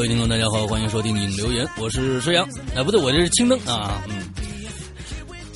[0.00, 2.48] 各位听众，大家好，欢迎收听影留言，我是石阳。
[2.74, 3.60] 哎，不对，我这是青灯。
[3.66, 4.24] 啊，嗯，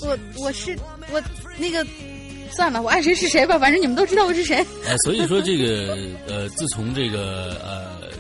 [0.02, 0.78] 我我是
[1.10, 1.22] 我
[1.56, 1.82] 那个，
[2.50, 4.56] 算了，我爱谁是谁吧，反正你们都知道我是谁。
[4.86, 5.96] 哎，所以说这个
[6.26, 8.10] 呃，自从这个呃，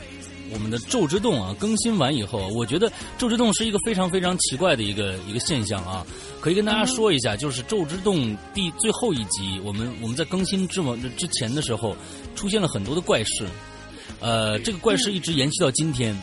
[0.50, 6.06] 我们的《咒之洞》啊更新完以后，我觉得《咒之洞》是一个非常非常奇怪的一个一个现象啊，
[6.40, 11.94] 可以跟大家说一下，就是《咒之洞》第最后一集，我们我们在更新之往之前的时候，
[12.34, 13.46] 出现了很多的怪事，
[14.24, 16.18] 呃，这个怪事一直延续到今天。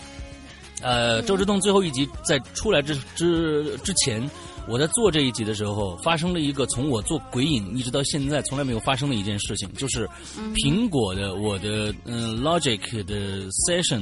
[0.81, 4.27] 呃，《周之洞》最后一集在出来之之之前，
[4.67, 10.09] 我在做这一集的时候，发生了一个从我做鬼影一直到现在从来没有发生的一件事情，就是
[10.55, 14.01] 苹果的我的嗯、Logic 的 Session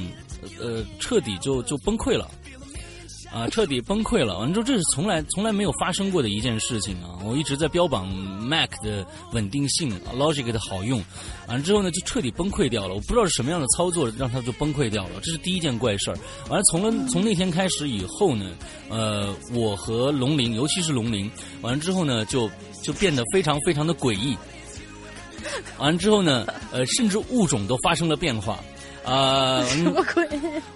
[0.58, 2.26] 呃彻底就就崩溃了。
[3.32, 4.36] 啊，彻底崩溃了！
[4.38, 7.14] 完了之后，这是从来从来没有发生过的一件事情啊！
[7.24, 11.00] 我一直在标榜 Mac 的稳定性，Logic 的好用，
[11.46, 12.94] 完了之后呢，就彻底崩溃掉了。
[12.94, 16.18] 我不知道是什么样的操作让它就崩溃掉了，这是第一件怪事儿。
[16.48, 18.50] 完了，从了从那天开始以后呢，
[18.88, 21.30] 呃，我和龙鳞，尤其是龙鳞，
[21.60, 22.50] 完了之后呢，就
[22.82, 24.36] 就变得非常非常的诡异。
[25.78, 28.58] 完了之后呢，呃，甚至物种都发生了变化。
[29.10, 30.28] 啊、什么鬼？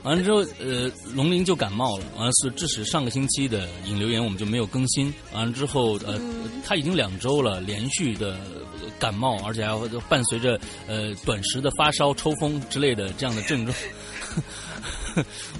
[0.03, 2.05] 完了之后，呃，龙鳞就感冒了。
[2.17, 5.13] 完了是，致使上个星期的引流言我们就没有更新。
[5.33, 6.19] 完了之后，呃，
[6.65, 8.37] 他已经两周了，连续的
[8.99, 10.59] 感冒，而且还会伴随着
[10.89, 13.77] 呃短时的发烧、抽风之类的这样的症状。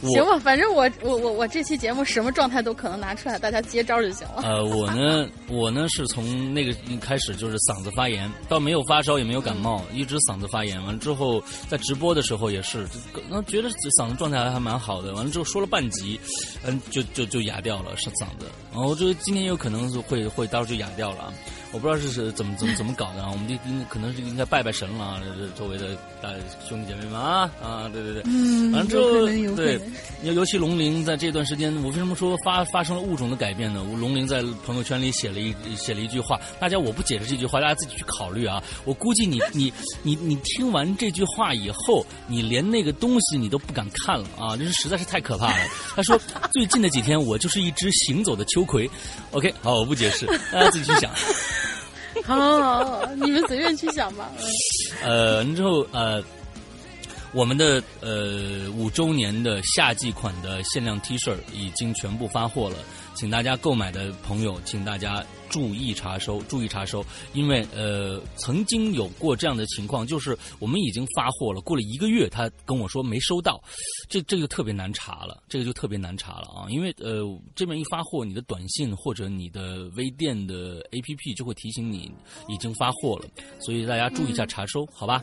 [0.01, 4.43] 我 行吧，反正我我我我这期节目什么状态都可能拿出来，大家接招就行了。
[4.43, 10.83] 呃，我呢，我呢是从那个开始就是嗓子发炎，倒没有发烧也没有感冒，一直嗓子发炎。
[10.85, 12.87] 完了之后，在直播的时候也是，
[13.29, 15.13] 那觉得嗓子状态还还蛮好的。
[15.15, 16.19] 完了之后说了半集，
[16.65, 18.47] 嗯，就就就哑掉了，是嗓子。
[18.73, 21.33] 然后就今天有可能是会会到时候就哑掉了啊。
[21.75, 23.29] 我不知道是是怎么怎么怎么搞的啊！
[23.33, 25.21] 我们这应可能是应该拜拜神了啊！
[25.37, 25.89] 这周围的
[26.23, 26.29] 大
[26.69, 29.11] 兄弟姐妹们啊啊，对对对，嗯完了之后
[29.57, 29.93] 对能，
[30.23, 33.85] 尤尤其龙鳞在这段时间，我为什么说发发生了物种的改变呢？
[33.91, 38.63] 我龙鳞在朋友圈里写了一写了一句话，大家我不解释这句话，大家自己去考虑啊。
[38.85, 39.73] 我估计你 你
[40.05, 44.57] 你你听完这句话以后，你连那个东西你都不敢看了啊！
[44.57, 45.67] 这是实在是太可怕了。
[45.97, 46.17] 他说
[46.53, 48.89] 最近的几天我就是一只行走的秋葵。
[49.33, 51.11] OK，好，我不解释，大家自己去想。
[52.25, 54.31] 好好好，你们随便去想吧。
[55.03, 56.23] 呃，之后呃，
[57.33, 62.77] 我们的呃五周年的夏季款的限量 T 恤已经全部发货了，
[63.15, 65.25] 请大家购买的朋友，请大家
[65.55, 73.63] 注意查收，注意查收，因为呃曾经有过这样的情况，就是我们已经发货了，过了一个月，他跟我说没收到，
[74.09, 77.23] 这这个特别难查了，这个就特别难查了啊，因为呃
[77.55, 82.11] 这边一发货，你的短信或者你的微店的 APP 就会提醒你
[82.49, 83.27] 已经发货了，
[83.61, 85.23] 所以大家注意一下查收，好吧？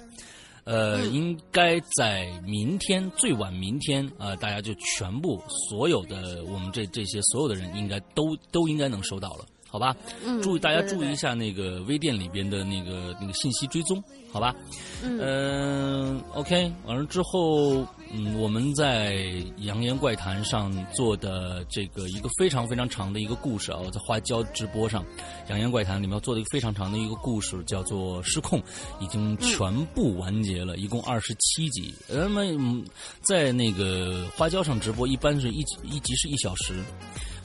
[0.63, 9.95] 呃，应该在明天最晚明天啊、呃大家就全部所有的我们这这些所有的人应该都都应该能收到了，好吧？
[10.25, 14.53] 嗯注意大家注意一下那个微店里边的那个那个信息追踪，好吧？
[15.01, 19.13] 嗯嗯、o k 完了之后，嗯，我们在
[19.59, 25.01] 《扬言怪谈》上做的这个一个非常非常长的一个故事啊，我在花椒直播上，
[25.47, 28.59] 《扬言怪谈》里面做的一个非常长的一个故事，叫做《失控》，
[29.00, 31.94] 已经全部完结了，一共二十七集。
[32.09, 32.85] 那么、嗯、
[33.21, 36.83] 在那个花椒上直播，一般是一集一集是一小时。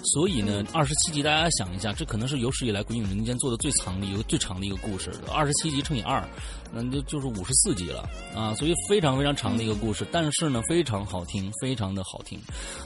[0.03, 6.23] 所以呢，二十七集，大家想一下，这可能是有史以来《鬼影人间》做的最长的一个最长的一个故事，二十七集乘以二，
[6.73, 12.39] 那就就是五十四集了啊，所以非常非常长的一个故事，但是呢，非常好听，非常的好听。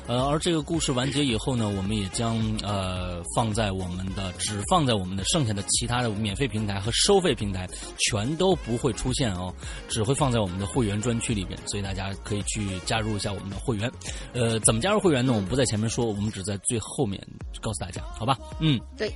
[0.07, 7.69] 呃，而这个故事完结以后呢，我们也将呃放在我们的只放在我们的剩下的其他的免费平台和收费平台，
[8.09, 9.53] 全都不会出现哦，
[9.89, 13.91] 只会放在我们的会员专区里边，所以大家可以去加入一下我们的会员。
[14.33, 15.33] 呃，怎么加入会员呢？
[15.33, 17.21] 我们不在前面说，我们只在最后面
[17.61, 18.39] 告诉大家，好吧？
[18.61, 19.13] 嗯，对。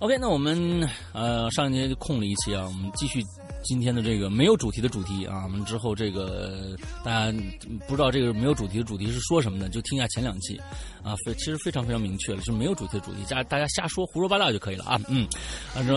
[0.00, 3.20] OK，那我们呃上一节就空了一期啊，我们继续
[3.68, 5.42] 今天的这个没有主题的主题啊。
[5.44, 6.74] 我们之后这个
[7.04, 7.38] 大家
[7.86, 10.58] 不知道这个没有主题的主题是说什么的，就听一下前两期
[11.08, 15.00] 啊，非其实非常非常明确了，是没有主题的主题，大大家瞎说胡说八道就可以了啊。
[15.08, 15.26] 嗯，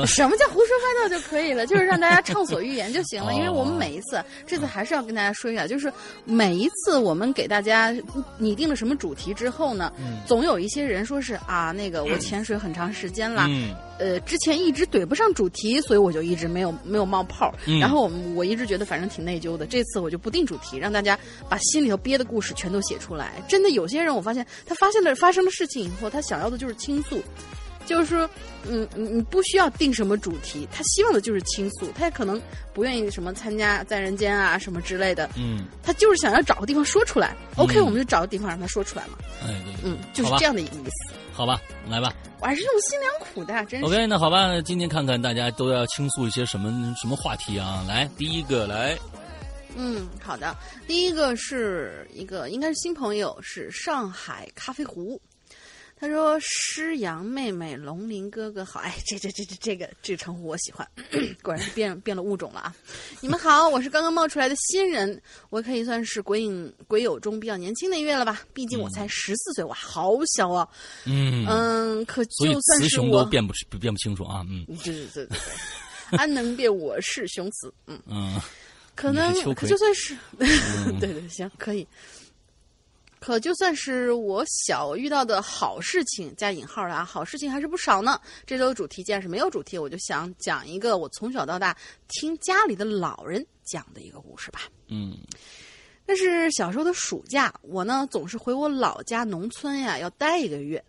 [0.08, 1.68] 什么叫胡说八道就可以了？
[1.68, 3.32] 就是让大家畅所欲言就行了。
[3.32, 5.92] 哦因为我们每一次，这次还是要跟大家说一下，就是
[6.26, 7.94] 每一次我们给大家
[8.38, 9.92] 拟定了什么主题之后呢，
[10.26, 17.54] 总有一些人说是啊，那个我潜水很长时间了，嗯呃，之前一直怼不上主题，所以我就一直没有没有冒泡。
[17.66, 21.18] 嗯然后我们我一直觉得反正挺内疚的，这次我就不定主题，让大家
[21.50, 23.44] 把心里头憋的故事全都写出来。
[23.48, 27.22] 真的有些人，我发现他发发生的事情以后，他想要的就是倾诉。
[27.84, 28.30] 就是说，
[28.70, 32.40] 嗯，你你不需要定什么主题，他希望的就是倾诉，他也可能
[32.74, 37.36] 不愿意什么参加在人间啊什么之类的，嗯，他就是想要找个地方说出来。
[37.58, 39.18] OK，嗯我们就找个地方让他说出来嘛。
[39.42, 41.14] 哎对，嗯，就是这样的一个意思。
[41.34, 41.60] 好吧，
[41.90, 42.14] 来吧。
[42.40, 43.86] 我还是用心良苦的，真是。
[43.86, 47.84] OK，那好吧，今天看看大家都要倾诉一些什么什么话题啊？
[47.88, 48.98] 来，第一个来，
[49.76, 50.56] 嗯，好的。
[50.88, 55.22] 第一个是一个应该是新朋友，是上海咖啡壶。
[56.00, 58.80] 他说：“诗阳妹妹，龙鳞哥哥好。
[58.82, 60.88] ”哎，这这这这这个这个称呼我喜欢，
[61.44, 62.76] 果然是变变了物种了啊！
[63.22, 65.22] 你们好，我是刚刚冒出来的新人，
[65.52, 68.42] 我可以算是鬼影鬼友中比较年轻的一位了吧？
[68.52, 70.68] 毕竟我才十四岁，哇，好小啊！
[71.06, 77.72] 嗯，嗯，可就算是我，雄都辨不辨不清楚啊，嗯对对对对对，安能辨我是雄雌？
[77.86, 78.02] 嗯。
[78.08, 78.42] 嗯
[79.02, 81.88] 可能可就算是， 嗯对对，行，可以。
[83.20, 88.20] 可就算是我小遇到的好事情加引号的啊，好事情还是不少呢。
[88.48, 91.76] 这周主题既然是没有主题，我就想讲一个我从小到大
[92.08, 94.62] 听家里的老人讲的一个故事吧。
[94.88, 95.18] 嗯
[96.06, 100.84] 那是小时候的暑假，我呢总是回我老家农村呀，要待一个月。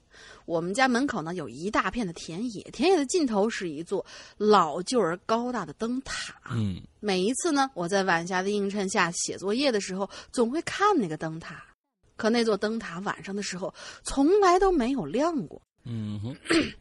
[0.45, 4.05] 我们家门口呢有一大片的田野，田野的尽头是一座
[4.37, 6.35] 老旧而高大的灯塔。
[6.51, 11.65] 嗯每一次呢，我在晚霞的映衬下写作业的时候，总会看那个灯塔。
[12.15, 13.75] 可那座灯塔晚上的时候
[14.05, 16.37] 从来都没有亮过，嗯哼，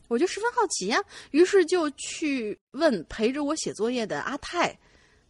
[0.07, 4.77] 我就十分好奇呀、于是就去问陪着我写作业的阿泰。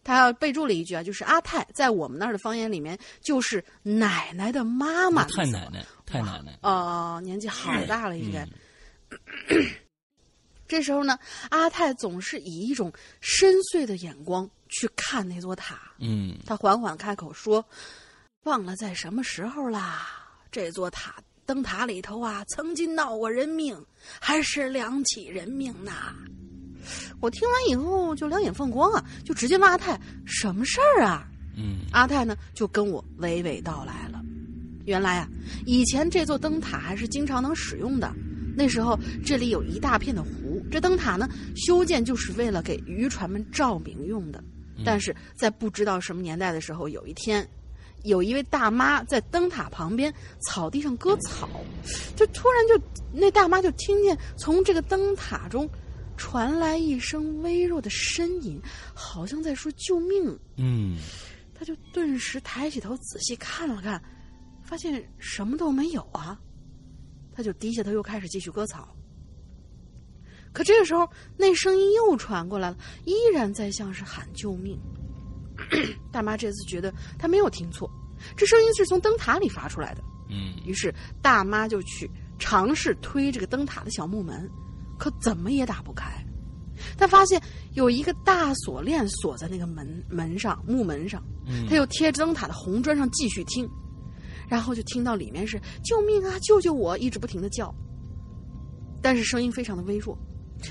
[0.04, 5.30] 他备注了一句啊，就是阿泰在我们那儿的方言里面就是奶奶的妈妈的。
[5.36, 8.44] 太奶奶，太奶奶，哦、年纪好大了应该。
[9.50, 9.66] 嗯
[10.68, 15.78] 这时候呢，阿泰总是以一种深邃的眼光去看那座塔。
[16.00, 17.66] 嗯他缓缓开口说
[18.44, 20.08] ：“忘了在什么时候啦？
[20.50, 21.16] 这座塔
[21.46, 23.86] 灯塔里头啊，曾经闹过人命，
[24.22, 25.92] 还是两起人命呢。”
[27.20, 31.28] 我听完以后就两眼放光啊，就直接问阿泰：“什么事儿啊？”
[31.58, 34.24] 嗯阿泰呢就跟我娓娓道来了。
[34.86, 35.28] 原来啊，
[35.66, 38.14] 以前这座灯塔还是经常能使用的。
[38.56, 44.44] 那时候这里有一大片的湖，这灯塔呢修建就是为了给渔船们照明用的。
[44.84, 47.48] 但是在不知道什么年代的时候，有一天，
[48.04, 50.14] 有一位大妈在灯塔旁边
[50.48, 51.48] 草地上割草，
[52.16, 52.84] 就突然就
[53.14, 55.70] 那大妈就听见从这个灯塔中
[56.18, 58.60] 传来一声微弱的呻吟，
[58.94, 60.38] 好像在说救命。
[60.58, 60.98] 嗯
[61.54, 64.02] 他就顿时抬起头仔细看了看，
[64.72, 66.40] 发现什么都没有啊。
[67.34, 68.88] 他就低下头又开始继续割草。
[70.54, 74.80] 可这个时候，那声音又传过来了，依然在像是喊救命。
[76.10, 77.92] 大妈这次觉得她没有听错，
[78.38, 80.02] 这声音是从灯塔里发出来的。
[80.30, 82.10] 嗯于是大妈就去
[82.40, 84.50] 尝试推这个灯塔的小木门，
[84.98, 86.26] 可怎么也打不开。
[86.98, 87.42] 她发现
[87.74, 93.70] 有一个大锁链锁在那个门门上木门上，嗯他又贴着灯塔的红砖上继续听，
[94.52, 97.74] 然后就听到里面是“救命啊，救救我”，一直不停的叫，
[99.02, 100.18] 但是声音非常的微弱。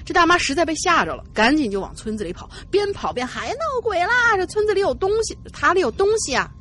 [0.04, 4.36] 这大妈实在被吓着了，赶紧就往村子里跑，边跑边还闹鬼啦！
[4.36, 6.52] 这村子里有东西，塔里有东西啊！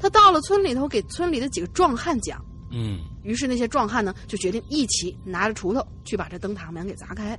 [0.00, 7.38] 他到了村里头，给村里的几个壮汉讲，嗯于是那些壮汉呢，就决定一起拿着锄头去把这灯塔门给砸开。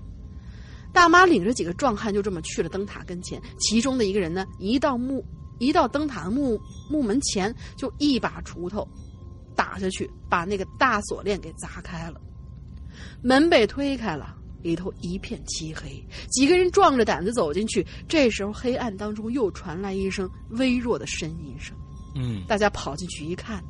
[0.93, 5.21] 大妈领着几个壮汉就这么去了灯塔跟前，其中的一个人呢，一到木
[5.59, 6.57] 一到灯塔的木
[6.89, 8.87] 木门前，就一把锄头
[9.59, 12.21] 打下去，把那个大锁链给砸开了。
[13.21, 17.85] 门被推开了，里头一片漆黑，几个人壮着胆子走进去。
[18.07, 21.75] 这时候，黑暗当中又传来一声微弱的呻吟声。
[22.15, 23.61] 嗯大家跑进去一看，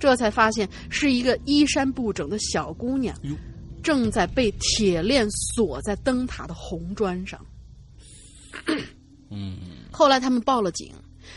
[0.00, 3.16] 这才发现是一个衣衫不整的小姑娘，
[3.80, 7.40] 正在被铁链锁在灯塔的红砖上。
[9.30, 9.58] 嗯
[9.92, 10.92] 后来他们报了警，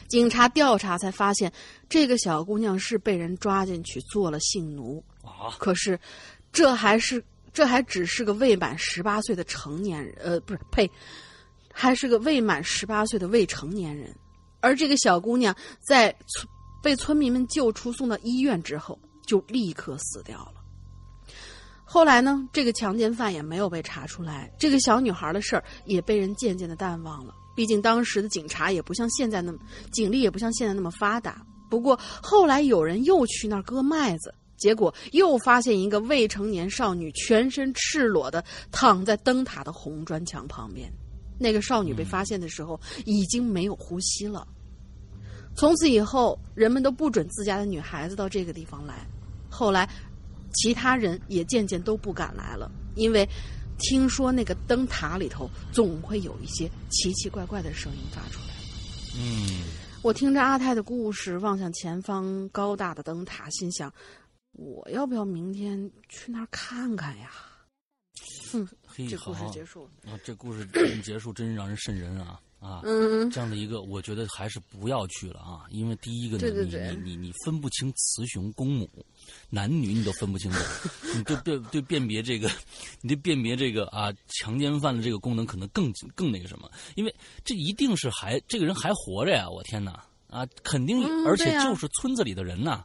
[0.07, 1.51] 警察调查才发现，
[1.89, 5.03] 这个小姑娘是被人抓进去做了性奴。
[5.23, 5.99] 啊可是，
[6.51, 10.89] 这还是这还只是个未满十八岁的成年人，呃，不是，呸，
[11.73, 14.15] 还是个未满十八岁的未成年人。
[14.59, 16.47] 而这个小姑娘在村
[16.81, 20.53] 被村民们救出送到医院之后，就立刻死掉了。
[21.89, 27.33] 后来呢，这个强奸犯也没有被查出来，这个小女孩的事儿也被人渐渐的淡忘了。
[27.57, 29.57] 毕竟当时的警察也不像现在那么，
[29.91, 31.43] 警力也不像现在那么发达。
[31.71, 40.87] 不过后来有人又去那儿割麦子，结果又发现一个未成年少女全身赤裸的躺在灯塔的红砖墙旁边。
[41.39, 44.47] 那个少女被发现的时候已经没有呼吸了。
[45.55, 49.07] 从此以后，人们都不准自家的女孩子到这个地方来。
[49.49, 49.89] 后来，
[50.53, 53.27] 其他人也渐渐都不敢来了，因为
[53.79, 58.53] 听说那个灯塔里头总会有一些奇奇怪怪的声音发出来。
[59.19, 59.63] 嗯
[60.03, 63.91] 我听着阿泰的故事，望向前方高大的灯塔，心想：
[64.53, 67.31] 我要不要明天去那儿看看呀？
[68.51, 70.11] 哼，嘿这故事结束了。
[70.11, 72.81] 啊，这故事真结束真让人瘆人啊啊！
[72.83, 78.89] 嗯，这样的一个，我觉得还是不要去了啊，因为第一个呢，对对对你你你你分不清雌雄公母，
[79.49, 80.59] 男女你都分不清楚，
[81.15, 82.49] 你对对对辨别这个，
[83.01, 92.83] 你对辨别这个啊强奸犯的这个功能可能更更那个什么，因为这一定是还这个人还活着呀，我天哪啊，肯定，嗯而且就是村子里的人呐。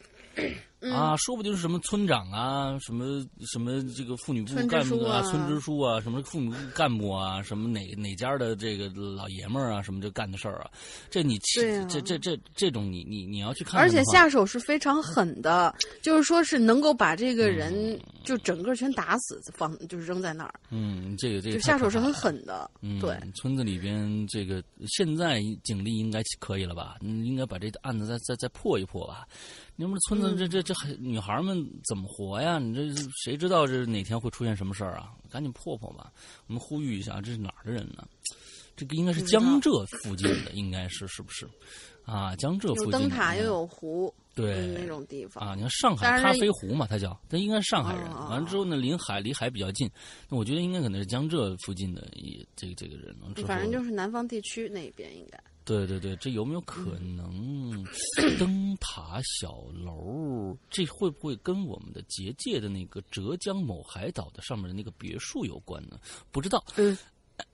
[0.83, 0.93] 嗯。
[0.93, 10.71] 啊，说不定是什么村长啊，什么什么这个妇女部干部啊村支书啊，什么妇女部干部啊，什么哪哪家的这个老爷们儿啊，什么就干的事儿啊，
[11.09, 11.87] 这你啊。
[11.89, 17.55] 这这这这种你你你要去看看而且下手是非常狠的，就是说是能够把这个嗯。
[17.55, 22.71] 人就整个全打死，放就是扔在那儿，嗯，这个这个就下手是很狠的。
[22.81, 26.97] 嗯，对，村子里边这个现在警力应该可以了吧？
[27.00, 29.26] 嗯，应该把这个案子再再再破一破吧。
[29.76, 32.59] 你们村子这这这还女孩们怎么活呀？
[32.59, 35.12] 你这谁知道这哪天会出现什么事儿啊？
[35.31, 36.12] 赶紧破破吧！
[36.47, 38.07] 我们呼吁一下，这是哪儿的人呢？
[38.76, 41.49] 这个应该是江浙附近的，应该是是不是？
[42.04, 45.47] 啊，江浙附有近灯塔又有湖，对嗯那种地方。
[45.47, 48.04] 啊，你看上海咖啡湖嘛，他叫，他应该是上海人。
[48.11, 49.90] 哦完了之后呢，临海离海比较近，
[50.28, 53.16] 那我觉得应该可能是江浙附近的一这个这个人。
[53.47, 55.38] 反正就是南方地区那边应该。
[55.64, 57.87] 对对对，这有没有可能
[58.37, 60.59] 灯塔小楼？
[60.68, 66.00] 这会不会跟我们的结界的那个浙江某海岛的上面的那个别墅有关呢？
[66.32, 66.64] 不知道。
[66.75, 66.99] 嗯，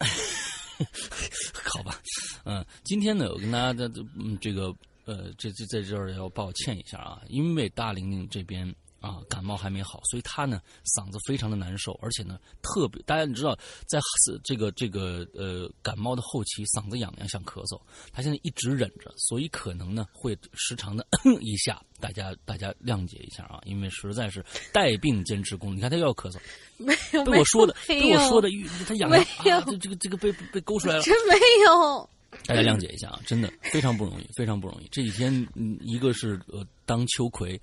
[1.64, 2.00] 好吧，
[2.44, 13.98] 嗯，今天呢，我跟大家的嗯这个呃，这这在这儿要抱歉一下啊，因为大玲玲这边啊感冒还没好，所以他呢嗓子非常的难受，而且呢特别，大家你知道，在
[14.42, 17.80] 这个这个呃感冒的后期，嗓子痒痒想咳嗽，
[18.12, 21.06] 他现在一直忍着，所以可能呢会时常的
[21.40, 26.38] 一下，大家大家谅解一下啊，因为实在是带病坚持工作，你看他又要咳嗽，
[26.78, 28.48] 没有，被我说的被我说的，
[28.86, 31.02] 他痒痒啊，这这个这个被被勾出来了。
[31.02, 31.34] 真没
[31.66, 32.08] 有。
[32.44, 34.88] 大家谅解一下啊，真的非常不容易，非常不容易。
[34.92, 37.58] 这几天，嗯，一个是呃当秋葵，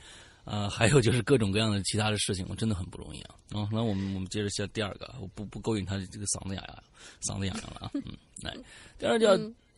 [0.45, 3.35] 啊、还有就是各种各样的其他的事情，我真的很不容易啊。
[3.51, 6.83] 啊，那我们我们接着下第二个，我不不勾引他这个嗓子痒痒，
[7.21, 7.91] 嗓子痒痒了啊。
[7.95, 8.03] 嗯，
[8.41, 8.55] 来，
[8.97, 9.35] 第二叫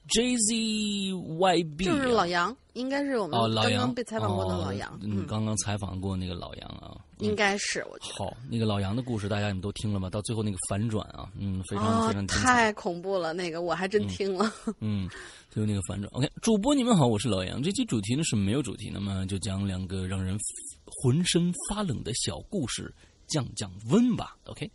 [0.09, 6.91] J Z Y B，就是老杨，应该是我们哦，老刚杨刚被采访过的老哦杨，嗯，嗯，刚刚采访过那个老杨啊。
[6.93, 8.13] 嗯应该是我觉得。
[8.13, 10.07] 好，那个老杨的故事大家你们都听了吗？
[10.07, 12.27] 到最后那个反转啊，嗯，非常、啊非常。
[12.27, 14.53] 太恐怖了，那个我还真听了。
[14.81, 15.09] 嗯，
[15.57, 16.07] 就那个反转。
[16.13, 17.63] OK，主播你们好，我是老杨。
[17.63, 20.37] 这期主题呢是没有主题，那么就讲两个让人
[20.85, 22.93] 浑身发冷的小故事，
[23.25, 24.37] 降降温吧。
[24.43, 24.69] OK，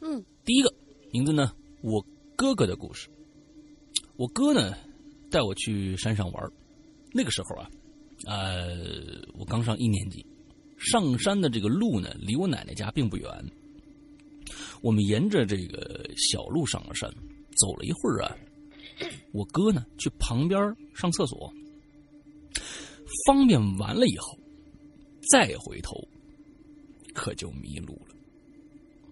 [0.00, 0.72] 嗯，第一个
[1.12, 2.00] 名字呢我
[2.36, 3.10] 哥哥的故事。
[4.14, 4.72] 我哥呢，
[5.32, 6.52] 带我去山上玩
[7.12, 7.68] 那个时候啊，
[8.24, 10.24] 呃，我刚上一年级，
[10.78, 13.28] 上山的这个路呢，离我奶奶家并不远。
[14.80, 17.12] 我们沿着这个小路上了山，
[17.56, 18.36] 走了一会儿啊，
[19.32, 20.60] 我哥呢去旁边
[20.94, 21.52] 上厕所，
[23.26, 24.38] 方便完了以后，
[25.30, 25.96] 再回头，
[27.14, 28.14] 可就迷路了。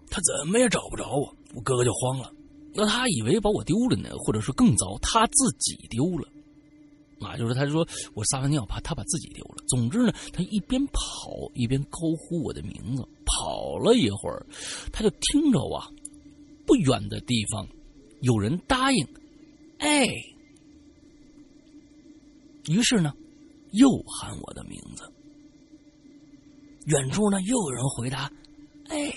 [0.09, 2.31] 他怎么也找不着我，我哥哥就慌了。
[2.73, 6.27] 那他以为把我丢了呢，或者说更糟，他自己丢了。
[7.19, 9.63] 啊，就是他说我撒完尿，怕他把自己丢了。
[9.67, 13.07] 总之呢，他一边跑一边高呼我的名字。
[13.25, 14.45] 跑了一会儿，
[14.91, 15.87] 他就听着啊，
[16.65, 17.65] 不远的地方
[18.21, 19.07] 有人答应，
[19.81, 20.07] 哎。
[22.67, 23.11] 于是呢，
[23.71, 25.03] 又喊我的名字。
[26.85, 28.31] 远处呢，又有人回答，
[28.89, 29.13] 哎。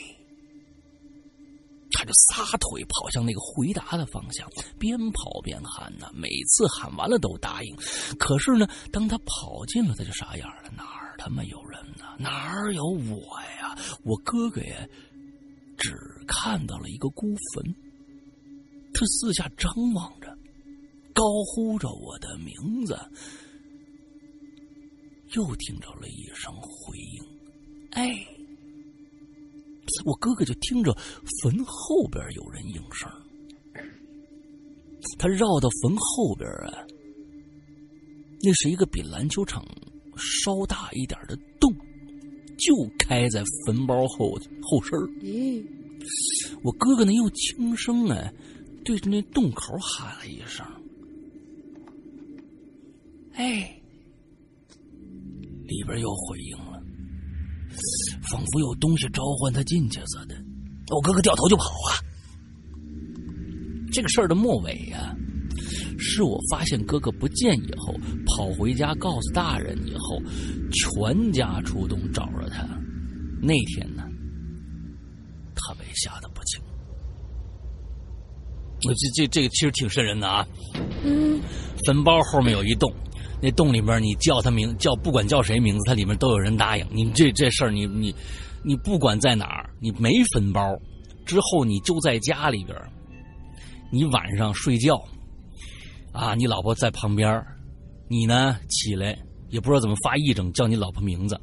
[1.96, 6.10] 他就撒腿跑向那个回答的方向，边跑边喊呢。
[6.12, 7.76] 每次喊完了都答应，
[8.18, 10.70] 可是呢，当他跑近了，他就傻眼了。
[10.76, 12.16] 哪儿他妈有人呢？
[12.18, 13.78] 哪儿有我呀？
[14.02, 14.88] 我哥哥呀，
[15.78, 15.94] 只
[16.26, 17.74] 看到了一个孤坟。
[18.92, 20.33] 他四下张望着，
[21.14, 22.98] 高呼着我的名字，
[25.34, 27.24] 又听着了一声回应
[27.92, 28.26] ：“哎。”
[30.06, 30.92] 我哥哥就听着
[31.42, 33.08] 坟后边有人应声，
[35.18, 36.84] 他绕到坟后边啊，
[38.40, 39.62] 那是一个比篮球场
[40.16, 41.70] 稍大一点的洞，
[42.56, 45.62] 就开在坟包后后身咦，
[46.62, 48.32] 我哥哥呢又轻声哎，
[48.84, 50.66] 对着那洞口喊了一声
[53.34, 53.80] ：“哎！”
[55.66, 56.80] 里边又回应了。
[58.30, 60.36] 仿佛有东西召唤他进去似的，
[60.94, 61.98] 我哥哥掉头就跑啊！
[63.90, 65.16] 这个事儿的末尾呀，
[65.98, 67.94] 是我发现哥哥不见以后，
[68.26, 70.22] 跑回家告诉大人以后，
[70.72, 72.64] 全家出动找着他。
[73.42, 74.04] 那天呢，
[75.56, 76.62] 他被吓得不轻。
[78.86, 80.46] 我这这这个其实挺瘆人的啊！
[81.04, 81.40] 嗯，
[81.86, 82.92] 坟包后面有一洞。
[83.44, 86.86] 那洞里边，你叫他名叫，不管叫谁名字，他里面都有人答应。
[86.90, 88.14] 你这这事儿，你你
[88.62, 90.74] 你不管在哪儿，你没分包
[91.26, 92.74] 之后，你就在家里边，
[93.92, 94.98] 你晚上睡觉，
[96.10, 97.44] 啊，你老婆在旁边，
[98.08, 99.14] 你呢起来
[99.50, 101.38] 也不知道怎么发癔症，叫你老婆名字，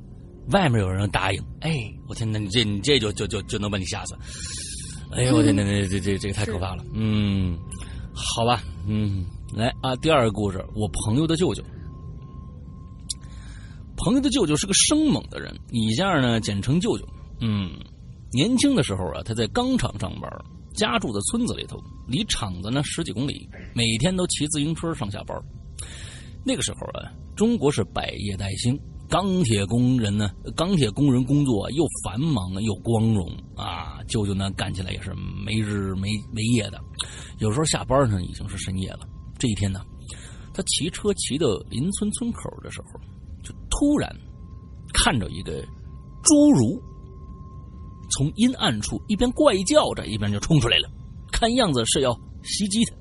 [0.50, 4.16] 外面有人答应，哎，我天，哪你这你这就就就就能把你吓死，
[5.12, 7.56] 哎呦我天，哪那这这这个太可怕了，嗯，
[8.12, 11.64] 好吧，嗯，来啊，第二个故事，我朋友的舅舅。
[14.04, 17.08] 朋友的舅舅是个生猛的人，以下呢简称舅舅。
[17.40, 17.70] 嗯，
[18.32, 20.28] 年轻的时候啊，他在钢厂上班，
[20.74, 25.38] 家住在村子里头，离厂子呢十几公里，每天都骑自行车上下班。
[26.44, 28.76] 那个时候啊，中国是百业待兴，
[29.08, 34.00] 钢铁工人呢，钢铁工人工作又繁忙又光荣啊。
[34.08, 35.14] 舅舅呢干起来也是
[35.46, 36.82] 没日没没夜的，
[37.38, 39.02] 有时候下班呢已经是深夜了。
[39.38, 39.86] 这一天呢，
[40.56, 43.00] 他骑车骑到邻村村口的时候。
[43.82, 44.16] 突然
[44.94, 45.54] 看着一个
[46.22, 46.80] 侏儒
[48.12, 50.88] 从阴暗处一边怪叫着，一边就冲出来了，
[51.32, 52.14] 看样子是要
[52.44, 52.94] 袭击他。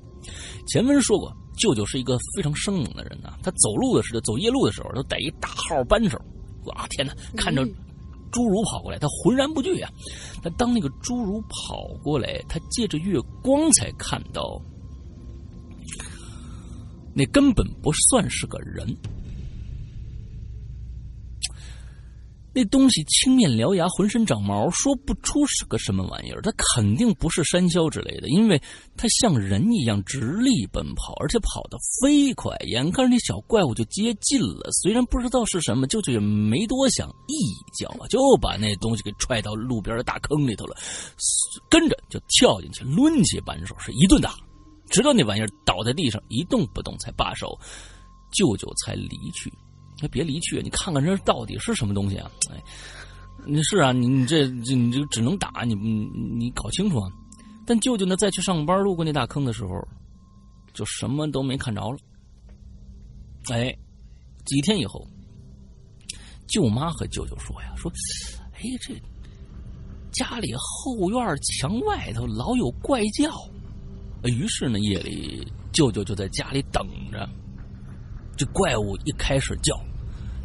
[0.65, 6.19] 前文说过，舅舅是一个非常生猛的人呐，他走路的时候，走夜路的时候都带一大号扳手。
[6.65, 7.13] 哇，天哪！
[7.37, 7.63] 看着
[8.31, 9.91] 侏儒跑过来，他浑然不惧啊。
[10.41, 14.59] 但当那个侏儒跑过来，他借着月光才看到，
[17.13, 18.97] 那根本不算是个人。
[22.53, 26.41] 那东西青面獠牙，浑身长毛，说不出是个什么玩意儿。
[26.41, 28.61] 它肯定不是山魈之类的，因为
[28.97, 32.53] 它像人一样直立奔跑，而且跑得飞快。
[32.67, 40.75] 眼看着那小怪物就接近了，虽然不知道是什么，舅舅也没多想，一脚就把那东西给踹到路边的大坑里头了，
[41.69, 44.35] 跟着就跳进去，抡起扳手是一顿打，
[44.89, 47.57] 直到那玩意儿倒在地上一动不动才罢手，
[48.33, 49.49] 舅舅才离去。
[50.01, 52.31] 那别离去，你看看这到底是什么东西啊？
[52.51, 52.59] 哎，
[53.45, 56.05] 你是啊，你你这这你就只能打你你
[56.37, 57.11] 你搞清楚啊！
[57.65, 59.87] 但舅舅呢，再去上班路过那大坑的时候，
[60.73, 61.97] 就什么都没看着了。
[63.51, 63.71] 哎，
[64.45, 65.07] 几天以后，
[66.47, 67.91] 舅妈和舅舅说呀，说，
[68.53, 68.95] 哎，这
[70.11, 73.31] 家里后院墙外头老有怪叫。
[74.23, 77.29] 于是呢，夜里舅舅就在家里等着，
[78.35, 79.79] 这怪物一开始叫。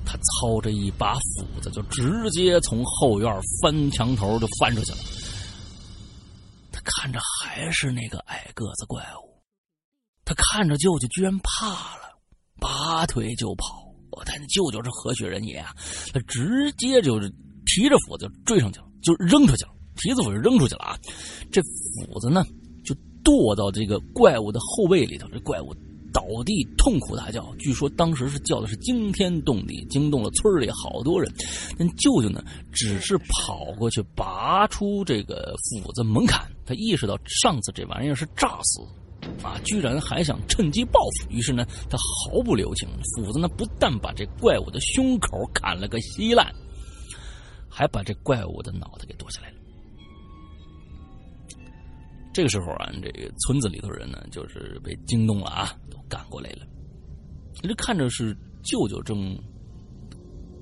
[0.07, 4.99] 他操着一把斧子，就直接从后院翻墙头就翻出去了。
[6.71, 9.43] 他看着还是那个矮个子怪物。
[10.25, 11.67] 他看着舅舅，居然怕
[11.97, 12.19] 了，
[12.61, 13.85] 拔腿就跑。
[14.13, 15.75] 我他舅舅是何许人也啊？
[16.13, 17.29] 他直接就是
[17.67, 20.99] 提着斧子追上去了，就扔出去了，提着斧子扔出去了啊！
[21.53, 22.45] 这斧子呢，
[22.85, 25.75] 就剁到这个怪物的后背里头，这怪物
[26.17, 31.31] 倒地痛苦大叫，据说当时是叫的是惊天动地，惊动了村里好多人。
[31.79, 38.81] 但舅舅呢，只是跑过去拔出这个斧子猛砍，他意识到上次这玩意儿是炸死。
[39.43, 39.59] 啊！
[39.65, 46.55] 居然还想趁机报复，于是呢，他毫不留情，斧子呢不但把这怪物的胸口砍了个稀烂，
[47.69, 49.56] 还把这怪物的脑袋给剁下来了。
[52.37, 56.67] 这个时候啊，这个村子里头人呢，就是被惊动了啊，都赶过来了。
[57.63, 59.35] 这看着是舅舅正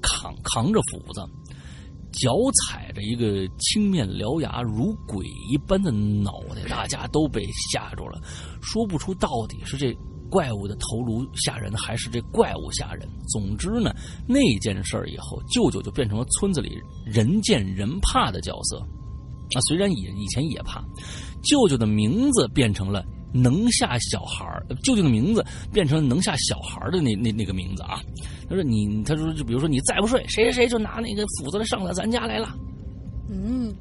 [0.01, 1.21] 扛扛着斧子。
[2.13, 2.31] 脚
[2.63, 8.21] 踩着一个青面獠牙如鬼一般的脑袋，大家都被吓住了，
[8.63, 9.93] 说不出到底是这
[10.31, 13.09] 怪物的头颅吓人，还是这怪物吓人。
[13.27, 13.93] 总之呢，
[14.29, 18.79] 那件事儿以后，舅舅就变成了村子里人见人怕的角色。
[19.57, 20.83] 啊，虽然以以前也怕，
[21.45, 23.05] 舅舅的名字变成了。
[23.37, 24.47] 能吓小孩
[24.81, 28.01] 舅舅的名字变成能吓小孩的那那那个名字啊。
[28.49, 32.55] 他说你，他说就比如说你再不睡，谁谁谁就拿那个斧子来上到咱家来了。
[33.29, 33.75] 嗯。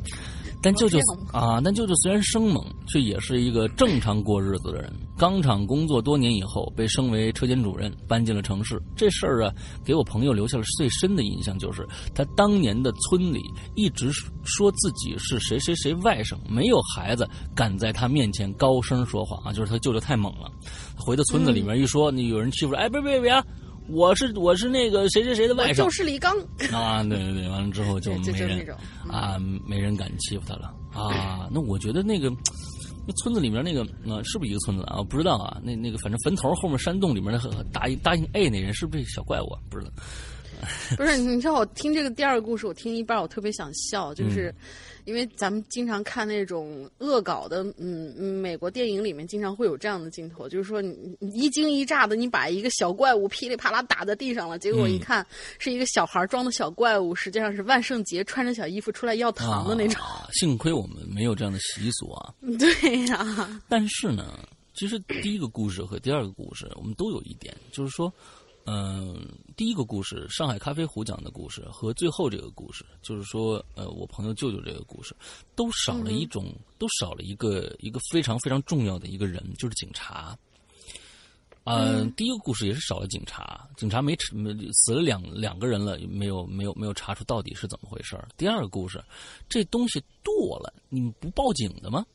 [0.64, 0.98] 但舅舅
[1.34, 4.92] 啊，但舅舅虽然生猛，却也是一个正常过日子的人。
[5.18, 8.82] 钢厂工作多年以后，被升为车间主任，搬进了城市。
[8.96, 13.42] 这事儿啊，给我朋友留下了最深的印象，就是他当年的村里
[13.76, 14.10] 一直
[14.46, 20.50] 说自己是谁谁谁外甥，没有孩子敢在他面前高声说话啊，就是他舅舅太猛了。
[20.98, 23.46] 回到村子里面一说，你有人欺负，哎，别别别啊！
[23.90, 26.36] 我是我是那个谁谁谁的外甥，就是李刚
[26.72, 27.04] 啊！
[27.04, 28.76] 对对对，完了之后就没人
[29.10, 31.48] 啊，没人敢欺负他了啊！
[31.54, 32.30] 那我觉得那个
[33.06, 35.04] 那村子里面那个啊，是不是一个村子啊？
[35.04, 35.60] 不知道啊。
[35.64, 39.48] 那那个反正坟头后面山洞里面的答应答应 A 那人是不是小怪物？
[39.48, 39.60] 啊？
[39.70, 39.92] 不知道。
[40.96, 44.54] 不是，你知道我听这个第二个故事，我听一半，我特别想笑，就是。
[45.06, 55.26] 因为咱们经常看那种恶搞的，嗯，美国电影里面经常会有这样的镜头，就是说你一惊一乍的，你把一个小怪物噼里啪啦打在地上了，结果一看
[55.60, 60.02] 是一个小孩装的小怪物，实际上是万圣节穿着小衣服出来要糖的那种。
[60.34, 62.34] 幸亏我们没有这样的习俗啊。
[62.60, 63.62] 对呀。
[63.68, 64.40] 但是呢，
[64.74, 68.12] 其实第一个故事和第二个故事，我们都有一点，就是说。
[68.66, 75.14] 嗯，第一个故事，上海咖啡壶讲的故事和最后这个故事，就是说，呃，我朋友舅舅这个故事，
[75.54, 80.38] 都少了一种，都少了一个一个非常非常重要的一个人，就是警察。
[81.66, 84.16] 嗯，第一个故事也是少了警察，警察没
[84.72, 89.04] 死了两两个人了，没有没有没有查出到底是怎么回事第二个故事，
[89.50, 92.06] 这东西剁了，你们不报警的吗？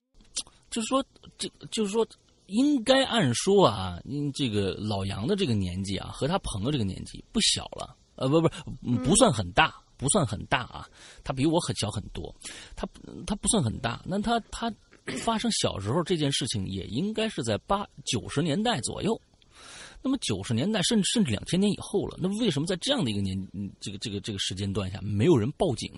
[0.71, 1.05] 就是说，
[1.37, 2.07] 这就是说。
[2.49, 4.01] 应该按说啊，
[4.35, 8.49] 这个老杨的这个年纪啊，和他朋友这个年纪不小了，呃，不不，
[9.05, 10.89] 不算很大，不算很大啊，
[11.23, 12.35] 他比我很小很多，
[12.75, 12.89] 他
[13.27, 14.73] 他不算很大，那他他
[15.23, 19.21] 发生小时候这件事情也应该是在八九十年代左右，
[20.03, 23.39] 那么九十年代甚至甚至两千年以后了，那为什么在这样的一个年
[23.79, 25.93] 这个这个这个时间段下没有人报警？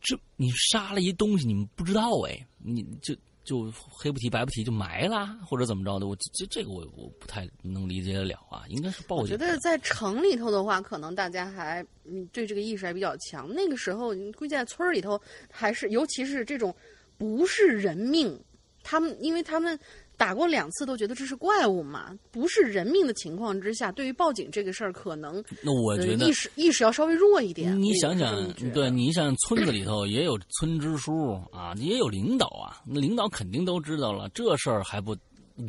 [0.00, 3.14] 这你杀了一东西，你们不知道哎，你就。
[3.46, 6.06] 就黑不提白不提就埋了，或者怎么着的？
[6.06, 9.24] 我这这个我我不太能理解得了啊，应该是报警。
[9.24, 13.48] 我觉得在城里头的话，可能大家还嗯对这个意识还比较强。
[13.48, 15.18] 那个时候，估计在村里头，
[15.50, 16.74] 还是尤其是这种
[17.16, 18.38] 不是人命，
[18.82, 19.78] 他们因为他们。
[20.16, 27.78] 打过两次都觉得这是怪物嘛，不是人命的情况之下，对于报警这个事儿，可能那我觉得意识意识要稍微弱一点。
[27.80, 35.16] 你想想，对你想村子里头也有村支书啊，也有领导啊，那领导肯定都知道了，这事儿还不，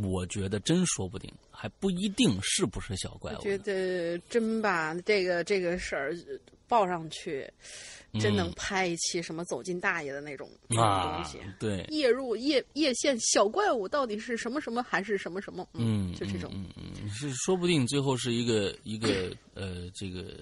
[0.03, 3.41] 我觉得真说不定，还不一定是不是小怪物。
[3.41, 6.15] 觉得真吧这个这个事儿
[6.67, 7.51] 报上去。
[8.21, 15.67] 真能拍一期什么走进大爷的那种东西，对，夜入夜夜线小怪物到底是什么什么还是什么什么？
[15.73, 20.33] 嗯，就这种，嗯嗯，是说不定最后是一个一个呃这个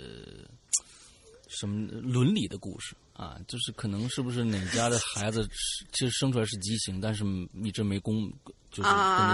[1.49, 5.45] 什么伦理的故事啊，就是可能是不是哪家的孩子
[5.91, 7.25] 其实生出来是畸形，但是
[7.61, 8.31] 一直没公，
[8.71, 8.89] 就是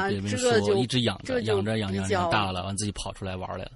[0.09, 3.71] 跟别人说，一直养着养着养着养大了，完自己跑出来玩来了。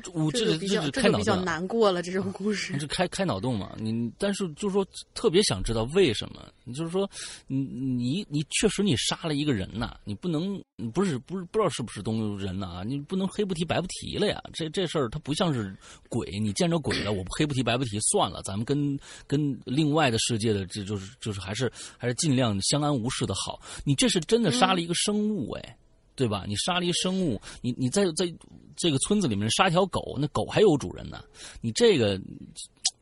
[0.00, 2.76] 这我这这这这是开脑洞比较难过了，这种故事。
[2.78, 7.08] 就开开脑洞嘛，你但是就是说特别想知道为什么，你就是说
[7.46, 15.74] 你你你确实你杀了一个人呐、你不能你不是不是不知道是不是东人呐、你不能黑不提白不提了呀，这这事儿它不像是
[16.08, 25.76] 鬼，你见着鬼了，我黑不提白不提算了，咱们跟跟另外的世界的这就是就是还是还是尽量相安无事的好，你这是真的杀了一个生物哎。
[26.22, 26.44] 对吧？
[26.46, 28.32] 你杀了一生物，你你在在
[28.76, 31.24] 这个村子里面杀一条狗，那狗还有主人呢。
[31.60, 32.16] 你这个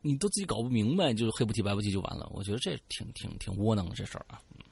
[0.01, 2.27] 你都自己搞不明白，就是黑不提白不提就完了。
[2.33, 4.41] 我觉得这挺挺挺窝囊的这事儿啊。
[4.55, 4.65] 嗯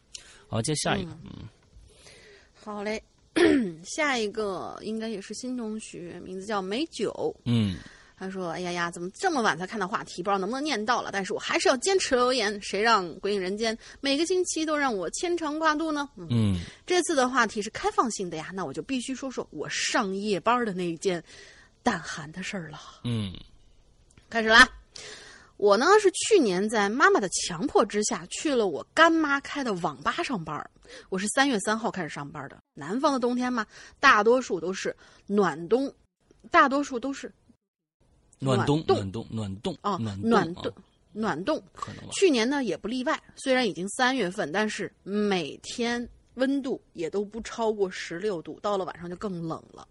[0.48, 1.48] 好，接下一个，嗯
[2.56, 3.00] 好嘞，
[3.86, 7.36] 下一个应该也是新同学，名字叫美酒。
[7.46, 7.78] 嗯
[8.20, 10.22] 他说：“哎呀呀，怎么这么晚才看到话题？
[10.22, 12.62] 不知道能不能念到了，但是我还是要坚持留言。
[12.62, 16.10] 谁让《鬼影人间》每个星期都让我牵肠挂肚呢？
[16.18, 21.24] 嗯，嗯这次的话题是开放性的呀，那我就必须说说我上夜班的那一件
[21.82, 22.80] 胆寒的事儿了。
[23.06, 23.34] 嗯
[24.30, 24.70] 开始啦！
[25.58, 30.70] 我呢是去年在妈妈的强迫之下去了我干妈开的网吧上班儿。
[31.10, 32.58] 我是三月三号开始上班的。
[32.74, 33.66] 南方的冬天嘛，
[34.00, 35.94] 大多数都是暖冬，
[36.50, 37.32] 大多数都是
[38.40, 40.74] 暖冬暖冬暖冬啊暖啊暖冬
[41.12, 41.62] 暖冬。
[41.74, 42.10] 可能吧。
[42.14, 49.88] 去年呢也不例外，虽然已经三月份，但是每天温度也都不超过十六度，到了晚上就更冷了。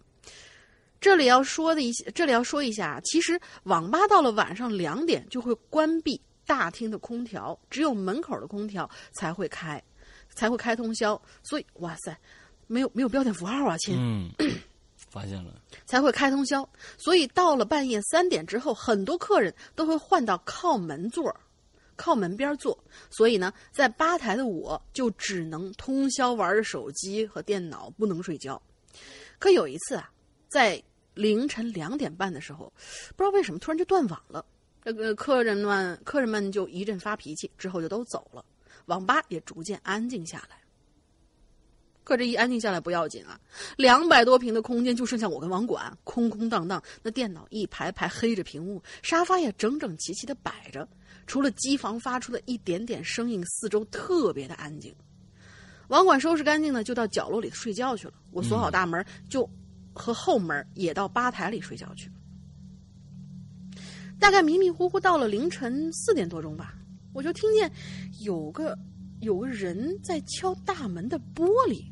[1.01, 9.81] 这里要说的一些，这里要说一下，其实网吧到了晚上两点就会关闭大厅的空调，只有门口的空调才会开，
[10.35, 11.21] 才会开通宵。
[11.43, 12.17] 所以，哇塞，
[12.67, 13.95] 没有没有标点符号啊，亲。
[13.97, 14.31] 嗯，
[15.09, 15.55] 发现了。
[15.87, 16.69] 才会开通宵。
[16.97, 21.35] 所以到了半夜三点之后，很多客人都会换到靠门座、
[21.97, 22.79] 靠门边坐。
[23.11, 28.61] 所以呢，在吧台的我就只能通宵玩着手机和电脑，不能睡觉。
[29.39, 30.11] 可有一次啊，
[30.49, 30.83] 在
[31.15, 32.73] 凌晨两点半的时候，
[33.17, 34.45] 不知道为什么突然就断网了。
[34.85, 38.45] 这个客人们客人们就一阵发脾气，之后就都走了，
[38.87, 40.59] 网吧也逐渐安静下来。
[42.09, 43.39] 可这一安静下来不要紧啊，
[43.77, 46.83] 两百多平的空间就剩下我跟网管，空空荡荡。
[47.03, 50.89] 那电脑一排排黑着屏幕，沙发也整整齐齐的摆着，
[51.27, 54.91] 除了机房发出的一点点声音，四周特别的安静。
[55.89, 58.15] 网管收拾干净呢，就到角落里睡觉去了。
[58.31, 59.47] 我锁好大门，就
[59.93, 62.15] 和后门也到吧台里睡觉去了。
[64.19, 66.75] 大概迷迷糊糊到了凌晨四点多钟吧，
[67.13, 67.71] 我就听见
[68.21, 68.75] 有个
[69.21, 71.85] 有个人在敲大门的玻璃。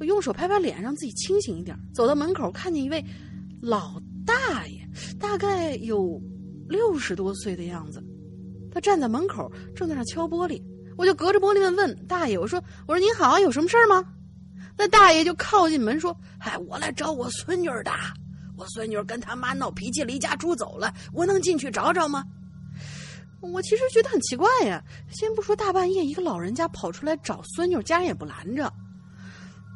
[0.00, 1.78] 我用手拍拍脸，让自己清醒一点。
[1.94, 3.04] 走到门口，看见一位
[3.60, 4.80] 老大爷，
[5.18, 6.20] 大概有
[6.68, 8.02] 六十多岁的样子。
[8.72, 10.60] 他站在门口，正在那敲玻璃。
[10.96, 14.04] 我就隔着玻璃问大爷：“我说，我说您好，有什么事儿吗？”
[14.76, 17.92] 那大爷就靠近门说：“嗨，我来找我孙女的，
[18.56, 22.24] 我孙女跟他妈闹脾气，离家出走了，我能进去找找吗？”
[23.40, 28.72] 我其实觉得很奇怪呀，先不说大半夜一个老人家跑出来找孙女，家人也不拦着。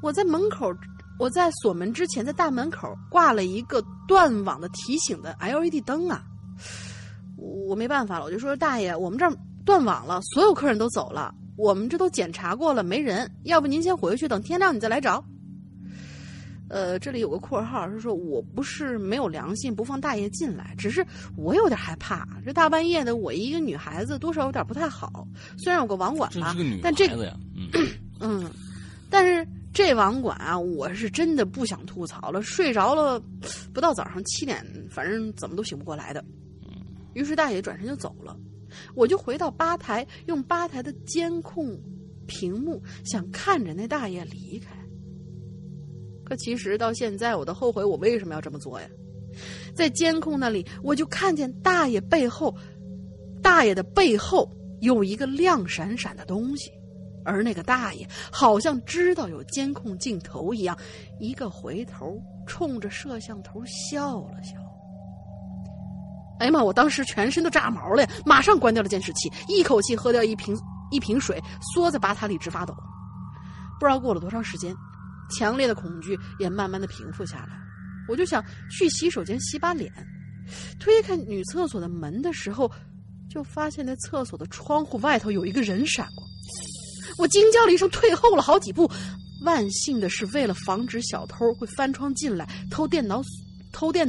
[0.03, 0.73] 我在门口，
[1.19, 6.25] 我在锁门之前，在大门口挂了一个断网的提醒的 LED 灯啊。
[7.37, 9.33] 我没办法了，我就说大爷，我们这儿
[9.65, 15.25] 断网了，所有客人都走了，我们这都检查过了，没人，要不您先回去，等天亮你再来找。
[16.69, 21.07] 呃，这里有个括号是说我不是没有良心，不放大爷进来，只是
[21.37, 25.27] 我有点害怕，这大半夜的，我一个女孩子多少有点不太好。
[25.57, 27.71] 虽然有个网管吧这是个女，孩但这子呀，嗯
[28.21, 28.51] 嗯，
[29.09, 29.47] 但是
[29.79, 33.23] 这网管啊，我是真的不想吐槽了，睡着了，
[33.73, 34.61] 不到早上七点，
[34.91, 36.25] 反正怎么都醒不过来的。
[37.15, 38.37] 于是大爷转身就走了，
[38.97, 41.81] 我就回到吧台，用吧台的监控
[42.27, 44.75] 屏幕想看着那大爷离开。
[46.25, 48.89] 可其实到现在，我都后悔我为什么要这么做呀。
[49.77, 52.53] 在监控那里，我就看见大爷背后，
[53.41, 56.69] 大爷的背后有一个亮闪闪的东西。
[57.29, 60.77] 而那个大爷好像知道有监控镜头一样，
[61.21, 64.57] 一个回头冲着摄像头笑了笑。
[66.41, 66.63] 哎呀妈！
[66.63, 70.57] 我当时全身都炸毛了，马上关掉了监视器，一口气喝掉一瓶
[70.91, 71.43] 一瓶水，
[71.75, 72.73] 缩在吧台里直发抖。
[73.81, 74.73] 不知道过了多长时间，
[75.37, 77.59] 强烈的恐惧也慢慢的平复下来。
[78.09, 79.93] 我就想去洗手间洗把脸，
[80.79, 82.71] 推开女厕所的门的时候，
[83.29, 86.25] 就发现那厕所的窗户外头有一个人闪过。
[87.17, 88.91] 我惊叫了一声，退后了好几步。
[89.43, 93.23] 万幸的是，为了防止小偷会翻窗进来偷电脑、
[93.73, 94.07] 偷电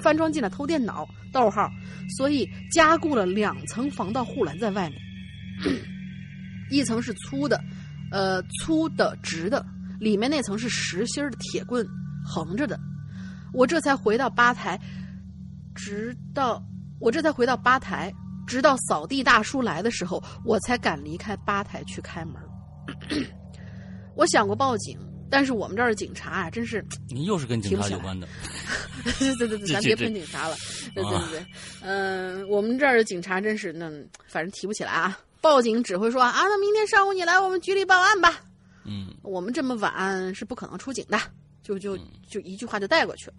[0.00, 1.70] 翻窗进来偷电脑，逗号，
[2.16, 4.98] 所以加固了两层防盗护栏在外面。
[6.70, 7.62] 一层是粗的，
[8.10, 9.64] 呃，粗的直的，
[10.00, 11.86] 里面那层是实心的铁棍
[12.24, 12.80] 横着的。
[13.52, 14.80] 我这才回到吧台，
[15.74, 16.64] 直到
[16.98, 18.10] 我这才回到吧台，
[18.52, 22.34] 直到扫地大叔来的时候，我才敢离开吧台去开门。
[24.14, 24.98] 我想过报警，
[25.30, 28.28] 但是我们这儿的警察啊，真是 你又是跟警察有关的，
[29.18, 30.56] 对对对对，咱别喷警察了。
[30.94, 31.46] 对对对，
[31.80, 33.90] 嗯，我们这儿的警察真是，那
[34.28, 35.18] 反正提不起来啊。
[35.40, 38.38] 报警只会说啊，那明天上午你来我们局里报案吧。
[38.84, 41.18] 嗯，我们这么晚是不可能出警的，
[41.62, 41.96] 就就
[42.28, 43.36] 就一句话就带过去了。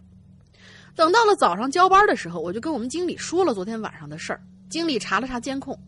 [0.95, 4.41] 等到了早上交班的时候，我就跟我们经理说了昨天晚上的事儿。
[4.73, 5.79] 经理查了查监控，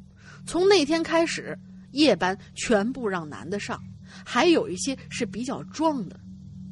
[0.45, 1.57] 从那天开始，
[1.91, 3.81] 夜班全部让男的上，
[4.23, 6.19] 还有一些是比较壮的，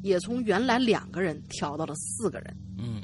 [0.03, 2.55] 也从原来两个人调到了四个人。
[2.77, 3.01] 嗯，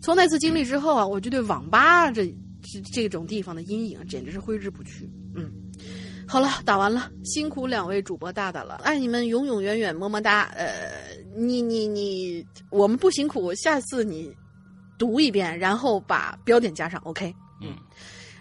[0.00, 2.32] 从那次经历之后啊，我就对网吧这
[2.62, 5.10] 这这种地方的阴影简直是挥之不去。
[5.34, 5.50] 嗯。
[6.28, 10.42] 好了，打完了，辛苦两位主播大大了，爱你们永永远远，么么哒。
[10.56, 10.66] 呃，
[11.36, 14.32] 你你你，我们不辛苦，下次你
[14.98, 17.34] 读一遍，然后把标点加上，OK？
[17.60, 17.74] 嗯。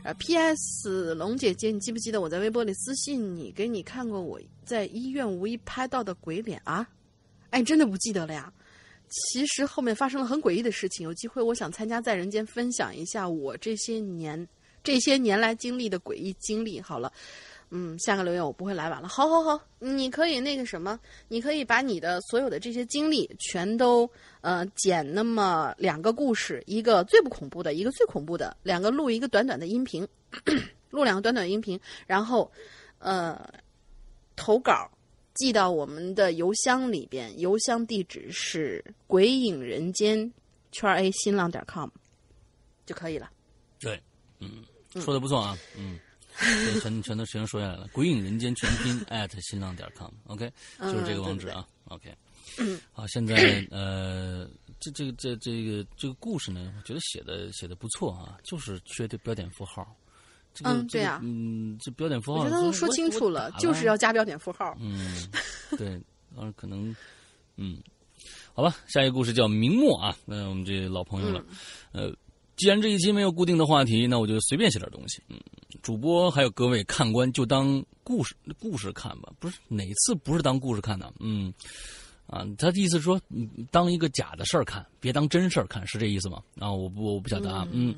[0.05, 1.15] 啊，P.S.
[1.15, 6.87] 龙姐姐，你记不记得我在微博里私信你，给你看过我在医院无意拍到的鬼脸啊？
[7.49, 8.53] 哎，真的不记得了呀？
[9.09, 14.47] 其实后面发生了很诡异的事情，有机会我想参加在人间分享一下我这些年
[14.83, 16.79] 这些年来经历的诡异经历。
[16.79, 17.11] 好了。
[17.71, 19.07] 嗯，下个留言我不会来晚了。
[19.07, 24.09] 好，好，好，你可以那个什么，你可以把你的所有的这些经历全都
[24.41, 30.07] 呃剪那么两个故事，一个最不恐怖的，一个最恐怖的，两个录一个短短的音频，
[30.91, 32.49] 录两个短短音频，然后
[32.99, 33.45] 呃
[34.35, 34.89] 投稿
[35.33, 40.31] 寄到我们的邮箱里边，邮箱地址是鬼影人间
[40.71, 41.89] 圈 A 新浪点 com
[42.85, 43.29] 就可以了。
[43.79, 44.01] 对，
[44.39, 44.63] 嗯，
[45.01, 45.97] 说的不错啊，嗯。
[45.97, 46.14] 对，
[46.81, 47.87] 全全都全说下来了。
[47.91, 52.13] 鬼影人间全拼 at 新浪点 com，OK，就是这个网址啊，OK。
[52.91, 53.35] 好，现在
[53.71, 54.47] 呃，
[54.79, 59.95] 这这个这这个这个故事呢，我觉得写的写的不错啊，就是缺的标点符号。
[60.63, 64.75] 嗯，对呀，嗯，这标点符号我觉得都说清楚了，就是要加标点符号。
[64.79, 65.27] 嗯，
[65.77, 65.99] 对，
[66.37, 66.95] 嗯，可能，
[67.57, 67.81] 嗯，
[68.53, 71.43] 好吧，下一个故事叫明末啊，那我们这老朋友了，
[71.91, 72.13] 呃。
[72.55, 75.21] 既然这一期没有固定的话题，那我就随便写点东西。
[75.29, 75.39] 嗯，
[75.81, 79.31] 主播还有各位看官就当故事故事看吧。
[79.39, 81.13] 不是哪次不是当故事看的？
[81.19, 81.53] 嗯，
[82.27, 83.19] 啊，他的意思说，
[83.71, 86.41] 当一个假的事儿看，别当真事儿看，是这意思吗？
[86.59, 87.67] 啊，我不我不晓得啊。
[87.71, 87.93] 嗯。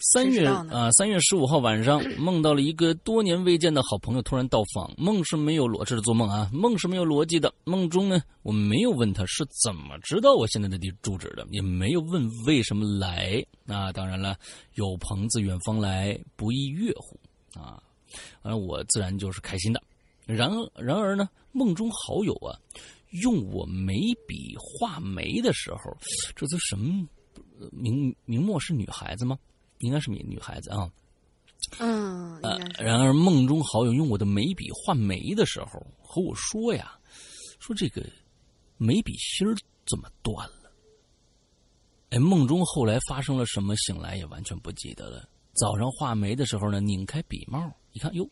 [0.00, 4.90] 三月啊，三月十五号晚上， 梦到了一个多年未见的好朋友突然到访。
[4.96, 7.52] 梦是没有逻，这是做梦啊，梦是没有逻辑的。
[7.64, 13.44] 梦中呢，我没有问他是怎么知道我现在的地住址的，也没有问为什么来。
[13.64, 14.34] 那当然了，
[14.74, 17.82] 有朋自远方来，不亦乐乎啊！
[18.42, 19.82] 完了，我自然就是开心的。
[20.24, 22.56] 然然而呢，梦中好友啊，
[23.22, 25.94] 用我眉笔画眉的时候，
[26.34, 27.06] 这都什么？
[27.70, 29.38] 明明末是女孩子吗？
[29.80, 30.90] 应该是女女孩子啊，
[31.78, 36.98] 嗯，呃，然而梦中好友用我的眉笔画眉的时候和我说呀，
[37.58, 38.02] 说这个
[38.78, 39.54] 眉笔芯儿
[39.86, 40.72] 怎么断了？
[42.10, 43.74] 哎，梦中后来发生了什么？
[43.76, 45.28] 醒来也完全不记得了。
[45.52, 48.28] 早上画眉的时候呢，拧开笔帽，一看，哟，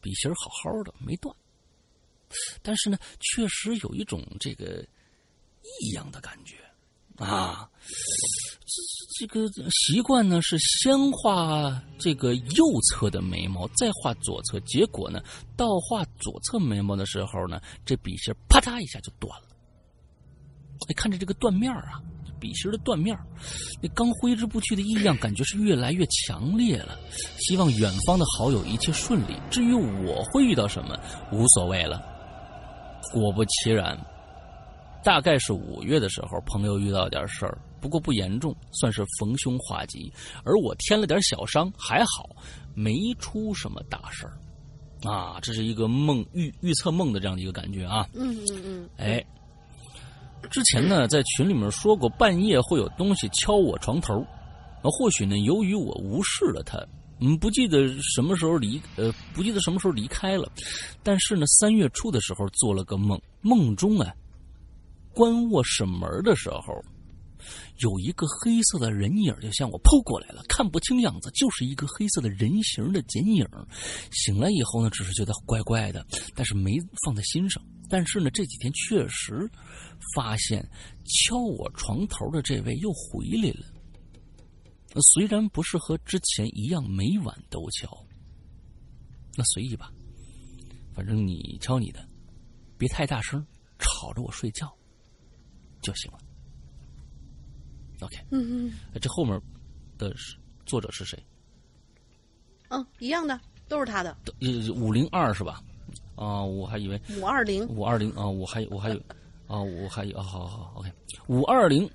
[0.00, 1.34] 笔芯儿好好的，没断。
[2.62, 4.84] 但是呢，确实有一种这个
[5.62, 6.56] 异样的感觉
[7.16, 7.68] 啊。
[9.16, 14.58] 这这个习惯呢是先画这个右侧的眉毛，再画左侧。
[14.60, 15.22] 结果呢，
[15.56, 19.48] 到画左侧眉毛的时候呢，这笔芯啪嗒一下就断了。
[20.88, 22.02] 哎，看着这个断面啊，
[22.40, 23.16] 笔芯的断面，
[23.80, 26.98] 那刚挥之不去的异样感觉是越来越强烈了。
[27.38, 29.40] 希望远方的好友一切顺利。
[29.50, 30.98] 至于我会遇到什么，
[31.30, 32.02] 无所谓了。
[33.12, 33.96] 果不其然，
[35.04, 37.56] 大概是五月的时候，朋友遇到点事儿。
[37.80, 40.10] 不过不严重，算是逢凶化吉，
[40.42, 42.30] 而我添了点小伤，还好，
[42.74, 44.32] 没出什么大事儿，
[45.06, 48.08] 啊，这是一个梦预预测梦的这样的一个感觉啊。
[48.14, 48.88] 嗯嗯嗯。
[48.96, 49.22] 哎，
[50.50, 54.24] 之前呢，在群里面说过，半夜会有东西敲我床头，
[54.82, 56.78] 那或许呢，由于我无视了他，
[57.20, 60.50] 嗯，不记得什么时候离，呃，不记得什么时候离开了，
[61.02, 64.10] 但是呢，三月初的时候做了个梦，梦中啊，
[65.14, 66.84] 关卧室门的时候。
[67.78, 73.46] 有一个黑色的人影就向我扑过来了，看不清样子，就是一个黑色的人形的剪影。
[74.12, 76.72] 醒来以后呢，只是觉得怪怪的，但是没
[77.04, 77.62] 放在心上。
[77.86, 79.46] 但是呢，这几天确实
[80.14, 80.66] 发现
[81.04, 83.66] 敲我床头的这位又回来了。
[85.12, 87.90] 虽然不是和之前一样每晚都敲，
[89.36, 89.92] 那随意吧，
[90.94, 92.08] 反正你敲你的，
[92.78, 93.44] 别太大声，
[93.78, 94.72] 吵着我睡觉
[95.84, 96.18] 就行了。
[98.00, 99.40] OK，嗯嗯呃这后面
[99.96, 101.16] 的是作者是谁？
[102.70, 105.62] 嗯，一样的，都是他的呃，五零二是吧？
[106.16, 107.66] 啊、我还以为五二零。
[107.68, 108.96] 五二零啊，我还我还有
[109.46, 110.90] 啊，我还有啊，好好好，OK，
[111.28, 111.88] 五二零，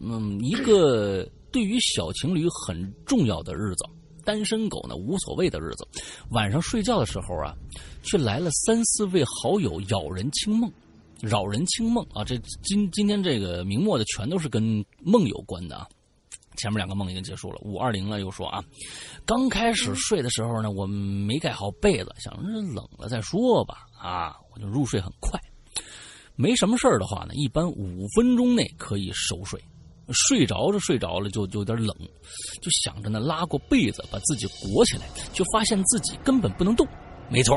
[0.00, 3.84] 嗯，一个对于小情侣很重要的日子，
[4.24, 5.86] 单身狗呢无所谓的日子，
[6.30, 7.54] 晚上睡觉的时候啊，
[8.02, 10.72] 却来了三四位好友扰人清梦，
[11.20, 15.88] 扰人清梦啊，这今今天这个明末的全都是跟梦有关的啊。
[16.56, 18.62] 前面两个梦已经结束了，五二零了又说啊，
[19.26, 25.38] 刚开始睡的时候呢，我没盖好被子，想着冷了再说吧，啊，我就入睡很快。
[26.36, 29.60] 没什么事儿的话呢，一般五分钟内可以熟睡。
[30.12, 31.96] 睡着着睡着了就就有点冷，
[32.60, 36.86] 就想着呢拉过被子把自己裹起来，就发现自己根本不能动。
[37.30, 37.56] 没错，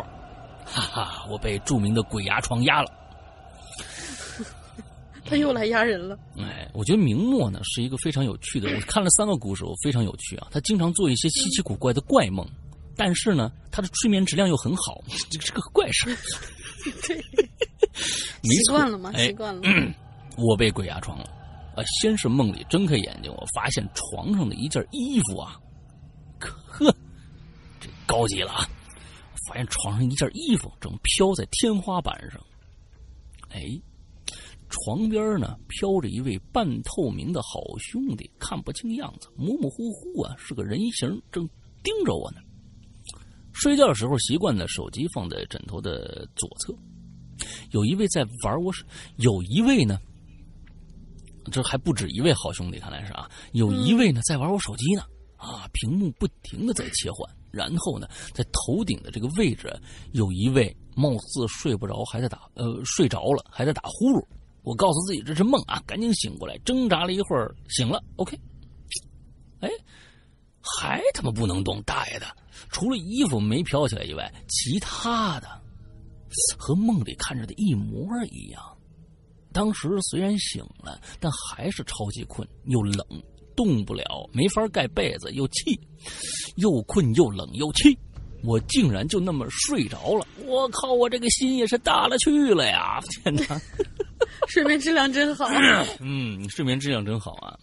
[0.63, 2.89] 哈哈，我被著名的鬼压床压了。
[5.29, 6.17] 他又来压人了。
[6.37, 8.69] 哎，我觉得明末呢是一个非常有趣的。
[8.69, 10.47] 我看了三个故事，我非常有趣啊。
[10.51, 12.47] 他经常做一些稀奇古怪的怪梦，
[12.95, 16.17] 但是呢，他的睡眠质量又很好， 这是个怪事儿。
[17.07, 17.17] 对，
[18.43, 19.11] 习惯了吗？
[19.13, 19.61] 哎习惯了。
[20.37, 21.25] 我被鬼压床了。
[21.75, 25.59] 啊，先是梦里睁开眼睛，我发现床上的一件衣服啊，
[26.39, 26.91] 呵，
[27.79, 28.67] 这高级了啊！
[29.47, 32.41] 发现床上一件衣服正飘在天花板上。
[33.49, 33.61] 哎，
[34.69, 41.47] 床边呢飘着一位半透明的好兄弟，看不清样子，模模糊糊啊，是个人形，正
[41.83, 42.41] 盯着我呢。
[43.53, 46.75] 睡觉的时候习惯的手机放在枕头的左侧，
[47.71, 48.85] 有一位在玩我手，
[49.17, 49.99] 有一位呢。
[51.49, 55.01] 这还不止一位好兄弟，看来是啊，有一位呢在玩我手机呢，
[55.37, 59.73] 啊，屏幕不停的在切换，然后呢，在头顶的这个位置，
[60.11, 64.21] 有一位貌似睡不着，还在打呃睡着了，还在打呼噜。
[64.67, 68.37] 我告诉自己这是梦啊，赶紧醒过来，挣扎了一会儿，醒了，OK，
[69.61, 69.69] 哎，
[70.59, 72.25] 还他妈不能动，大爷的！
[72.69, 75.47] 除了衣服没飘起来以外，其他的
[76.57, 78.61] 和梦里看着的一模一样。
[79.53, 83.07] 当时虽然醒了，但还是超级困，又冷，
[83.55, 85.79] 动不了，没法盖被子，又气，
[86.57, 87.97] 又困又冷又气，
[88.43, 90.25] 我竟然就那么睡着了。
[90.45, 92.99] 我靠，我这个心也是大了去了呀！
[93.23, 93.61] 天哪，
[94.47, 95.47] 睡眠质量真好。
[95.99, 97.57] 嗯，睡眠质量真好啊。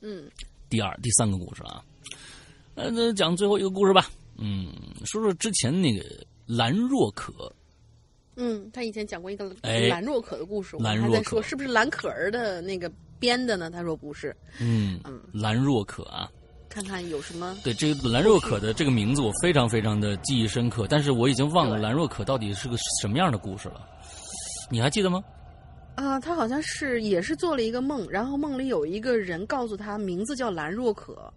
[0.00, 0.28] 嗯，
[0.70, 1.82] 第二、第三个故事啊，
[2.74, 4.06] 那，那讲最后一个故事吧。
[4.38, 4.72] 嗯，
[5.04, 6.04] 说说之前那个
[6.46, 7.52] 兰若可，
[8.36, 13.70] 嗯，他以前讲过一个哎兰若可的故事，我还在说是不是蓝可儿的那个编的呢？
[13.70, 16.30] 他说不是，嗯嗯，兰若可啊，
[16.72, 17.54] 看看有什么。
[17.62, 23.80] 对这个兰若可的这个名字，我非常非常的记忆深刻，但是我已经忘了兰若可到底是个什么样的故事了。
[24.70, 25.22] 你还记得吗？
[25.96, 31.30] 啊，他好像是也是做了一个梦，然后梦里有一个人告诉他名字叫兰若可，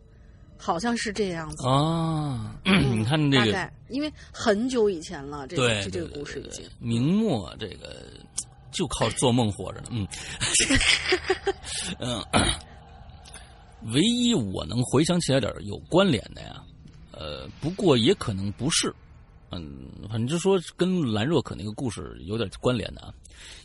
[0.58, 1.68] 好像是这样子。
[1.68, 6.64] 啊，嗯你看这个，大概因为很久以前了，这对个这这个对对对故事已经。
[6.80, 8.02] 明末这个
[8.72, 9.88] 就靠做梦活着呢。
[9.92, 10.08] 嗯，
[12.00, 12.24] 嗯，
[13.94, 16.64] 唯一我能回想起来点儿有关联的呀，
[17.12, 18.94] 呃，不过也可能不是。
[19.52, 23.14] 嗯，反正就说跟兰若可那个故事有点关联的啊，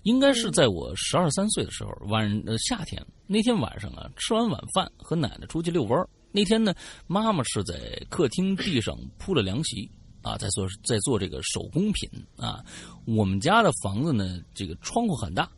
[0.03, 6.09] 应该是在我十二三岁的时候，晚呃夏天那天晚上啊，吃完晚饭和奶奶出去遛弯儿。
[6.31, 6.73] 那天呢，
[7.07, 9.91] 妈妈是在客厅地上铺了凉席
[10.23, 12.63] 啊，在做在做这个手工品啊。
[13.07, 15.51] 我们家的房子呢，这个窗户很大，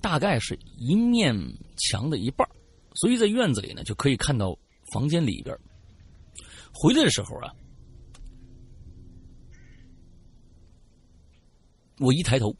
[0.00, 1.34] 大概是一面
[1.76, 2.50] 墙的一半儿
[2.94, 4.56] 所以在院子里呢就可以看到
[4.92, 5.56] 房间里边。
[6.72, 7.54] 回来的时候啊，
[11.98, 12.54] 我一抬头，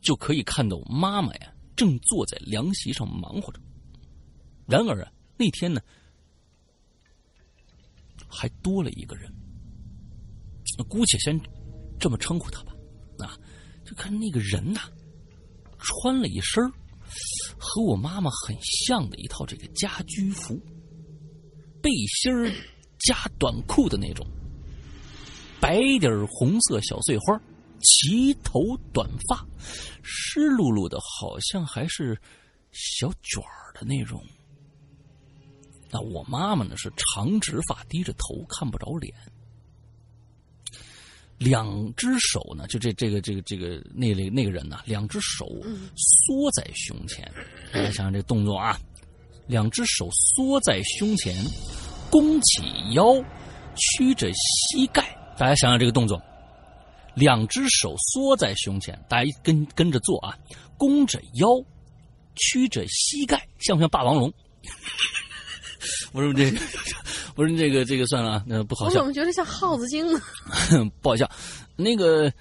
[0.00, 3.60] 就可以看到妈妈呀正坐在凉席上忙活着。
[4.66, 5.80] 然而啊，那天呢，
[8.28, 9.32] 还多了一个人，
[10.88, 11.40] 姑且先
[11.98, 12.72] 这么称呼他吧。
[13.18, 13.38] 啊，
[13.84, 14.80] 就看那个人呐、
[15.78, 16.62] 穿了一身
[17.58, 20.54] 和我妈妈很像的一套这个家居服，
[21.80, 22.32] 背心
[22.98, 24.26] 加短裤的那种，
[25.60, 27.40] 白底红色小碎花，
[27.80, 28.60] 齐头
[28.92, 29.46] 短发，
[30.02, 32.20] 湿漉漉的，好像还是
[32.72, 34.20] 小卷儿的那种。
[35.90, 39.14] 那我妈妈呢是长直发，低着头，看不着脸。
[41.44, 45.46] 两只手呢，就这这个这个这个那那那个人呢，两只手
[45.96, 47.30] 缩在胸前，
[47.72, 48.78] 大家想想这动作啊，
[49.46, 51.34] 两只手缩在胸前，
[52.10, 52.62] 弓起
[52.92, 53.14] 腰，
[53.76, 55.02] 曲着膝盖，
[55.36, 56.22] 大家想想这个动作，
[57.14, 60.38] 两只手缩在胸前，大家跟跟着做啊，
[60.76, 61.48] 弓着腰，
[62.36, 64.32] 曲着膝盖，像不像霸王龙？
[66.12, 66.50] 不是这
[67.32, 69.06] 个，不是这个，这个算了，那不好笑我怎。
[69.06, 70.20] 么觉得像耗子精呢？
[71.00, 71.28] 不好笑。
[71.76, 72.32] 那个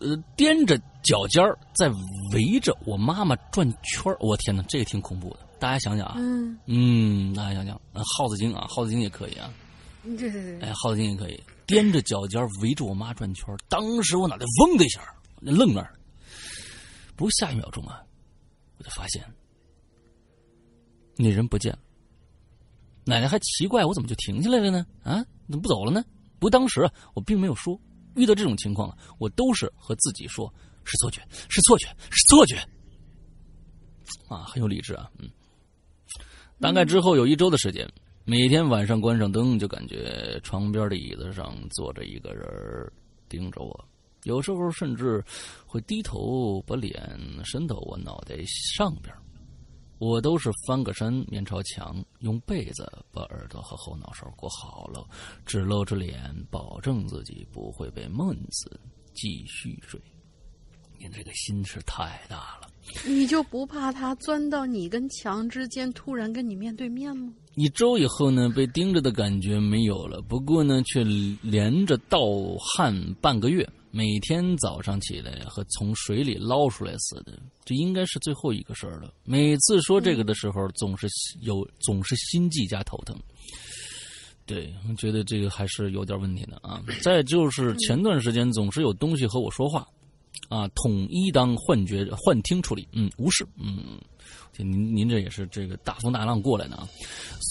[0.00, 1.88] 呃，踮着脚尖儿在
[2.32, 5.40] 围着我妈妈转圈儿我天哪，这个挺恐怖的。
[5.58, 9.52] 大家想想啊，嗯，嗯，大家想想，呃耗子精啊，耗子精也可以啊，
[10.02, 15.00] 对对对，哎，耗子精也可以，踮着脚尖围着我妈转圈儿当时我脑袋嗡的一下，
[15.40, 15.92] 愣那儿。
[17.14, 18.00] 不过下一秒钟啊，
[18.78, 19.22] 我就发现
[21.16, 21.78] 那人不见了。
[23.04, 24.86] 奶奶还奇怪我怎么就停下来了呢？
[25.02, 26.04] 啊，怎么不走了呢？
[26.38, 27.80] 不过当时，我并没有说。
[28.16, 30.52] 遇到这种情况啊，我都是和自己说
[30.84, 32.56] 是错觉，是错觉，是错觉。
[34.28, 35.30] 啊，很有理智啊，嗯。
[36.58, 37.88] 大概之后有一周的时间，
[38.24, 42.44] 每天晚上关上灯，就感觉床边的椅子上坐着一个人
[43.28, 43.88] 盯着我，
[44.24, 45.24] 有时候甚至
[45.64, 49.14] 会低头把脸伸到我脑袋上边。
[50.00, 55.06] 我都是翻个身，面朝墙，用被子把耳朵和后脑勺裹好了，
[55.44, 58.80] 只露着脸，保证自己不会被闷死，
[59.12, 60.00] 继续睡。
[60.98, 62.70] 您这个心是太大了。
[63.06, 67.30] 你就不怕他钻到你跟墙之间，突然跟你面对面吗？
[67.56, 71.04] 一周以后呢，被盯着的感觉没有了，不过呢，却
[71.42, 72.20] 连着盗
[72.58, 77.38] 汗半个月，每天早上起来和从水里捞出来似的。
[77.64, 79.12] 这应该是最后一个事儿了。
[79.24, 81.08] 每次说这个的时候，总是
[81.40, 83.16] 有总是心悸加头疼。
[84.46, 86.82] 对，我觉得这个还是有点问题的啊。
[87.02, 89.86] 再就是前段时间总是有东西和我说话，
[90.48, 94.00] 啊，统一当幻觉幻听处理，嗯，无视，嗯。
[94.62, 96.88] 您您这也是这个大风大浪过来的啊！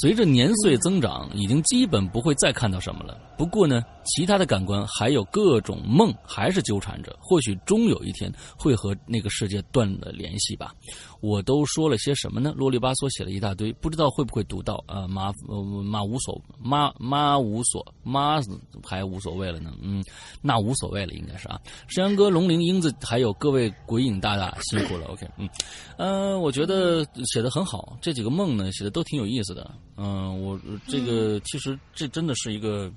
[0.01, 3.18] 随着年岁增长，已经基本不会再看到什么了。
[3.38, 10.74] 不过呢，其他的感官还有各种梦还是纠缠着，或许终有一天会和那个世界断了联系吧。
[11.22, 12.53] 我都说了些什么呢？
[12.55, 15.07] 啰里吧嗦写了一大堆，不知道会不会读到啊？
[15.07, 18.39] 妈呃妈无所妈妈无所妈
[18.84, 19.74] 还无所谓了呢？
[19.82, 20.03] 嗯，
[20.41, 21.59] 那无所谓了，应该是啊。
[21.88, 25.05] 山羊哥、龙鳞、英子，还有各位鬼影大大辛苦了。
[25.07, 25.49] OK，嗯，
[25.97, 27.05] 呃，我觉得。
[27.26, 29.72] 写的很好，这几个梦呢写的都挺有意思的。
[29.97, 32.91] 嗯，我这个其实这真的是一个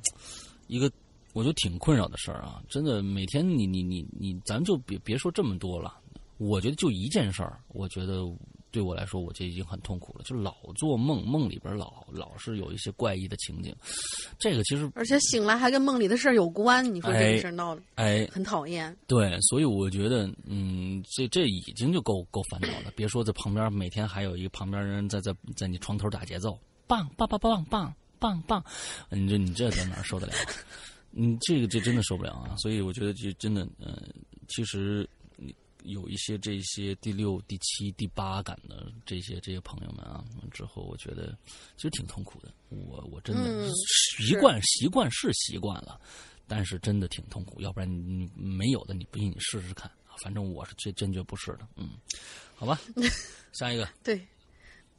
[0.68, 0.90] 一个
[1.32, 2.62] 我觉得挺困扰的事儿啊！
[2.68, 5.92] 真的，每天你你你你，咱就别别说这么多了。
[6.42, 8.22] 我觉得就一件事儿，我觉得
[8.70, 13.74] 对我来说，我就已经很痛苦了，就老做梦，梦里边老老是有一些怪异的情景。
[14.38, 18.96] 这个其实而且醒来还跟梦里的事儿有关，你说这个事儿闹的，哎，很讨厌。
[19.06, 22.90] 对，所以我觉得，嗯，这这已经就够够烦恼了。
[22.96, 28.64] 别说在旁边每天还有一个旁边人在在在你床头打节奏，棒棒棒棒棒棒棒，
[29.10, 30.32] 你这你这在哪受得了？
[31.14, 32.56] 你，这个这真的受不了啊！
[32.56, 34.02] 所以我觉得这真的，呃，
[34.48, 35.06] 其实。
[35.84, 41.36] 有一些这些第六、第七、第八感的这些这些朋友们啊，之后我觉得
[41.76, 42.52] 其实挺痛苦的。
[42.68, 43.68] 我我真的
[44.16, 46.00] 习惯习惯是习惯了，
[46.46, 47.60] 但是真的挺痛苦。
[47.60, 49.90] 要不然你没有的，你不信你试试看。
[50.22, 51.66] 反正我是这坚决不是的。
[51.76, 51.90] 嗯，
[52.54, 52.78] 好吧，
[53.52, 53.88] 下一个。
[54.04, 54.20] 对，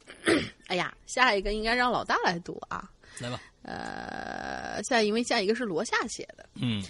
[0.66, 2.90] 哎呀，下一个应该让老大来读啊。
[3.20, 3.40] 来吧。
[3.64, 6.48] 呃，下因为下一个是罗夏写的。
[6.54, 6.82] 嗯。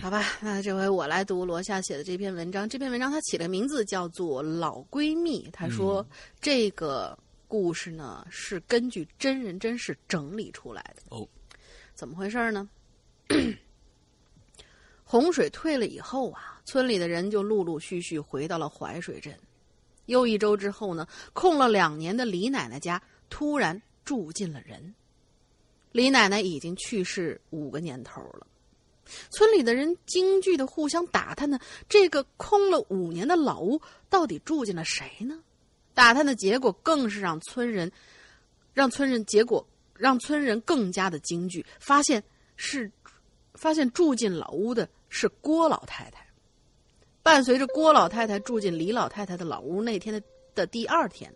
[0.00, 2.68] 好吧，那这回我来读罗夏写的这篇文章。
[2.68, 5.48] 这篇文章他起了名字叫做《老闺蜜》。
[5.50, 6.06] 他说，
[6.40, 11.02] 这个故事呢是根据真人真事整理出来的。
[11.08, 11.26] 哦，
[11.94, 12.68] 怎么回事呢？
[15.04, 19.34] 洪水退了以后啊，村里的人就陆陆续续回到了淮水镇。
[20.06, 23.00] 又一周之后呢，空了两年的李奶奶家
[23.30, 24.94] 突然住进了人。
[25.92, 28.46] 李奶奶已经去世五个年头了。
[29.30, 35.38] 村里的人惊惧的互相打探呢，这个空了五年的老屋到底住进了谁呢？
[35.92, 37.92] 打探的结果更是让村人，
[38.72, 42.22] 让村人结果让村人更加的惊惧，发现
[42.56, 42.90] 是，
[43.54, 46.26] 发现住进老屋的是郭老太太。
[47.22, 50.22] 伴随着郭老太太住进李老太太的老屋那天的
[50.54, 51.34] 的第二天，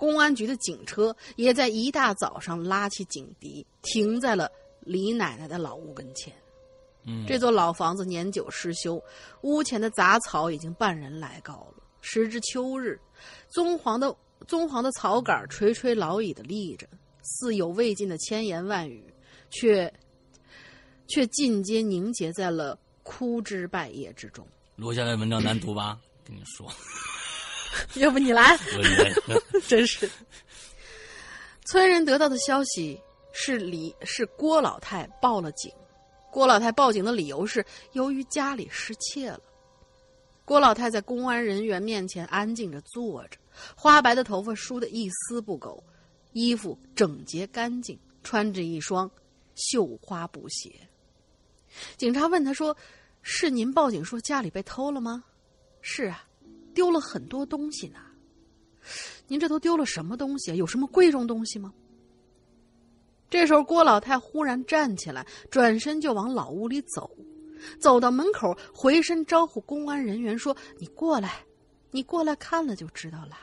[0.00, 6.32] 公安局的警车也在一大早上拉起警笛，停在了李奶奶的老屋跟前。
[7.28, 9.02] 这座老房子年久失修，
[9.42, 11.82] 屋前的杂草已经半人来高了。
[12.00, 12.98] 时至秋日，
[13.50, 16.88] 棕黄的棕黄的草杆垂垂老矣的立着，
[17.22, 19.04] 似有未尽的千言万语，
[19.50, 19.92] 却
[21.08, 24.46] 却尽皆凝结在了枯枝败叶之中。
[24.76, 25.98] 录下来文章难读吧？
[26.24, 26.66] 跟你说，
[27.96, 28.58] 要不你来？
[29.68, 30.10] 真是。
[31.64, 33.00] 村人得到的消息
[33.32, 35.72] 是李是郭老太报了警。
[36.30, 39.40] 郭老太报警的理由是由于家里失窃了。
[40.44, 43.38] 郭老太在公安人员面前安静着坐着，
[43.76, 45.82] 花白的头发梳得一丝不苟，
[46.32, 49.08] 衣服整洁干净，穿着一双
[49.54, 50.72] 绣花布鞋。
[51.96, 52.76] 警察问他说
[53.22, 55.22] ：“是您报警说家里被偷了吗
[55.82, 56.24] ？”“是啊，
[56.74, 57.98] 丢了很多东西呢。
[59.28, 60.54] ”“您这都丢了什么东西？
[60.56, 61.72] 有什么贵重东西吗？”
[63.30, 67.10] 这时候，郭老太忽然站起来，转身就往老屋里走。
[67.78, 71.44] 走到门口，回身招呼公安人员说：“你过来，
[71.90, 73.36] 你过来看了就知道了。”